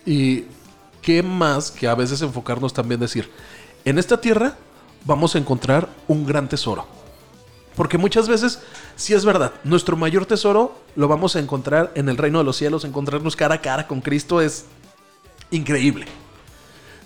Y 0.06 0.46
qué 1.02 1.24
más 1.24 1.72
que 1.72 1.88
a 1.88 1.96
veces 1.96 2.22
enfocarnos 2.22 2.74
también 2.74 3.00
decir, 3.00 3.30
en 3.84 4.00
esta 4.00 4.22
tierra 4.22 4.58
vamos 5.04 5.36
a 5.36 5.40
encontrar 5.40 5.90
un 6.08 6.26
gran 6.26 6.48
tesoro. 6.48 6.88
Porque 7.76 7.98
muchas 7.98 8.30
veces, 8.30 8.62
sí 8.96 9.14
es 9.14 9.26
verdad, 9.26 9.52
nuestro 9.66 9.98
mayor 9.98 10.26
tesoro 10.26 10.80
lo 10.96 11.10
vamos 11.10 11.36
a 11.36 11.40
encontrar 11.40 11.92
en 11.96 12.08
el 12.08 12.16
reino 12.16 12.38
de 12.38 12.46
los 12.46 12.56
cielos, 12.56 12.86
encontrarnos 12.86 13.36
cara 13.36 13.56
a 13.56 13.62
cara 13.62 13.86
con 13.86 14.00
Cristo 14.00 14.40
es 14.40 14.66
increíble. 15.52 16.06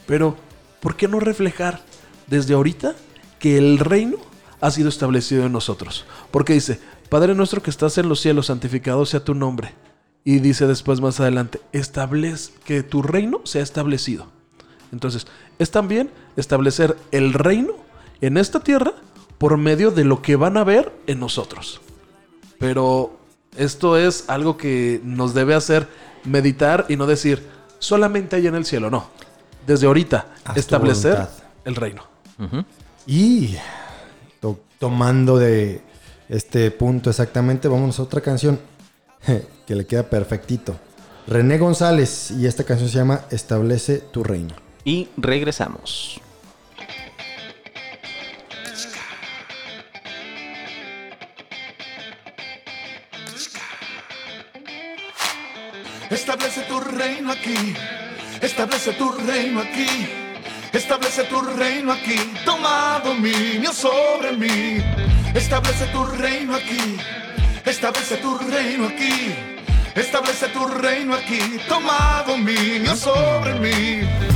Pero, 0.10 0.36
¿por 0.80 0.96
qué 0.96 1.08
no 1.08 1.20
reflejar 1.20 1.84
desde 2.26 2.56
ahorita 2.56 2.96
que 3.38 3.60
el 3.60 3.78
reino 3.78 4.18
ha 4.60 4.72
sido 4.72 4.90
establecido 4.90 5.46
en 5.46 5.52
nosotros? 5.52 6.08
Porque 6.32 6.54
dice, 6.54 6.80
Padre 7.10 7.36
nuestro 7.36 7.62
que 7.62 7.70
estás 7.70 7.96
en 8.00 8.10
los 8.10 8.20
cielos, 8.20 8.48
santificado 8.48 9.06
sea 9.06 9.24
tu 9.24 9.36
nombre. 9.36 9.76
Y 10.24 10.40
dice 10.40 10.66
después 10.66 11.00
más 11.00 11.20
adelante, 11.20 11.62
establece 11.74 12.54
que 12.66 12.82
tu 12.82 13.04
reino 13.04 13.42
sea 13.44 13.62
establecido. 13.62 14.26
Entonces, 14.92 15.28
es 15.60 15.70
también 15.70 16.10
establecer 16.38 16.98
el 17.12 17.34
reino 17.34 17.74
en 18.20 18.38
esta 18.38 18.62
tierra 18.62 18.94
por 19.38 19.58
medio 19.58 19.92
de 19.92 20.06
lo 20.06 20.24
que 20.24 20.36
van 20.36 20.58
a 20.58 20.64
ver 20.64 20.92
en 21.06 21.20
nosotros. 21.20 21.82
Pero 22.58 23.16
esto 23.58 23.96
es 23.96 24.28
algo 24.28 24.58
que 24.58 25.02
nos 25.04 25.36
debe 25.36 25.54
hacer 25.54 25.88
meditar 26.24 26.88
y 26.90 26.96
no 26.96 27.06
decir 27.06 27.44
solamente 27.78 28.38
ahí 28.38 28.48
en 28.48 28.56
el 28.56 28.66
cielo, 28.66 28.90
no. 28.90 29.20
Desde 29.66 29.86
ahorita, 29.88 30.28
Haz 30.46 30.58
establecer 30.58 31.28
el 31.66 31.76
reino. 31.76 32.04
Y 33.06 33.56
to- 34.40 34.60
tomando 34.80 35.38
de 35.38 35.82
este 36.30 36.72
punto 36.72 37.10
exactamente, 37.10 37.68
vamos 37.68 38.00
a 38.00 38.04
otra 38.04 38.22
canción 38.22 38.60
que 39.68 39.76
le 39.76 39.86
queda 39.86 40.04
perfectito. 40.04 40.76
René 41.28 41.58
González 41.58 42.32
y 42.32 42.48
esta 42.48 42.64
canción 42.64 42.90
se 42.90 42.98
llama 42.98 43.22
Establece 43.30 43.98
tu 44.00 44.24
reino. 44.24 44.56
Y 44.84 45.10
regresamos. 45.18 46.20
Establece 56.10 56.62
tu 56.62 56.80
reino 56.80 57.32
aquí. 57.32 57.74
Establece 58.42 58.94
tu 58.94 59.12
reino 59.12 59.60
aquí. 59.62 60.08
Establece 60.72 61.24
tu 61.26 61.42
reino 61.42 61.92
aquí. 61.92 62.16
Toma 62.46 63.02
dominio 63.04 63.74
sobre 63.74 64.32
mí. 64.32 64.82
Establece 65.36 65.86
tu 65.88 66.06
reino 66.06 66.56
aquí. 66.56 66.98
Establece 67.66 68.18
tu 68.18 68.38
reino 68.38 68.88
aquí. 68.88 69.36
Establece 69.96 70.48
tu 70.50 70.66
reino 70.68 71.16
aquí. 71.16 71.40
Toma 71.68 72.24
dominio 72.26 72.96
sobre 72.96 73.60
mí. 73.60 74.29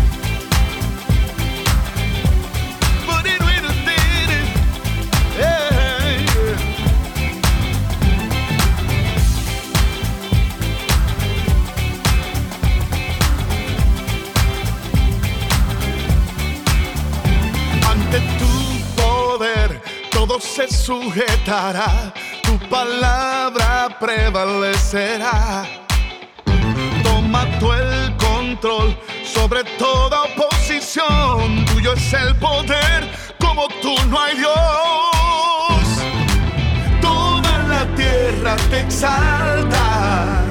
Se 20.55 20.67
sujetará, 20.67 22.13
tu 22.43 22.59
palabra 22.69 23.89
prevalecerá. 23.99 25.65
Toma 27.01 27.47
tú 27.59 27.73
el 27.73 28.15
control 28.17 28.95
sobre 29.23 29.63
toda 29.79 30.21
oposición, 30.23 31.65
tuyo 31.65 31.93
es 31.93 32.13
el 32.13 32.35
poder, 32.35 33.09
como 33.39 33.67
tú 33.81 33.95
no 34.09 34.21
hay 34.21 34.37
Dios. 34.37 35.85
Toda 37.01 37.57
la 37.67 37.85
tierra 37.95 38.55
te 38.69 38.81
exalta 38.81 40.43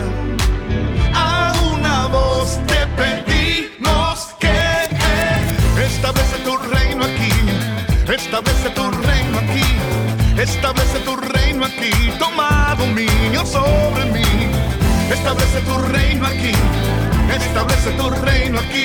a 1.15 1.53
una 1.73 2.09
voz 2.09 2.59
te 2.67 2.87
pedimos 3.01 4.35
que 4.41 4.89
establece 5.85 6.39
tu 6.39 6.57
reino 6.57 6.72
establece 8.13 8.71
tu 8.71 8.91
reino 8.91 9.39
aquí, 9.39 10.41
establece 10.41 10.99
tu 11.01 11.17
reino 11.17 11.65
aquí, 11.65 11.93
toma 12.19 12.75
dominio 12.79 13.45
sobre 13.45 14.05
mí, 14.07 14.25
Establece 15.13 15.61
tu 15.61 15.79
reino 15.79 16.27
aquí. 16.27 16.53
Establece 17.31 17.91
tu 17.93 18.09
reino 18.11 18.59
aquí. 18.59 18.85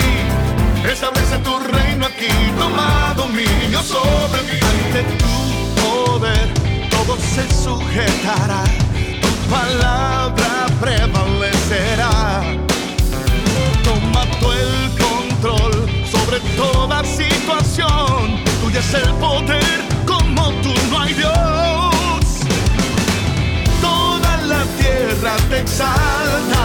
Establece 0.85 1.37
tu 1.39 1.57
reino 1.59 2.05
aquí. 2.05 2.27
Toma 2.59 3.13
dominio 3.15 3.81
sobre 3.81 4.41
mí. 4.43 4.59
Ante 4.71 5.03
tu 5.17 5.25
poder 5.81 6.53
todo 6.89 7.17
se 7.17 7.47
sujetará. 7.63 8.63
Tu 9.21 9.29
palabra 9.49 10.65
prevalecerá. 10.81 12.43
Toma 13.85 14.25
tú 14.39 14.51
el 14.51 14.91
control 14.97 15.89
sobre 16.11 16.39
toda 16.57 17.03
situación. 17.05 18.46
Tuyo 18.77 18.89
es 18.89 18.93
el 18.93 19.13
poder, 19.15 19.79
como 20.05 20.51
tú 20.61 20.71
no 20.91 21.01
hay 21.01 21.13
Dios. 21.13 21.33
Toda 23.81 24.37
la 24.45 24.63
tierra 24.79 25.35
te 25.49 25.61
exalta. 25.61 26.63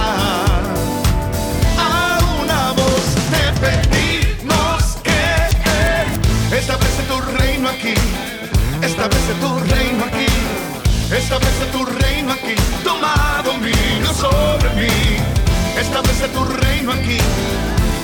A 1.79 2.19
una 2.43 2.73
voz 2.73 3.05
te 3.33 3.45
pedimos 3.63 4.99
que 5.03 6.57
establece 6.57 7.03
tu 7.09 7.21
reino 7.39 7.69
aquí. 7.71 7.95
Establece 8.83 9.35
tu 9.41 9.59
reino 9.75 10.05
aquí. 10.05 10.27
Establece 11.17 11.65
tu 11.73 11.87
reino 11.87 12.33
aquí. 12.33 12.55
Toma 12.85 13.43
dominio 13.43 14.13
sobre 14.13 14.69
mí. 14.75 15.17
Establece 15.81 16.29
tu 16.29 16.45
reino 16.45 16.93
aquí. 16.93 17.19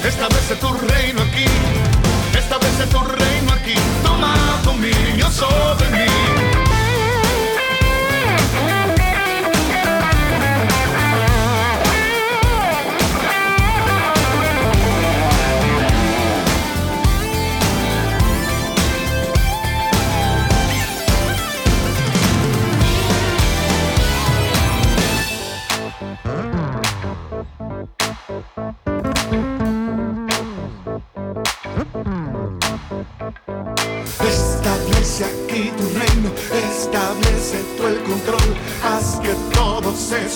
Establece 0.03 0.55
tu 0.57 0.73
reino 0.73 1.21
aquí. 1.23 1.88
Establece 2.59 2.87
tu 2.91 2.99
reino 2.99 3.53
aquí. 3.53 3.75
Toma 4.03 4.35
dominio 4.65 5.31
sobre 5.31 5.89
mí. 5.91 6.68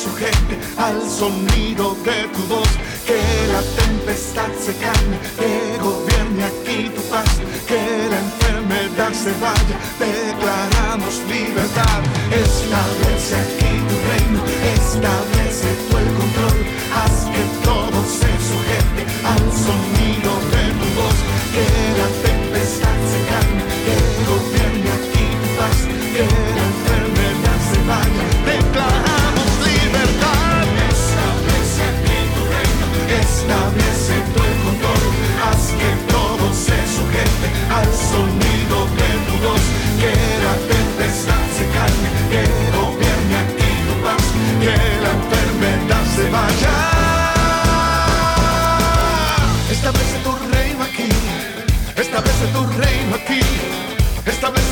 Sujete 0.03 0.55
al 0.77 0.99
sonido 1.09 1.97
de 2.05 2.29
tu 2.35 2.43
voz, 2.49 2.69
que 3.07 3.21
la 3.55 3.63
tempestad 3.83 4.51
se 4.59 4.75
calme, 4.85 5.17
que 5.39 5.79
gobierne 5.79 6.45
aquí 6.45 6.91
tu 6.95 7.03
paz, 7.03 7.31
que 7.69 7.83
la 8.13 8.19
enfermedad 8.29 9.13
se 9.13 9.33
vaya, 9.45 9.77
declaramos 9.99 11.15
libertad. 11.29 12.01
Establece 12.47 13.35
aquí 13.45 13.73
tu 13.89 13.97
reino, 14.11 14.41
establece 14.75 15.69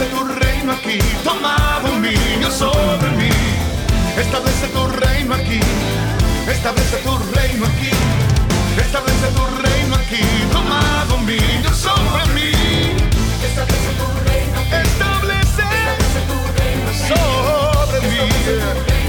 establece 0.00 0.16
tu 0.16 0.40
reino 0.40 0.72
aquí, 0.72 0.98
toma 1.22 1.80
dominio 1.82 2.50
sobre 2.50 3.10
mí. 3.10 3.30
Establece 4.16 4.68
tu 4.68 4.86
reino 4.86 5.34
aquí, 5.34 5.60
establece 6.48 6.96
tu 6.98 7.18
reino 7.34 7.66
aquí, 7.66 7.90
establece 8.78 9.28
tu 9.36 9.44
reino 9.62 9.96
aquí, 9.96 10.22
toma 10.52 11.04
dominio 11.08 11.74
sobre 11.74 12.24
mí. 12.34 12.50
Establece 13.44 13.92
tu 13.98 14.06
reino, 14.28 14.60
establece, 14.84 15.68
tu 16.28 16.38
reino 16.56 16.90
sobre 17.08 18.00
mí. 18.08 18.99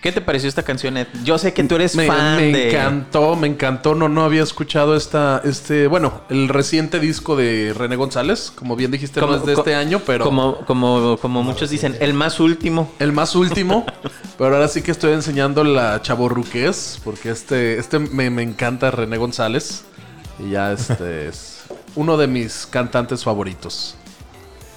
¿Qué 0.00 0.12
te 0.12 0.22
pareció 0.22 0.48
esta 0.48 0.62
canción, 0.62 0.96
Ed? 0.96 1.08
Yo 1.24 1.36
sé 1.36 1.52
que 1.52 1.62
tú 1.64 1.74
eres 1.74 1.94
Me, 1.94 2.06
fan 2.06 2.36
me 2.36 2.52
de... 2.52 2.70
encantó, 2.70 3.36
me 3.36 3.46
encantó. 3.46 3.94
No, 3.94 4.08
no 4.08 4.24
había 4.24 4.42
escuchado 4.42 4.96
esta, 4.96 5.42
este, 5.44 5.88
bueno, 5.88 6.22
el 6.30 6.48
reciente 6.48 6.98
disco 7.00 7.36
de 7.36 7.74
René 7.76 7.96
González. 7.96 8.50
Como 8.54 8.76
bien 8.76 8.90
dijiste, 8.90 9.20
no 9.20 9.34
es 9.34 9.44
de 9.44 9.52
co- 9.52 9.60
este 9.60 9.74
año, 9.74 10.00
pero 10.06 10.24
Como, 10.24 10.56
como, 10.64 11.18
como 11.20 11.42
muchos 11.42 11.68
dicen, 11.68 11.98
el 12.00 12.14
más 12.14 12.40
último. 12.40 12.90
el 12.98 13.12
más 13.12 13.34
último. 13.36 13.84
pero 14.38 14.54
ahora 14.54 14.68
sí 14.68 14.80
que 14.80 14.90
estoy 14.90 15.12
enseñando 15.12 15.64
la 15.64 16.00
chaborruqués, 16.00 16.98
porque 17.04 17.30
este, 17.30 17.78
este 17.78 17.98
me, 17.98 18.30
me 18.30 18.42
encanta 18.42 18.90
René 18.90 19.18
González. 19.18 19.84
Y 20.38 20.52
ya 20.52 20.72
este 20.72 21.28
es 21.28 21.64
uno 21.94 22.16
de 22.16 22.26
mis 22.26 22.66
cantantes 22.66 23.22
favoritos. 23.22 23.96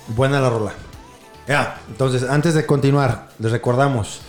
Buena 0.10 0.42
la 0.42 0.50
rola. 0.50 0.74
Ya, 1.48 1.80
entonces, 1.88 2.24
antes 2.30 2.56
de 2.56 2.66
continuar, 2.66 3.30
les 3.40 3.54
recordamos, 3.54 4.20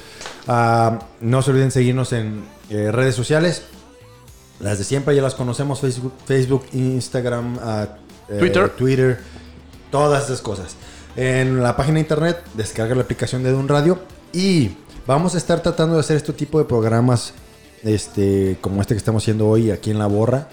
ah, 0.49 1.01
no 1.21 1.43
se 1.43 1.51
olviden 1.51 1.71
seguirnos 1.71 2.13
en 2.13 2.45
eh, 2.71 2.91
redes 2.93 3.15
sociales. 3.15 3.63
Las 4.61 4.79
de 4.79 4.85
siempre 4.85 5.15
ya 5.15 5.23
las 5.23 5.35
conocemos, 5.35 5.81
Facebook, 5.81 6.13
Facebook 6.27 6.65
Instagram, 6.73 7.59
ah, 7.63 7.89
eh, 8.29 8.39
Twitter. 8.39 8.69
Twitter, 8.71 9.21
todas 9.91 10.25
esas 10.25 10.41
cosas. 10.41 10.77
En 11.17 11.63
la 11.63 11.77
página 11.77 11.95
de 11.95 12.01
internet, 12.01 12.43
descarga 12.55 12.95
la 12.95 13.03
aplicación 13.03 13.43
de 13.43 13.53
Dun 13.53 13.69
Radio 13.69 14.01
y 14.33 14.73
vamos 15.07 15.35
a 15.35 15.39
estar 15.39 15.63
tratando 15.63 15.95
de 15.95 16.01
hacer 16.01 16.17
este 16.17 16.33
tipo 16.33 16.59
de 16.59 16.65
programas 16.65 17.35
este, 17.85 18.57
como 18.61 18.81
este 18.81 18.95
que 18.95 18.99
estamos 18.99 19.23
haciendo 19.23 19.49
hoy 19.49 19.71
aquí 19.71 19.91
en 19.91 19.99
La 19.99 20.07
Borra, 20.07 20.49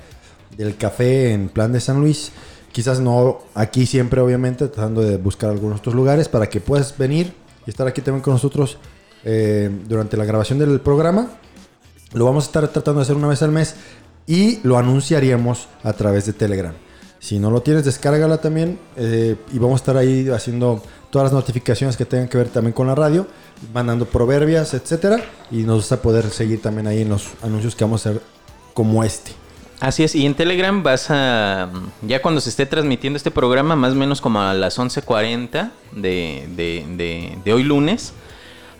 del 0.56 0.76
café 0.76 1.32
en 1.32 1.50
Plan 1.50 1.72
de 1.72 1.80
San 1.80 2.00
Luis. 2.00 2.32
Quizás 2.72 3.00
no 3.00 3.40
aquí 3.54 3.86
siempre, 3.86 4.22
obviamente, 4.22 4.68
tratando 4.68 5.02
de 5.02 5.18
buscar 5.18 5.50
algunos 5.50 5.80
otros 5.80 5.96
lugares 5.96 6.30
para 6.30 6.50
que 6.50 6.62
puedas 6.62 6.98
venir 6.98 7.34
y 7.66 7.70
estar 7.70 7.88
aquí 7.88 8.02
también 8.02 8.22
con 8.22 8.34
nosotros 8.34 8.78
eh, 9.24 9.70
durante 9.88 10.18
la 10.18 10.26
grabación 10.26 10.60
del 10.60 10.80
programa. 10.80 11.30
Lo 12.14 12.26
vamos 12.26 12.46
a 12.46 12.48
estar 12.48 12.68
tratando 12.68 13.00
de 13.00 13.04
hacer 13.04 13.16
una 13.16 13.28
vez 13.28 13.42
al 13.42 13.52
mes 13.52 13.76
y 14.28 14.60
lo 14.64 14.78
anunciaríamos 14.78 15.68
a 15.84 15.94
través 15.94 16.26
de 16.26 16.34
Telegram. 16.34 16.74
Si 17.20 17.38
no 17.38 17.52
lo 17.52 17.62
tienes, 17.62 17.86
descárgala 17.86 18.40
también 18.40 18.80
eh, 18.96 19.36
y 19.54 19.60
vamos 19.60 19.80
a 19.80 19.82
estar 19.84 19.98
ahí 19.98 20.28
haciendo 20.30 20.82
todas 21.12 21.26
las 21.26 21.34
notificaciones 21.34 21.96
que 21.96 22.06
tengan 22.06 22.28
que 22.28 22.38
ver 22.38 22.50
también 22.50 22.74
con 22.74 22.88
la 22.88 22.96
radio, 22.96 23.28
mandando 23.74 24.06
proverbias, 24.06 24.74
etcétera, 24.74 25.24
y 25.52 25.58
nos 25.58 25.78
vas 25.80 25.92
a 25.92 26.02
poder 26.02 26.30
seguir 26.32 26.62
también 26.62 26.88
ahí 26.88 27.02
en 27.02 27.10
los 27.10 27.28
anuncios 27.44 27.76
que 27.76 27.84
vamos 27.84 28.06
a 28.06 28.10
hacer 28.10 28.22
como 28.74 29.04
este. 29.04 29.34
Así 29.80 30.04
es, 30.04 30.16
y 30.16 30.26
en 30.26 30.36
Telegram 30.36 30.82
vas 30.84 31.08
a... 31.10 31.70
Ya 32.02 32.22
cuando 32.22 32.40
se 32.42 32.50
esté 32.50 32.66
transmitiendo 32.66 33.18
este 33.18 33.32
programa, 33.32 33.76
más 33.76 33.94
o 33.94 33.96
menos 33.96 34.22
como 34.22 34.42
a 34.42 34.54
las 34.54 34.80
11.40 34.80 35.72
de, 35.96 36.48
de, 36.56 36.86
de, 36.98 37.38
de 37.44 37.54
hoy 37.54 37.64
lunes, 37.64 38.14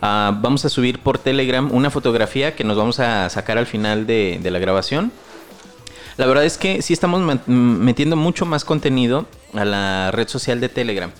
ah, 0.02 0.36
vamos 0.42 0.64
a 0.66 0.68
subir 0.68 0.98
por 0.98 1.18
Telegram 1.18 1.70
una 1.72 1.90
fotografía 1.90 2.54
que 2.54 2.64
nos 2.64 2.76
vamos 2.76 3.00
a 3.00 3.30
sacar 3.30 3.56
al 3.56 3.66
final 3.66 4.06
de, 4.06 4.38
de 4.42 4.50
la 4.50 4.58
grabación. 4.58 5.10
La 6.18 6.26
verdad 6.26 6.44
es 6.44 6.58
que 6.58 6.82
sí 6.82 6.92
estamos 6.92 7.22
metiendo 7.46 8.16
mucho 8.16 8.44
más 8.44 8.66
contenido 8.66 9.24
a 9.54 9.64
la 9.64 10.10
red 10.10 10.28
social 10.28 10.60
de 10.60 10.68
Telegram. 10.68 11.10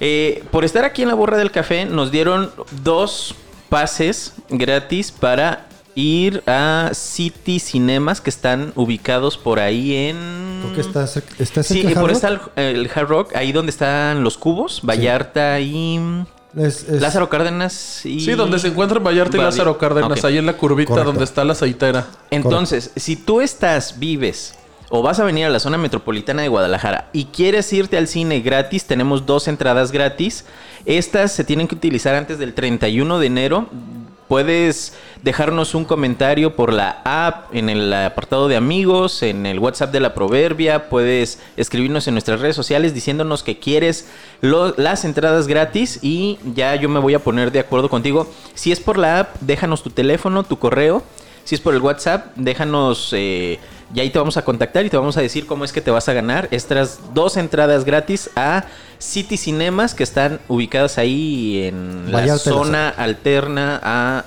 Eh, 0.00 0.42
por 0.50 0.64
estar 0.64 0.84
aquí 0.86 1.02
en 1.02 1.08
la 1.08 1.14
borra 1.14 1.36
del 1.36 1.50
café, 1.50 1.84
nos 1.84 2.10
dieron 2.10 2.50
dos 2.82 3.34
pases 3.68 4.32
gratis 4.48 5.12
para 5.12 5.68
ir 5.94 6.42
a 6.46 6.90
City 6.94 7.60
Cinemas 7.60 8.22
que 8.22 8.30
están 8.30 8.72
ubicados 8.74 9.36
por 9.36 9.60
ahí 9.60 9.94
en... 9.94 10.60
Creo 10.62 10.74
que 10.74 10.80
está, 10.80 11.06
cerca- 11.06 11.34
está 11.38 11.62
Sí, 11.62 11.82
de 11.82 11.94
por 11.94 12.10
Hard 12.10 12.22
Rock. 12.22 12.50
el, 12.56 12.64
el 12.76 12.90
Hard 12.94 13.08
Rock, 13.08 13.36
ahí 13.36 13.52
donde 13.52 13.70
están 13.70 14.24
los 14.24 14.38
cubos, 14.38 14.80
Vallarta 14.82 15.60
y 15.60 16.00
Es- 16.56 16.86
es- 16.88 17.00
Lázaro 17.00 17.28
Cárdenas 17.28 18.04
y... 18.04 18.20
Sí, 18.20 18.32
donde 18.32 18.58
se 18.58 18.68
encuentran 18.68 19.02
Vallarta 19.02 19.36
y 19.36 19.40
Lázaro 19.40 19.78
Cárdenas, 19.78 20.24
ahí 20.24 20.38
en 20.38 20.46
la 20.46 20.52
curvita 20.54 20.88
Correcto. 20.90 21.10
donde 21.12 21.24
está 21.24 21.44
la 21.44 21.52
aceitera. 21.52 22.06
Entonces, 22.30 22.90
si 22.96 23.16
tú 23.16 23.40
estás, 23.40 23.98
vives 23.98 24.54
o 24.90 25.00
vas 25.02 25.18
a 25.20 25.24
venir 25.24 25.46
a 25.46 25.48
la 25.50 25.58
zona 25.60 25.78
metropolitana 25.78 26.42
de 26.42 26.48
Guadalajara 26.48 27.08
y 27.14 27.26
quieres 27.26 27.72
irte 27.72 27.96
al 27.96 28.06
cine 28.06 28.40
gratis, 28.40 28.84
tenemos 28.84 29.24
dos 29.24 29.48
entradas 29.48 29.90
gratis. 29.92 30.44
Estas 30.84 31.32
se 31.32 31.44
tienen 31.44 31.66
que 31.68 31.74
utilizar 31.74 32.14
antes 32.14 32.38
del 32.38 32.52
31 32.52 33.18
de 33.18 33.26
enero. 33.26 33.68
Puedes 34.32 34.94
dejarnos 35.22 35.74
un 35.74 35.84
comentario 35.84 36.56
por 36.56 36.72
la 36.72 37.02
app, 37.04 37.54
en 37.54 37.68
el 37.68 37.92
apartado 37.92 38.48
de 38.48 38.56
amigos, 38.56 39.22
en 39.22 39.44
el 39.44 39.58
WhatsApp 39.58 39.92
de 39.92 40.00
la 40.00 40.14
Proverbia. 40.14 40.88
Puedes 40.88 41.38
escribirnos 41.58 42.08
en 42.08 42.14
nuestras 42.14 42.40
redes 42.40 42.56
sociales 42.56 42.94
diciéndonos 42.94 43.42
que 43.42 43.58
quieres 43.58 44.08
las 44.40 45.04
entradas 45.04 45.48
gratis 45.48 45.98
y 46.00 46.38
ya 46.54 46.74
yo 46.76 46.88
me 46.88 46.98
voy 46.98 47.12
a 47.12 47.18
poner 47.18 47.52
de 47.52 47.60
acuerdo 47.60 47.90
contigo. 47.90 48.26
Si 48.54 48.72
es 48.72 48.80
por 48.80 48.96
la 48.96 49.18
app, 49.18 49.36
déjanos 49.42 49.82
tu 49.82 49.90
teléfono, 49.90 50.44
tu 50.44 50.58
correo. 50.58 51.02
Si 51.44 51.54
es 51.54 51.60
por 51.60 51.74
el 51.74 51.80
WhatsApp, 51.80 52.26
déjanos, 52.36 53.10
eh, 53.12 53.58
y 53.94 54.00
ahí 54.00 54.10
te 54.10 54.18
vamos 54.18 54.36
a 54.36 54.44
contactar 54.44 54.86
y 54.86 54.90
te 54.90 54.96
vamos 54.96 55.16
a 55.16 55.20
decir 55.20 55.46
cómo 55.46 55.64
es 55.64 55.72
que 55.72 55.80
te 55.80 55.90
vas 55.90 56.08
a 56.08 56.12
ganar 56.12 56.48
estas 56.50 57.00
dos 57.14 57.36
entradas 57.36 57.84
gratis 57.84 58.30
a 58.36 58.64
City 58.98 59.36
Cinemas 59.36 59.94
que 59.94 60.02
están 60.02 60.40
ubicadas 60.48 60.98
ahí 60.98 61.64
en 61.64 62.10
la 62.10 62.20
Vallarta 62.20 62.50
zona 62.50 62.88
alterna 62.88 63.80
a... 63.82 64.24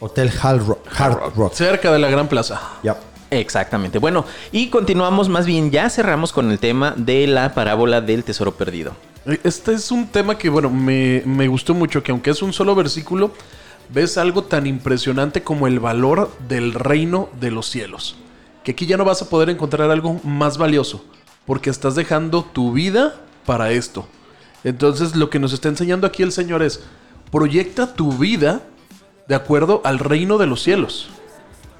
Hotel 0.00 0.30
Hard 0.40 0.66
Rock. 0.66 0.86
Hard 0.96 1.34
Rock. 1.34 1.54
Cerca 1.54 1.90
de 1.90 1.98
la 1.98 2.08
Gran 2.08 2.28
Plaza. 2.28 2.60
Ya. 2.82 2.96
Exactamente. 3.30 3.98
Bueno, 3.98 4.24
y 4.52 4.68
continuamos 4.68 5.28
más 5.28 5.46
bien, 5.46 5.70
ya 5.70 5.90
cerramos 5.90 6.32
con 6.32 6.50
el 6.50 6.58
tema 6.58 6.94
de 6.96 7.26
la 7.26 7.54
parábola 7.54 8.00
del 8.00 8.24
tesoro 8.24 8.52
perdido. 8.54 8.92
Este 9.44 9.74
es 9.74 9.90
un 9.90 10.06
tema 10.06 10.38
que, 10.38 10.48
bueno, 10.48 10.70
me, 10.70 11.22
me 11.26 11.48
gustó 11.48 11.74
mucho, 11.74 12.02
que 12.02 12.12
aunque 12.12 12.30
es 12.30 12.40
un 12.40 12.52
solo 12.52 12.74
versículo, 12.74 13.32
ves 13.92 14.18
algo 14.18 14.44
tan 14.44 14.66
impresionante 14.66 15.42
como 15.42 15.66
el 15.66 15.80
valor 15.80 16.30
del 16.48 16.74
reino 16.74 17.28
de 17.40 17.50
los 17.50 17.66
cielos. 17.66 18.16
Que 18.64 18.72
aquí 18.72 18.86
ya 18.86 18.96
no 18.96 19.04
vas 19.04 19.22
a 19.22 19.28
poder 19.28 19.50
encontrar 19.50 19.90
algo 19.90 20.20
más 20.24 20.58
valioso, 20.58 21.04
porque 21.46 21.70
estás 21.70 21.94
dejando 21.94 22.44
tu 22.44 22.72
vida 22.72 23.14
para 23.46 23.70
esto. 23.70 24.06
Entonces 24.64 25.16
lo 25.16 25.30
que 25.30 25.38
nos 25.38 25.52
está 25.52 25.68
enseñando 25.68 26.06
aquí 26.06 26.22
el 26.22 26.32
Señor 26.32 26.62
es, 26.62 26.82
proyecta 27.30 27.94
tu 27.94 28.12
vida 28.12 28.62
de 29.28 29.34
acuerdo 29.34 29.80
al 29.84 29.98
reino 29.98 30.38
de 30.38 30.46
los 30.46 30.62
cielos. 30.62 31.08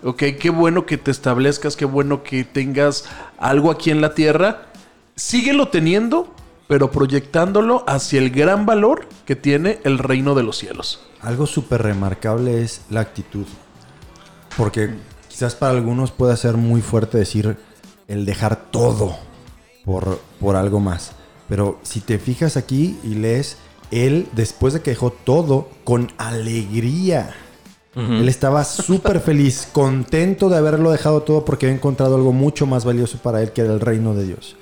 Ok, 0.02 0.22
qué 0.38 0.50
bueno 0.50 0.86
que 0.86 0.96
te 0.96 1.11
establezcas, 1.11 1.76
qué 1.76 1.84
bueno 1.84 2.22
que 2.22 2.44
tengas 2.44 3.06
algo 3.36 3.70
aquí 3.70 3.90
en 3.90 4.00
la 4.00 4.14
tierra. 4.14 4.68
Síguelo 5.16 5.68
teniendo, 5.68 6.32
pero 6.68 6.90
proyectándolo 6.90 7.82
hacia 7.88 8.20
el 8.20 8.30
gran 8.30 8.66
valor 8.66 9.08
que 9.24 9.34
tiene 9.34 9.80
el 9.84 9.98
reino 9.98 10.34
de 10.34 10.42
los 10.44 10.58
cielos. 10.58 11.00
Algo 11.20 11.46
súper 11.46 11.82
remarcable 11.82 12.62
es 12.62 12.82
la 12.90 13.00
actitud. 13.00 13.46
Porque 14.56 14.90
quizás 15.28 15.54
para 15.54 15.72
algunos 15.72 16.12
pueda 16.12 16.36
ser 16.36 16.56
muy 16.56 16.82
fuerte 16.82 17.18
decir 17.18 17.56
el 18.06 18.26
dejar 18.26 18.70
todo 18.70 19.16
por, 19.84 20.20
por 20.38 20.56
algo 20.56 20.78
más. 20.78 21.12
Pero 21.48 21.80
si 21.82 22.00
te 22.00 22.18
fijas 22.18 22.56
aquí 22.58 22.98
y 23.02 23.14
lees, 23.14 23.56
él 23.90 24.28
después 24.32 24.74
de 24.74 24.82
que 24.82 24.90
dejó 24.90 25.10
todo, 25.10 25.70
con 25.84 26.12
alegría. 26.18 27.34
Él 27.94 28.28
estaba 28.28 28.62
súper 28.62 29.18
feliz, 29.18 29.68
contento 29.72 30.48
de 30.48 30.56
haberlo 30.56 30.92
dejado 30.92 31.22
todo 31.22 31.44
porque 31.44 31.66
había 31.66 31.78
encontrado 31.78 32.14
algo 32.14 32.32
mucho 32.32 32.64
más 32.64 32.84
valioso 32.84 33.18
para 33.18 33.42
él 33.42 33.50
que 33.50 33.62
era 33.62 33.72
el 33.72 33.80
reino 33.80 34.14
de 34.14 34.24
Dios. 34.24 34.54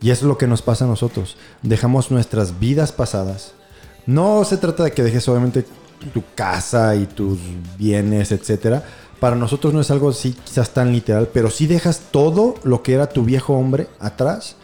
Y 0.00 0.10
es 0.10 0.22
lo 0.22 0.38
que 0.38 0.46
nos 0.46 0.62
pasa 0.62 0.84
a 0.84 0.88
nosotros. 0.88 1.36
Dejamos 1.62 2.10
nuestras 2.10 2.58
vidas 2.58 2.92
pasadas. 2.92 3.52
No 4.06 4.44
se 4.44 4.56
trata 4.56 4.84
de 4.84 4.92
que 4.92 5.02
dejes 5.02 5.28
obviamente 5.28 5.64
tu 6.14 6.22
casa 6.34 6.96
y 6.96 7.06
tus 7.06 7.38
bienes, 7.78 8.32
etcétera. 8.32 8.82
Para 9.20 9.36
nosotros 9.36 9.74
no 9.74 9.80
es 9.80 9.90
algo 9.90 10.08
así 10.08 10.32
quizás 10.44 10.70
tan 10.70 10.92
literal, 10.92 11.28
pero 11.32 11.50
sí 11.50 11.66
dejas 11.66 12.00
todo 12.10 12.54
lo 12.64 12.82
que 12.82 12.94
era 12.94 13.08
tu 13.08 13.24
viejo 13.24 13.54
hombre 13.54 13.88
atrás 13.98 14.56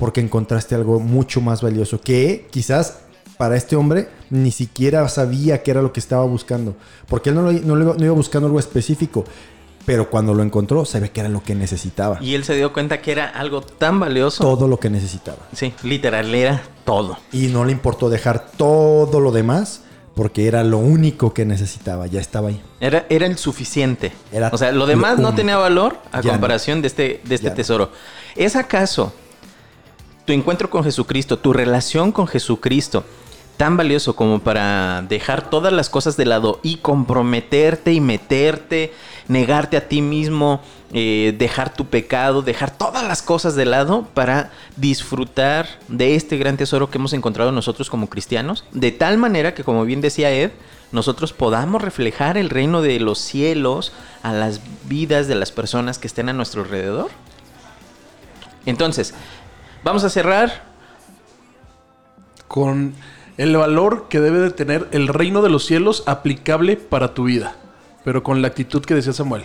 porque 0.00 0.20
encontraste 0.20 0.74
algo 0.74 0.98
mucho 0.98 1.42
más 1.42 1.60
valioso 1.60 2.00
que 2.00 2.48
quizás 2.50 3.00
para 3.36 3.56
este 3.56 3.76
hombre 3.76 4.08
ni 4.30 4.50
siquiera 4.50 5.06
sabía 5.08 5.62
qué 5.62 5.70
era 5.72 5.82
lo 5.82 5.92
que 5.92 6.00
estaba 6.00 6.24
buscando. 6.24 6.74
Porque 7.06 7.30
él 7.30 7.36
no 7.36 7.50
iba 8.04 8.12
buscando 8.12 8.46
algo 8.46 8.58
específico. 8.58 9.24
Pero 9.90 10.08
cuando 10.08 10.34
lo 10.34 10.44
encontró, 10.44 10.84
sabía 10.84 11.08
que 11.12 11.18
era 11.18 11.28
lo 11.28 11.42
que 11.42 11.56
necesitaba. 11.56 12.18
Y 12.22 12.36
él 12.36 12.44
se 12.44 12.54
dio 12.54 12.72
cuenta 12.72 13.02
que 13.02 13.10
era 13.10 13.26
algo 13.28 13.60
tan 13.60 13.98
valioso. 13.98 14.44
Todo 14.44 14.68
lo 14.68 14.78
que 14.78 14.88
necesitaba. 14.88 15.38
Sí, 15.52 15.74
literal, 15.82 16.32
era 16.32 16.62
todo. 16.84 17.18
Y 17.32 17.48
no 17.48 17.64
le 17.64 17.72
importó 17.72 18.08
dejar 18.08 18.52
todo 18.56 19.18
lo 19.18 19.32
demás 19.32 19.82
porque 20.14 20.46
era 20.46 20.62
lo 20.62 20.78
único 20.78 21.34
que 21.34 21.44
necesitaba. 21.44 22.06
Ya 22.06 22.20
estaba 22.20 22.50
ahí. 22.50 22.62
Era, 22.78 23.04
era 23.08 23.26
el 23.26 23.36
suficiente. 23.36 24.12
Era 24.30 24.50
o 24.52 24.58
sea, 24.58 24.70
lo 24.70 24.86
demás 24.86 25.16
lo 25.16 25.22
no 25.30 25.34
tenía 25.34 25.56
valor 25.56 25.96
a 26.12 26.20
Ya 26.20 26.26
no. 26.28 26.32
comparación 26.34 26.82
de 26.82 26.86
este, 26.86 27.20
de 27.24 27.34
este 27.34 27.46
Ya 27.46 27.50
no. 27.50 27.56
tesoro. 27.56 27.90
¿Es 28.36 28.54
acaso 28.54 29.12
tu 30.24 30.32
encuentro 30.32 30.70
con 30.70 30.84
Jesucristo, 30.84 31.36
tu 31.40 31.52
relación 31.52 32.12
con 32.12 32.28
Jesucristo, 32.28 33.02
tan 33.60 33.76
valioso 33.76 34.16
como 34.16 34.38
para 34.38 35.04
dejar 35.06 35.50
todas 35.50 35.70
las 35.70 35.90
cosas 35.90 36.16
de 36.16 36.24
lado 36.24 36.60
y 36.62 36.78
comprometerte 36.78 37.92
y 37.92 38.00
meterte, 38.00 38.94
negarte 39.28 39.76
a 39.76 39.86
ti 39.86 40.00
mismo, 40.00 40.62
eh, 40.94 41.36
dejar 41.38 41.74
tu 41.74 41.84
pecado, 41.84 42.40
dejar 42.40 42.70
todas 42.70 43.06
las 43.06 43.20
cosas 43.20 43.56
de 43.56 43.66
lado 43.66 44.08
para 44.14 44.50
disfrutar 44.78 45.68
de 45.88 46.14
este 46.14 46.38
gran 46.38 46.56
tesoro 46.56 46.88
que 46.88 46.96
hemos 46.96 47.12
encontrado 47.12 47.52
nosotros 47.52 47.90
como 47.90 48.08
cristianos? 48.08 48.64
De 48.72 48.92
tal 48.92 49.18
manera 49.18 49.52
que, 49.52 49.62
como 49.62 49.84
bien 49.84 50.00
decía 50.00 50.30
Ed, 50.30 50.52
nosotros 50.90 51.34
podamos 51.34 51.82
reflejar 51.82 52.38
el 52.38 52.48
reino 52.48 52.80
de 52.80 52.98
los 52.98 53.18
cielos 53.18 53.92
a 54.22 54.32
las 54.32 54.62
vidas 54.86 55.28
de 55.28 55.34
las 55.34 55.52
personas 55.52 55.98
que 55.98 56.06
estén 56.06 56.30
a 56.30 56.32
nuestro 56.32 56.62
alrededor. 56.62 57.10
Entonces, 58.64 59.12
vamos 59.84 60.02
a 60.02 60.08
cerrar 60.08 60.70
Con 62.48 62.94
el 63.40 63.56
valor 63.56 64.04
que 64.10 64.20
debe 64.20 64.38
de 64.38 64.50
tener 64.50 64.86
el 64.90 65.08
reino 65.08 65.40
de 65.40 65.48
los 65.48 65.64
cielos 65.64 66.02
aplicable 66.04 66.76
para 66.76 67.14
tu 67.14 67.24
vida. 67.24 67.56
Pero 68.04 68.22
con 68.22 68.42
la 68.42 68.48
actitud 68.48 68.84
que 68.84 68.94
decía 68.94 69.14
Samuel, 69.14 69.44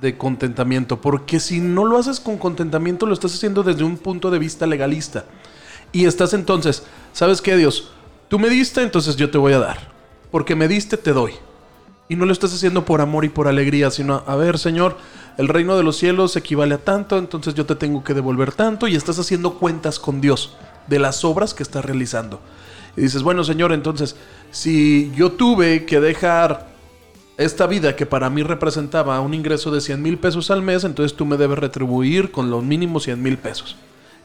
de 0.00 0.18
contentamiento. 0.18 1.00
Porque 1.00 1.38
si 1.38 1.60
no 1.60 1.84
lo 1.84 1.96
haces 1.96 2.18
con 2.18 2.38
contentamiento, 2.38 3.06
lo 3.06 3.14
estás 3.14 3.32
haciendo 3.32 3.62
desde 3.62 3.84
un 3.84 3.98
punto 3.98 4.32
de 4.32 4.40
vista 4.40 4.66
legalista. 4.66 5.26
Y 5.92 6.06
estás 6.06 6.34
entonces, 6.34 6.82
¿sabes 7.12 7.40
qué, 7.40 7.56
Dios? 7.56 7.92
Tú 8.26 8.40
me 8.40 8.48
diste, 8.48 8.82
entonces 8.82 9.14
yo 9.14 9.30
te 9.30 9.38
voy 9.38 9.52
a 9.52 9.60
dar. 9.60 9.92
Porque 10.32 10.56
me 10.56 10.66
diste, 10.66 10.96
te 10.96 11.12
doy. 11.12 11.34
Y 12.08 12.16
no 12.16 12.26
lo 12.26 12.32
estás 12.32 12.52
haciendo 12.52 12.84
por 12.84 13.00
amor 13.00 13.24
y 13.24 13.28
por 13.28 13.46
alegría, 13.46 13.92
sino, 13.92 14.24
a 14.26 14.34
ver, 14.34 14.58
Señor, 14.58 14.96
el 15.38 15.46
reino 15.46 15.76
de 15.76 15.84
los 15.84 15.96
cielos 15.96 16.34
equivale 16.34 16.74
a 16.74 16.78
tanto, 16.78 17.16
entonces 17.16 17.54
yo 17.54 17.64
te 17.64 17.76
tengo 17.76 18.02
que 18.02 18.14
devolver 18.14 18.50
tanto 18.50 18.88
y 18.88 18.96
estás 18.96 19.20
haciendo 19.20 19.54
cuentas 19.54 20.00
con 20.00 20.20
Dios 20.20 20.56
de 20.88 20.98
las 20.98 21.24
obras 21.24 21.54
que 21.54 21.62
estás 21.62 21.84
realizando. 21.84 22.40
Y 22.96 23.02
dices, 23.02 23.22
bueno, 23.22 23.44
Señor, 23.44 23.72
entonces, 23.72 24.16
si 24.50 25.12
yo 25.14 25.32
tuve 25.32 25.84
que 25.84 26.00
dejar 26.00 26.68
esta 27.36 27.66
vida 27.66 27.96
que 27.96 28.06
para 28.06 28.30
mí 28.30 28.42
representaba 28.42 29.20
un 29.20 29.34
ingreso 29.34 29.70
de 29.70 29.80
100 29.80 30.02
mil 30.02 30.18
pesos 30.18 30.50
al 30.50 30.62
mes, 30.62 30.84
entonces 30.84 31.16
tú 31.16 31.26
me 31.26 31.36
debes 31.36 31.58
retribuir 31.58 32.30
con 32.30 32.50
los 32.50 32.62
mínimos 32.62 33.04
100 33.04 33.22
mil 33.22 33.36
pesos. 33.36 33.76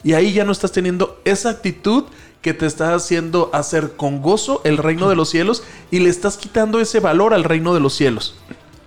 Y 0.04 0.14
ahí 0.14 0.32
ya 0.32 0.44
no 0.44 0.52
estás 0.52 0.72
teniendo 0.72 1.20
esa 1.24 1.50
actitud 1.50 2.04
que 2.40 2.54
te 2.54 2.66
está 2.66 2.94
haciendo 2.94 3.50
hacer 3.52 3.92
con 3.92 4.20
gozo 4.20 4.60
el 4.64 4.78
reino 4.78 5.08
de 5.08 5.14
los 5.14 5.30
cielos 5.30 5.62
y 5.90 6.00
le 6.00 6.08
estás 6.08 6.36
quitando 6.36 6.80
ese 6.80 6.98
valor 6.98 7.34
al 7.34 7.44
reino 7.44 7.72
de 7.72 7.80
los 7.80 7.94
cielos. 7.94 8.34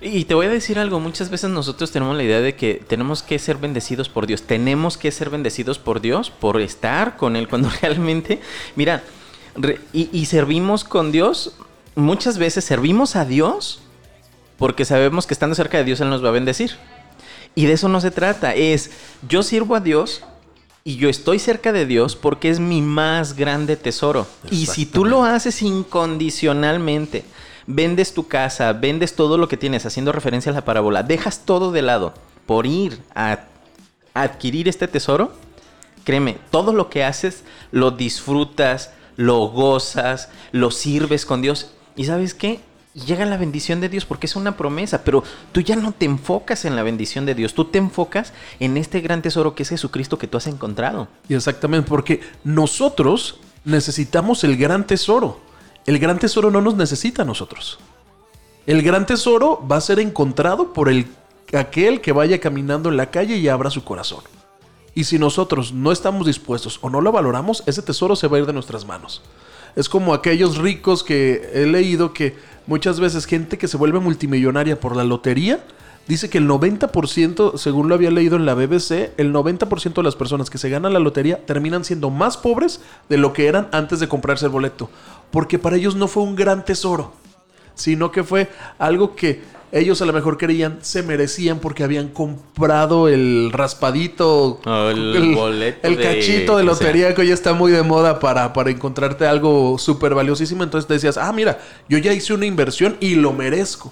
Y 0.01 0.25
te 0.25 0.35
voy 0.35 0.47
a 0.47 0.49
decir 0.49 0.77
algo, 0.77 0.99
muchas 0.99 1.29
veces 1.29 1.49
nosotros 1.49 1.89
tenemos 1.91 2.17
la 2.17 2.23
idea 2.23 2.41
de 2.41 2.55
que 2.55 2.83
tenemos 2.87 3.23
que 3.23 3.39
ser 3.39 3.57
bendecidos 3.57 4.09
por 4.09 4.27
Dios, 4.27 4.43
tenemos 4.43 4.97
que 4.97 5.09
ser 5.09 5.29
bendecidos 5.29 5.79
por 5.79 6.01
Dios, 6.01 6.29
por 6.29 6.59
estar 6.59 7.15
con 7.15 7.35
Él, 7.35 7.47
cuando 7.47 7.69
realmente, 7.81 8.41
mira, 8.75 9.03
re- 9.55 9.79
y, 9.93 10.09
y 10.11 10.25
servimos 10.25 10.83
con 10.83 11.11
Dios, 11.11 11.53
muchas 11.95 12.37
veces 12.37 12.65
servimos 12.65 13.15
a 13.15 13.25
Dios 13.25 13.81
porque 14.57 14.85
sabemos 14.85 15.27
que 15.27 15.33
estando 15.33 15.55
cerca 15.55 15.77
de 15.77 15.83
Dios 15.83 15.99
Él 16.01 16.09
nos 16.09 16.23
va 16.23 16.29
a 16.29 16.33
bendecir. 16.33 16.71
Y 17.55 17.65
de 17.65 17.73
eso 17.73 17.87
no 17.87 18.01
se 18.01 18.11
trata, 18.11 18.53
es 18.53 18.91
yo 19.27 19.41
sirvo 19.41 19.75
a 19.75 19.79
Dios 19.79 20.23
y 20.83 20.97
yo 20.97 21.09
estoy 21.09 21.39
cerca 21.39 21.71
de 21.71 21.85
Dios 21.85 22.15
porque 22.15 22.49
es 22.49 22.59
mi 22.59 22.81
más 22.81 23.35
grande 23.35 23.77
tesoro. 23.77 24.27
Y 24.51 24.65
si 24.65 24.85
tú 24.85 25.05
lo 25.05 25.23
haces 25.23 25.61
incondicionalmente, 25.61 27.23
vendes 27.65 28.13
tu 28.13 28.27
casa, 28.27 28.73
vendes 28.73 29.15
todo 29.15 29.37
lo 29.37 29.47
que 29.47 29.57
tienes, 29.57 29.85
haciendo 29.85 30.11
referencia 30.11 30.51
a 30.51 30.55
la 30.55 30.65
parábola, 30.65 31.01
dejas 31.01 31.45
todo 31.45 31.71
de 31.71 31.81
lado 31.81 32.13
por 32.45 32.65
ir 32.65 32.99
a 33.15 33.45
adquirir 34.13 34.67
este 34.67 34.87
tesoro, 34.87 35.33
créeme, 36.03 36.37
todo 36.51 36.73
lo 36.73 36.89
que 36.89 37.03
haces 37.03 37.43
lo 37.71 37.91
disfrutas, 37.91 38.91
lo 39.15 39.47
gozas, 39.47 40.29
lo 40.51 40.71
sirves 40.71 41.25
con 41.25 41.41
Dios. 41.41 41.71
¿Y 41.95 42.05
sabes 42.05 42.33
qué? 42.33 42.59
llega 42.95 43.25
la 43.25 43.37
bendición 43.37 43.81
de 43.81 43.89
Dios 43.89 44.05
porque 44.05 44.25
es 44.25 44.35
una 44.35 44.55
promesa, 44.55 45.03
pero 45.03 45.23
tú 45.51 45.61
ya 45.61 45.75
no 45.75 45.91
te 45.91 46.05
enfocas 46.05 46.65
en 46.65 46.75
la 46.75 46.83
bendición 46.83 47.25
de 47.25 47.35
Dios, 47.35 47.53
tú 47.53 47.65
te 47.65 47.77
enfocas 47.77 48.33
en 48.59 48.77
este 48.77 49.01
gran 49.01 49.21
tesoro 49.21 49.53
que 49.53 49.63
es 49.63 49.69
Jesucristo 49.69 50.17
que 50.17 50.27
tú 50.27 50.37
has 50.37 50.47
encontrado. 50.47 51.07
Y 51.27 51.35
exactamente, 51.35 51.89
porque 51.89 52.21
nosotros 52.43 53.39
necesitamos 53.65 54.43
el 54.43 54.57
gran 54.57 54.87
tesoro. 54.87 55.41
El 55.85 55.99
gran 55.99 56.17
tesoro 56.17 56.49
no 56.49 56.61
nos 56.61 56.75
necesita 56.75 57.23
a 57.23 57.25
nosotros. 57.25 57.79
El 58.65 58.81
gran 58.81 59.05
tesoro 59.05 59.63
va 59.69 59.77
a 59.77 59.81
ser 59.81 59.99
encontrado 59.99 60.73
por 60.73 60.89
el, 60.89 61.07
aquel 61.53 62.01
que 62.01 62.11
vaya 62.11 62.39
caminando 62.39 62.89
en 62.89 62.97
la 62.97 63.11
calle 63.11 63.37
y 63.37 63.47
abra 63.47 63.69
su 63.69 63.83
corazón. 63.83 64.21
Y 64.95 65.03
si 65.03 65.19
nosotros 65.19 65.73
no 65.73 65.91
estamos 65.91 66.25
dispuestos 66.25 66.79
o 66.81 66.89
no 66.89 67.01
lo 67.01 67.11
valoramos, 67.11 67.63
ese 67.65 67.81
tesoro 67.81 68.15
se 68.15 68.27
va 68.27 68.37
a 68.37 68.39
ir 68.39 68.45
de 68.45 68.53
nuestras 68.53 68.85
manos. 68.85 69.21
Es 69.75 69.89
como 69.89 70.13
aquellos 70.13 70.57
ricos 70.57 71.03
que 71.03 71.51
he 71.53 71.65
leído 71.65 72.13
que 72.13 72.37
muchas 72.65 73.01
veces 73.01 73.25
gente 73.25 73.57
que 73.57 73.67
se 73.67 73.75
vuelve 73.75 73.99
multimillonaria 73.99 74.79
por 74.79 74.95
la 74.95 75.03
lotería, 75.03 75.65
dice 76.07 76.29
que 76.29 76.37
el 76.37 76.47
90%, 76.47 77.57
según 77.57 77.89
lo 77.89 77.95
había 77.95 78.09
leído 78.09 78.37
en 78.37 78.45
la 78.45 78.53
BBC, 78.53 79.11
el 79.17 79.33
90% 79.33 79.95
de 79.95 80.03
las 80.03 80.15
personas 80.15 80.49
que 80.49 80.57
se 80.57 80.69
ganan 80.69 80.93
la 80.93 80.99
lotería 80.99 81.45
terminan 81.45 81.83
siendo 81.83 82.09
más 82.09 82.37
pobres 82.37 82.79
de 83.09 83.17
lo 83.17 83.33
que 83.33 83.47
eran 83.47 83.67
antes 83.73 83.99
de 83.99 84.07
comprarse 84.07 84.45
el 84.45 84.51
boleto. 84.51 84.89
Porque 85.29 85.59
para 85.59 85.75
ellos 85.75 85.97
no 85.97 86.07
fue 86.07 86.23
un 86.23 86.37
gran 86.37 86.63
tesoro, 86.63 87.11
sino 87.73 88.11
que 88.11 88.23
fue 88.23 88.49
algo 88.79 89.13
que 89.13 89.41
ellos 89.75 90.01
a 90.01 90.05
lo 90.05 90.13
mejor 90.13 90.37
creían 90.37 90.79
se 90.81 91.03
merecían 91.03 91.59
porque 91.59 91.83
habían 91.83 92.07
comprado 92.07 93.09
el 93.09 93.51
raspadito, 93.51 94.61
el 94.65 95.35
boleto 95.35 95.85
el 95.85 96.01
cachito 96.01 96.55
de 96.55 96.63
lotería 96.63 97.13
que 97.13 97.21
hoy 97.21 97.31
está 97.31 97.53
muy 97.53 97.73
de 97.73 97.83
moda 97.83 98.19
para, 98.19 98.53
para 98.53 98.71
encontrarte 98.71 99.27
algo 99.27 99.77
súper 99.77 100.15
valiosísimo. 100.15 100.63
Entonces 100.63 100.87
decías, 100.87 101.17
ah, 101.17 101.31
mira, 101.33 101.59
yo 101.89 101.97
ya 101.97 102.13
hice 102.13 102.33
una 102.33 102.45
inversión 102.45 102.95
y 103.01 103.15
lo 103.15 103.33
merezco. 103.33 103.91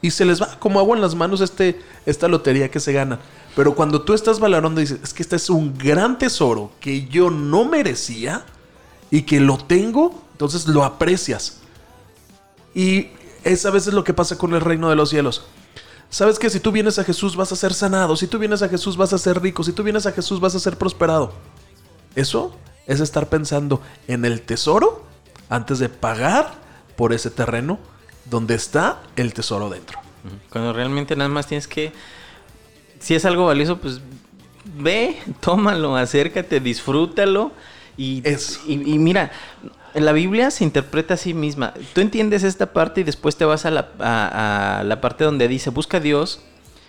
Y 0.00 0.12
se 0.12 0.24
les 0.24 0.40
va 0.40 0.56
como 0.60 0.78
agua 0.78 0.94
en 0.94 1.02
las 1.02 1.16
manos 1.16 1.40
este, 1.40 1.80
esta 2.06 2.28
lotería 2.28 2.70
que 2.70 2.78
se 2.78 2.92
gana. 2.92 3.18
Pero 3.56 3.74
cuando 3.74 4.02
tú 4.02 4.14
estás 4.14 4.38
valorando 4.38 4.80
y 4.80 4.84
dices, 4.84 5.00
es 5.02 5.12
que 5.12 5.24
este 5.24 5.34
es 5.34 5.50
un 5.50 5.76
gran 5.76 6.16
tesoro 6.16 6.70
que 6.78 7.06
yo 7.08 7.30
no 7.30 7.64
merecía 7.64 8.44
y 9.10 9.22
que 9.22 9.40
lo 9.40 9.58
tengo, 9.58 10.22
entonces 10.30 10.68
lo 10.68 10.84
aprecias. 10.84 11.58
Y 12.72 13.08
es 13.44 13.66
a 13.66 13.70
veces 13.70 13.94
lo 13.94 14.04
que 14.04 14.14
pasa 14.14 14.38
con 14.38 14.54
el 14.54 14.60
reino 14.60 14.90
de 14.90 14.96
los 14.96 15.10
cielos. 15.10 15.44
Sabes 16.10 16.38
que 16.38 16.50
si 16.50 16.60
tú 16.60 16.72
vienes 16.72 16.98
a 16.98 17.04
Jesús 17.04 17.36
vas 17.36 17.52
a 17.52 17.56
ser 17.56 17.74
sanado, 17.74 18.16
si 18.16 18.26
tú 18.26 18.38
vienes 18.38 18.62
a 18.62 18.68
Jesús 18.68 18.96
vas 18.96 19.12
a 19.12 19.18
ser 19.18 19.42
rico, 19.42 19.64
si 19.64 19.72
tú 19.72 19.82
vienes 19.82 20.06
a 20.06 20.12
Jesús 20.12 20.40
vas 20.40 20.54
a 20.54 20.60
ser 20.60 20.78
prosperado. 20.78 21.32
Eso 22.14 22.56
es 22.86 23.00
estar 23.00 23.28
pensando 23.28 23.80
en 24.06 24.24
el 24.24 24.42
tesoro 24.42 25.04
antes 25.48 25.78
de 25.78 25.88
pagar 25.88 26.54
por 26.96 27.12
ese 27.12 27.30
terreno 27.30 27.78
donde 28.26 28.54
está 28.54 29.02
el 29.16 29.34
tesoro 29.34 29.68
dentro. 29.70 29.98
Cuando 30.50 30.72
realmente 30.72 31.16
nada 31.16 31.28
más 31.28 31.46
tienes 31.46 31.68
que, 31.68 31.92
si 32.98 33.14
es 33.14 33.24
algo 33.24 33.46
valioso, 33.46 33.78
pues 33.78 34.00
ve, 34.64 35.20
tómalo, 35.40 35.96
acércate, 35.96 36.60
disfrútalo. 36.60 37.52
Y, 37.96 38.22
Eso. 38.24 38.60
y, 38.66 38.94
y 38.94 38.98
mira, 38.98 39.30
la 39.94 40.12
Biblia 40.12 40.50
se 40.50 40.64
interpreta 40.64 41.14
a 41.14 41.16
sí 41.16 41.34
misma. 41.34 41.74
Tú 41.92 42.00
entiendes 42.00 42.42
esta 42.42 42.72
parte 42.72 43.00
y 43.00 43.04
después 43.04 43.36
te 43.36 43.44
vas 43.44 43.64
a 43.64 43.70
la, 43.70 45.00
parte 45.00 45.24
donde 45.24 45.48
dice, 45.48 45.70
busca 45.70 45.98
a 45.98 46.00
Dios, 46.00 46.40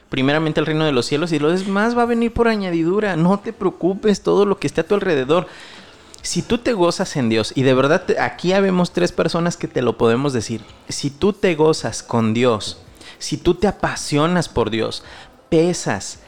primeramente 0.09 0.59
el 0.59 0.65
reino 0.65 0.85
de 0.85 0.91
los 0.91 1.05
cielos 1.05 1.31
y 1.31 1.39
lo 1.39 1.49
demás 1.55 1.97
va 1.97 2.03
a 2.03 2.07
venir 2.07 2.33
por 2.33 2.47
añadidura. 2.47 3.15
No 3.15 3.39
te 3.39 3.53
preocupes, 3.53 4.21
todo 4.21 4.45
lo 4.45 4.57
que 4.57 4.67
esté 4.67 4.81
a 4.81 4.87
tu 4.87 4.95
alrededor. 4.95 5.47
Si 6.21 6.41
tú 6.41 6.57
te 6.57 6.73
gozas 6.73 7.15
en 7.17 7.29
Dios, 7.29 7.51
y 7.55 7.61
de 7.61 7.75
verdad 7.75 8.03
te- 8.05 8.19
aquí 8.19 8.53
habemos 8.53 8.91
tres 8.91 9.11
personas 9.11 9.57
que 9.57 9.67
te 9.67 9.83
lo 9.83 9.97
podemos 9.97 10.33
decir, 10.33 10.61
si 10.89 11.11
tú 11.11 11.33
te 11.33 11.53
gozas 11.53 12.01
con 12.01 12.33
Dios, 12.33 12.79
si 13.19 13.37
tú 13.37 13.53
te 13.53 13.67
apasionas 13.67 14.49
por 14.49 14.71
Dios, 14.71 15.03
pesas, 15.49 16.19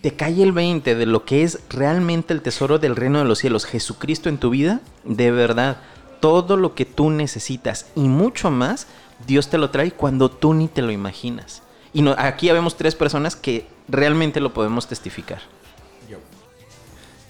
te 0.00 0.14
cae 0.14 0.42
el 0.42 0.52
20 0.52 0.94
de 0.94 1.06
lo 1.06 1.24
que 1.26 1.42
es 1.42 1.60
realmente 1.68 2.32
el 2.32 2.40
tesoro 2.40 2.78
del 2.78 2.96
reino 2.96 3.18
de 3.18 3.26
los 3.26 3.38
cielos, 3.40 3.66
Jesucristo 3.66 4.30
en 4.30 4.38
tu 4.38 4.48
vida, 4.48 4.80
de 5.04 5.30
verdad, 5.30 5.76
todo 6.22 6.56
lo 6.56 6.76
que 6.76 6.84
tú 6.84 7.10
necesitas 7.10 7.86
y 7.96 8.02
mucho 8.02 8.52
más, 8.52 8.86
Dios 9.26 9.50
te 9.50 9.58
lo 9.58 9.70
trae 9.70 9.90
cuando 9.90 10.30
tú 10.30 10.54
ni 10.54 10.68
te 10.68 10.80
lo 10.80 10.92
imaginas. 10.92 11.62
Y 11.92 12.08
aquí 12.16 12.48
habemos 12.48 12.76
tres 12.76 12.94
personas 12.94 13.34
que 13.34 13.66
realmente 13.88 14.38
lo 14.38 14.54
podemos 14.54 14.86
testificar. 14.86 15.40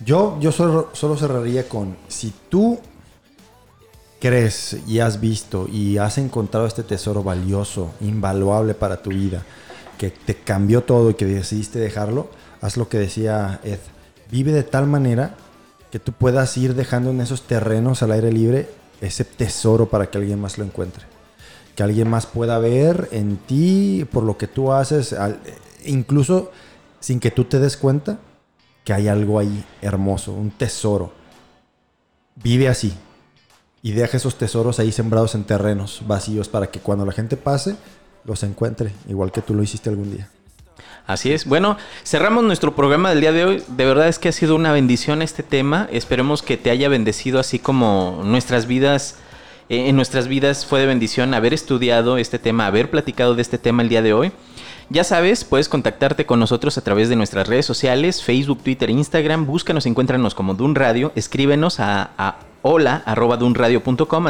Yo, 0.04 0.36
yo 0.40 0.52
solo, 0.52 0.90
solo 0.92 1.16
cerraría 1.16 1.68
con, 1.68 1.96
si 2.08 2.34
tú 2.50 2.80
crees 4.20 4.76
y 4.86 4.98
has 4.98 5.20
visto 5.20 5.68
y 5.72 5.96
has 5.96 6.18
encontrado 6.18 6.66
este 6.66 6.82
tesoro 6.82 7.22
valioso, 7.22 7.92
invaluable 8.00 8.74
para 8.74 9.00
tu 9.00 9.10
vida, 9.10 9.42
que 9.96 10.10
te 10.10 10.34
cambió 10.34 10.82
todo 10.82 11.10
y 11.10 11.14
que 11.14 11.24
decidiste 11.24 11.78
dejarlo, 11.78 12.28
haz 12.60 12.76
lo 12.76 12.90
que 12.90 12.98
decía 12.98 13.60
Ed. 13.64 13.78
Vive 14.30 14.52
de 14.52 14.64
tal 14.64 14.86
manera 14.86 15.36
que 15.90 15.98
tú 15.98 16.12
puedas 16.12 16.56
ir 16.58 16.74
dejando 16.74 17.10
en 17.10 17.20
esos 17.22 17.42
terrenos 17.42 18.02
al 18.02 18.12
aire 18.12 18.32
libre 18.32 18.81
ese 19.02 19.24
tesoro 19.24 19.88
para 19.90 20.10
que 20.10 20.18
alguien 20.18 20.40
más 20.40 20.56
lo 20.58 20.64
encuentre. 20.64 21.04
Que 21.76 21.82
alguien 21.82 22.08
más 22.08 22.26
pueda 22.26 22.58
ver 22.58 23.08
en 23.12 23.36
ti 23.36 24.06
por 24.10 24.24
lo 24.24 24.38
que 24.38 24.46
tú 24.46 24.72
haces, 24.72 25.12
al- 25.12 25.40
incluso 25.84 26.50
sin 27.00 27.18
que 27.20 27.30
tú 27.30 27.44
te 27.44 27.58
des 27.58 27.76
cuenta 27.76 28.18
que 28.84 28.92
hay 28.92 29.08
algo 29.08 29.38
ahí 29.38 29.64
hermoso, 29.80 30.32
un 30.32 30.50
tesoro. 30.50 31.12
Vive 32.36 32.68
así 32.68 32.94
y 33.82 33.92
deja 33.92 34.16
esos 34.16 34.36
tesoros 34.36 34.78
ahí 34.78 34.92
sembrados 34.92 35.34
en 35.34 35.44
terrenos 35.44 36.02
vacíos 36.06 36.48
para 36.48 36.70
que 36.70 36.80
cuando 36.80 37.04
la 37.04 37.12
gente 37.12 37.36
pase 37.36 37.76
los 38.24 38.42
encuentre, 38.42 38.92
igual 39.08 39.32
que 39.32 39.42
tú 39.42 39.54
lo 39.54 39.62
hiciste 39.62 39.90
algún 39.90 40.12
día. 40.14 40.28
Así 41.06 41.32
es. 41.32 41.46
Bueno, 41.46 41.76
cerramos 42.04 42.44
nuestro 42.44 42.74
programa 42.76 43.10
del 43.10 43.20
día 43.20 43.32
de 43.32 43.44
hoy. 43.44 43.62
De 43.66 43.84
verdad 43.84 44.08
es 44.08 44.18
que 44.18 44.28
ha 44.28 44.32
sido 44.32 44.54
una 44.54 44.72
bendición 44.72 45.20
este 45.20 45.42
tema. 45.42 45.88
Esperemos 45.90 46.42
que 46.42 46.56
te 46.56 46.70
haya 46.70 46.88
bendecido 46.88 47.40
así 47.40 47.58
como 47.58 48.22
nuestras 48.24 48.66
vidas, 48.66 49.16
eh, 49.68 49.88
en 49.88 49.96
nuestras 49.96 50.28
vidas 50.28 50.64
fue 50.64 50.80
de 50.80 50.86
bendición 50.86 51.34
haber 51.34 51.54
estudiado 51.54 52.18
este 52.18 52.38
tema, 52.38 52.66
haber 52.66 52.90
platicado 52.90 53.34
de 53.34 53.42
este 53.42 53.58
tema 53.58 53.82
el 53.82 53.88
día 53.88 54.02
de 54.02 54.12
hoy. 54.12 54.32
Ya 54.90 55.04
sabes, 55.04 55.44
puedes 55.44 55.68
contactarte 55.68 56.26
con 56.26 56.38
nosotros 56.38 56.76
a 56.78 56.84
través 56.84 57.08
de 57.08 57.16
nuestras 57.16 57.48
redes 57.48 57.66
sociales, 57.66 58.22
Facebook, 58.22 58.62
Twitter, 58.62 58.90
Instagram. 58.90 59.46
Búscanos, 59.46 59.86
encuéntranos 59.86 60.34
como 60.34 60.54
Dun 60.54 60.74
Radio. 60.74 61.12
Escríbenos 61.14 61.80
a, 61.80 62.10
a 62.16 62.38
hola 62.62 63.02
a 63.04 63.14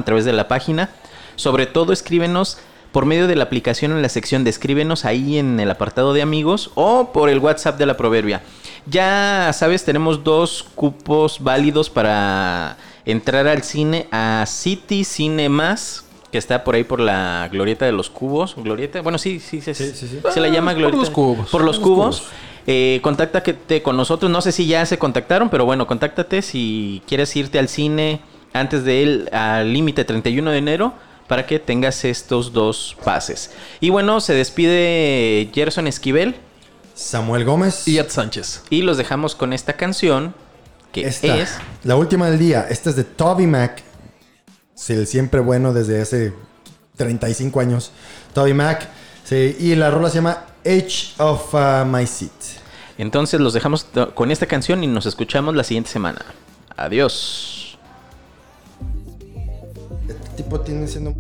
través 0.05 0.25
de 0.25 0.33
la 0.33 0.49
página. 0.49 0.91
Sobre 1.37 1.67
todo, 1.67 1.93
escríbenos 1.93 2.59
por 2.93 3.07
medio 3.07 3.27
de 3.27 3.35
la 3.37 3.45
aplicación 3.45 3.93
en 3.93 4.03
la 4.03 4.09
sección 4.09 4.45
de 4.45 4.51
escríbenos 4.51 5.05
ahí 5.05 5.39
en 5.39 5.59
el 5.59 5.71
apartado 5.71 6.13
de 6.13 6.23
amigos 6.23 6.71
o 6.75 7.11
por 7.13 7.29
el 7.31 7.39
WhatsApp 7.39 7.79
de 7.79 7.87
la 7.87 7.97
Proverbia. 7.97 8.43
Ya 8.87 9.51
sabes, 9.55 9.85
tenemos 9.85 10.23
dos 10.25 10.65
cupos 10.75 11.39
válidos 11.43 11.89
para 11.91 12.77
entrar 13.05 13.47
al 13.49 13.63
cine 13.63 14.07
a 14.13 14.45
City 14.47 15.05
Cine 15.05 15.49
Más, 15.49 16.05
que 16.31 16.39
está 16.39 16.65
por 16.65 16.75
ahí 16.75 16.85
por 16.85 17.01
la 17.01 17.49
glorieta 17.51 17.87
de 17.87 17.93
los 17.93 18.11
cubos. 18.11 18.55
¿Glorieta? 18.57 19.01
Bueno, 19.03 19.19
sí, 19.19 19.41
sí, 19.41 19.61
sí. 19.61 19.75
Sí, 19.75 19.93
sí, 19.95 20.09
sí. 20.09 20.19
Se 20.31 20.41
la 20.41 20.49
llama 20.49 20.73
Por 20.73 20.79
glorieta. 20.81 20.99
los 20.99 21.11
cubos. 21.11 21.49
Por 21.51 21.63
los 21.65 21.79
Por 21.79 21.87
los 21.87 21.97
cubos. 21.97 22.21
cubos. 22.21 22.33
Eh, 22.67 23.01
contáctate 23.03 23.83
con 23.83 23.97
nosotros. 23.97 24.31
No 24.31 24.41
sé 24.41 24.53
si 24.53 24.67
ya 24.67 24.85
se 24.87 24.99
contactaron, 24.99 25.49
pero 25.49 25.65
bueno, 25.65 25.87
contáctate 25.87 26.43
si 26.43 27.03
quieres 27.07 27.35
irte 27.37 27.59
al 27.59 27.69
cine 27.69 28.21
antes 28.53 28.85
de 28.85 29.03
él 29.03 29.29
al 29.33 29.73
límite 29.73 30.05
31 30.05 30.51
de 30.51 30.59
enero 30.59 30.93
para 31.33 31.47
que 31.47 31.59
tengas 31.59 32.05
estos 32.05 32.53
dos 32.53 32.95
pases. 33.03 33.53
Y 33.81 33.89
bueno, 33.89 34.21
se 34.21 34.35
despide 34.35 35.51
Gerson 35.55 35.87
Esquivel 35.87 36.37
Samuel 36.95 37.47
Gómez. 37.47 37.89
Y 37.89 37.97
Ed 37.97 38.11
Sánchez. 38.11 38.65
y 38.69 38.83
los 38.83 38.99
dejamos 38.99 39.35
con 39.35 39.55
esta 39.55 39.73
canción 39.73 40.35
que 40.93 41.07
Esta, 41.07 41.39
es 41.39 41.55
la 41.85 41.97
última 41.97 42.29
del 42.29 42.39
día. 42.39 42.67
Esta 42.69 42.91
es 42.91 42.97
de 42.97 43.05
Toby 43.05 43.47
Mac. 43.47 43.83
El 44.89 45.07
siempre 45.07 45.41
bueno 45.41 45.73
desde 45.73 46.03
hace 46.03 46.35
35 46.99 47.61
años. 47.61 47.93
Toby 48.35 48.53
Mac. 48.53 48.87
Sí, 49.25 49.57
y 49.59 49.75
la 49.75 49.91
rola 49.91 50.11
se 50.11 50.17
llama 50.17 50.45
Edge 50.65 51.15
of 51.17 51.55
uh, 51.55 51.87
My 51.87 52.07
Seat. 52.07 52.31
Entonces 52.99 53.41
los 53.41 53.55
dejamos 53.55 53.87
con 54.13 54.31
esta 54.31 54.45
canción 54.45 54.85
y 54.85 54.87
nos 54.87 55.07
escuchamos 55.07 55.57
la 55.57 55.65
siguiente 55.65 55.89
semana. 55.89 56.21
Adiós. 56.77 57.62
Tipo 60.37 60.61
tiene 60.61 60.87
siendo... 60.87 61.15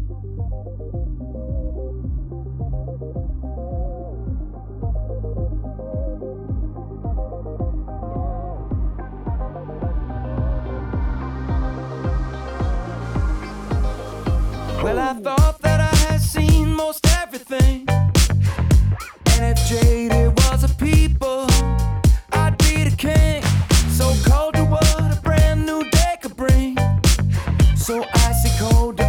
Well, 14.82 14.98
I 14.98 15.14
thought 15.22 15.60
that 15.60 15.80
I 15.80 15.94
had 16.10 16.20
seen 16.20 16.74
most 16.74 17.06
everything. 17.22 17.86
And 17.88 19.56
if 19.56 19.68
jaded 19.68 20.32
was 20.36 20.64
a 20.64 20.68
people, 20.76 21.46
I'd 22.32 22.56
be 22.58 22.84
the 22.84 22.94
king. 22.96 23.42
So 23.90 24.12
cold 24.28 24.54
to 24.54 24.64
what 24.64 24.84
a 25.16 25.20
brand 25.22 25.66
new 25.66 25.84
day 25.90 26.16
could 26.20 26.34
bring. 26.34 26.76
So 27.76 28.04
icy 28.14 28.50
cold 28.58 29.01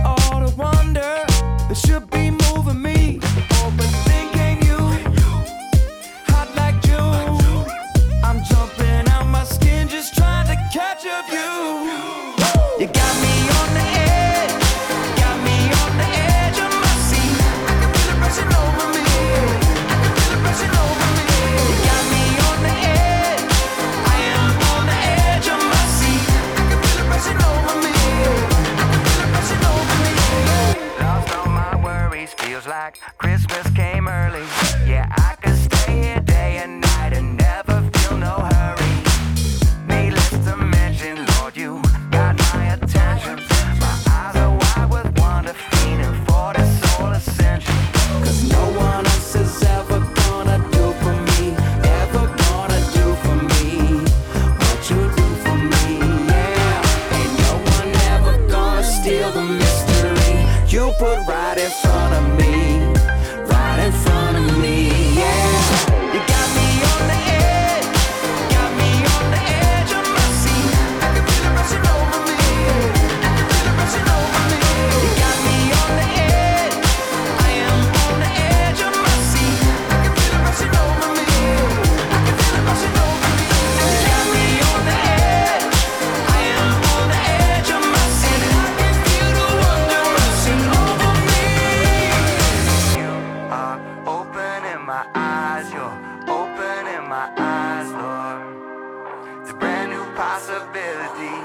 Ability. 100.63 101.42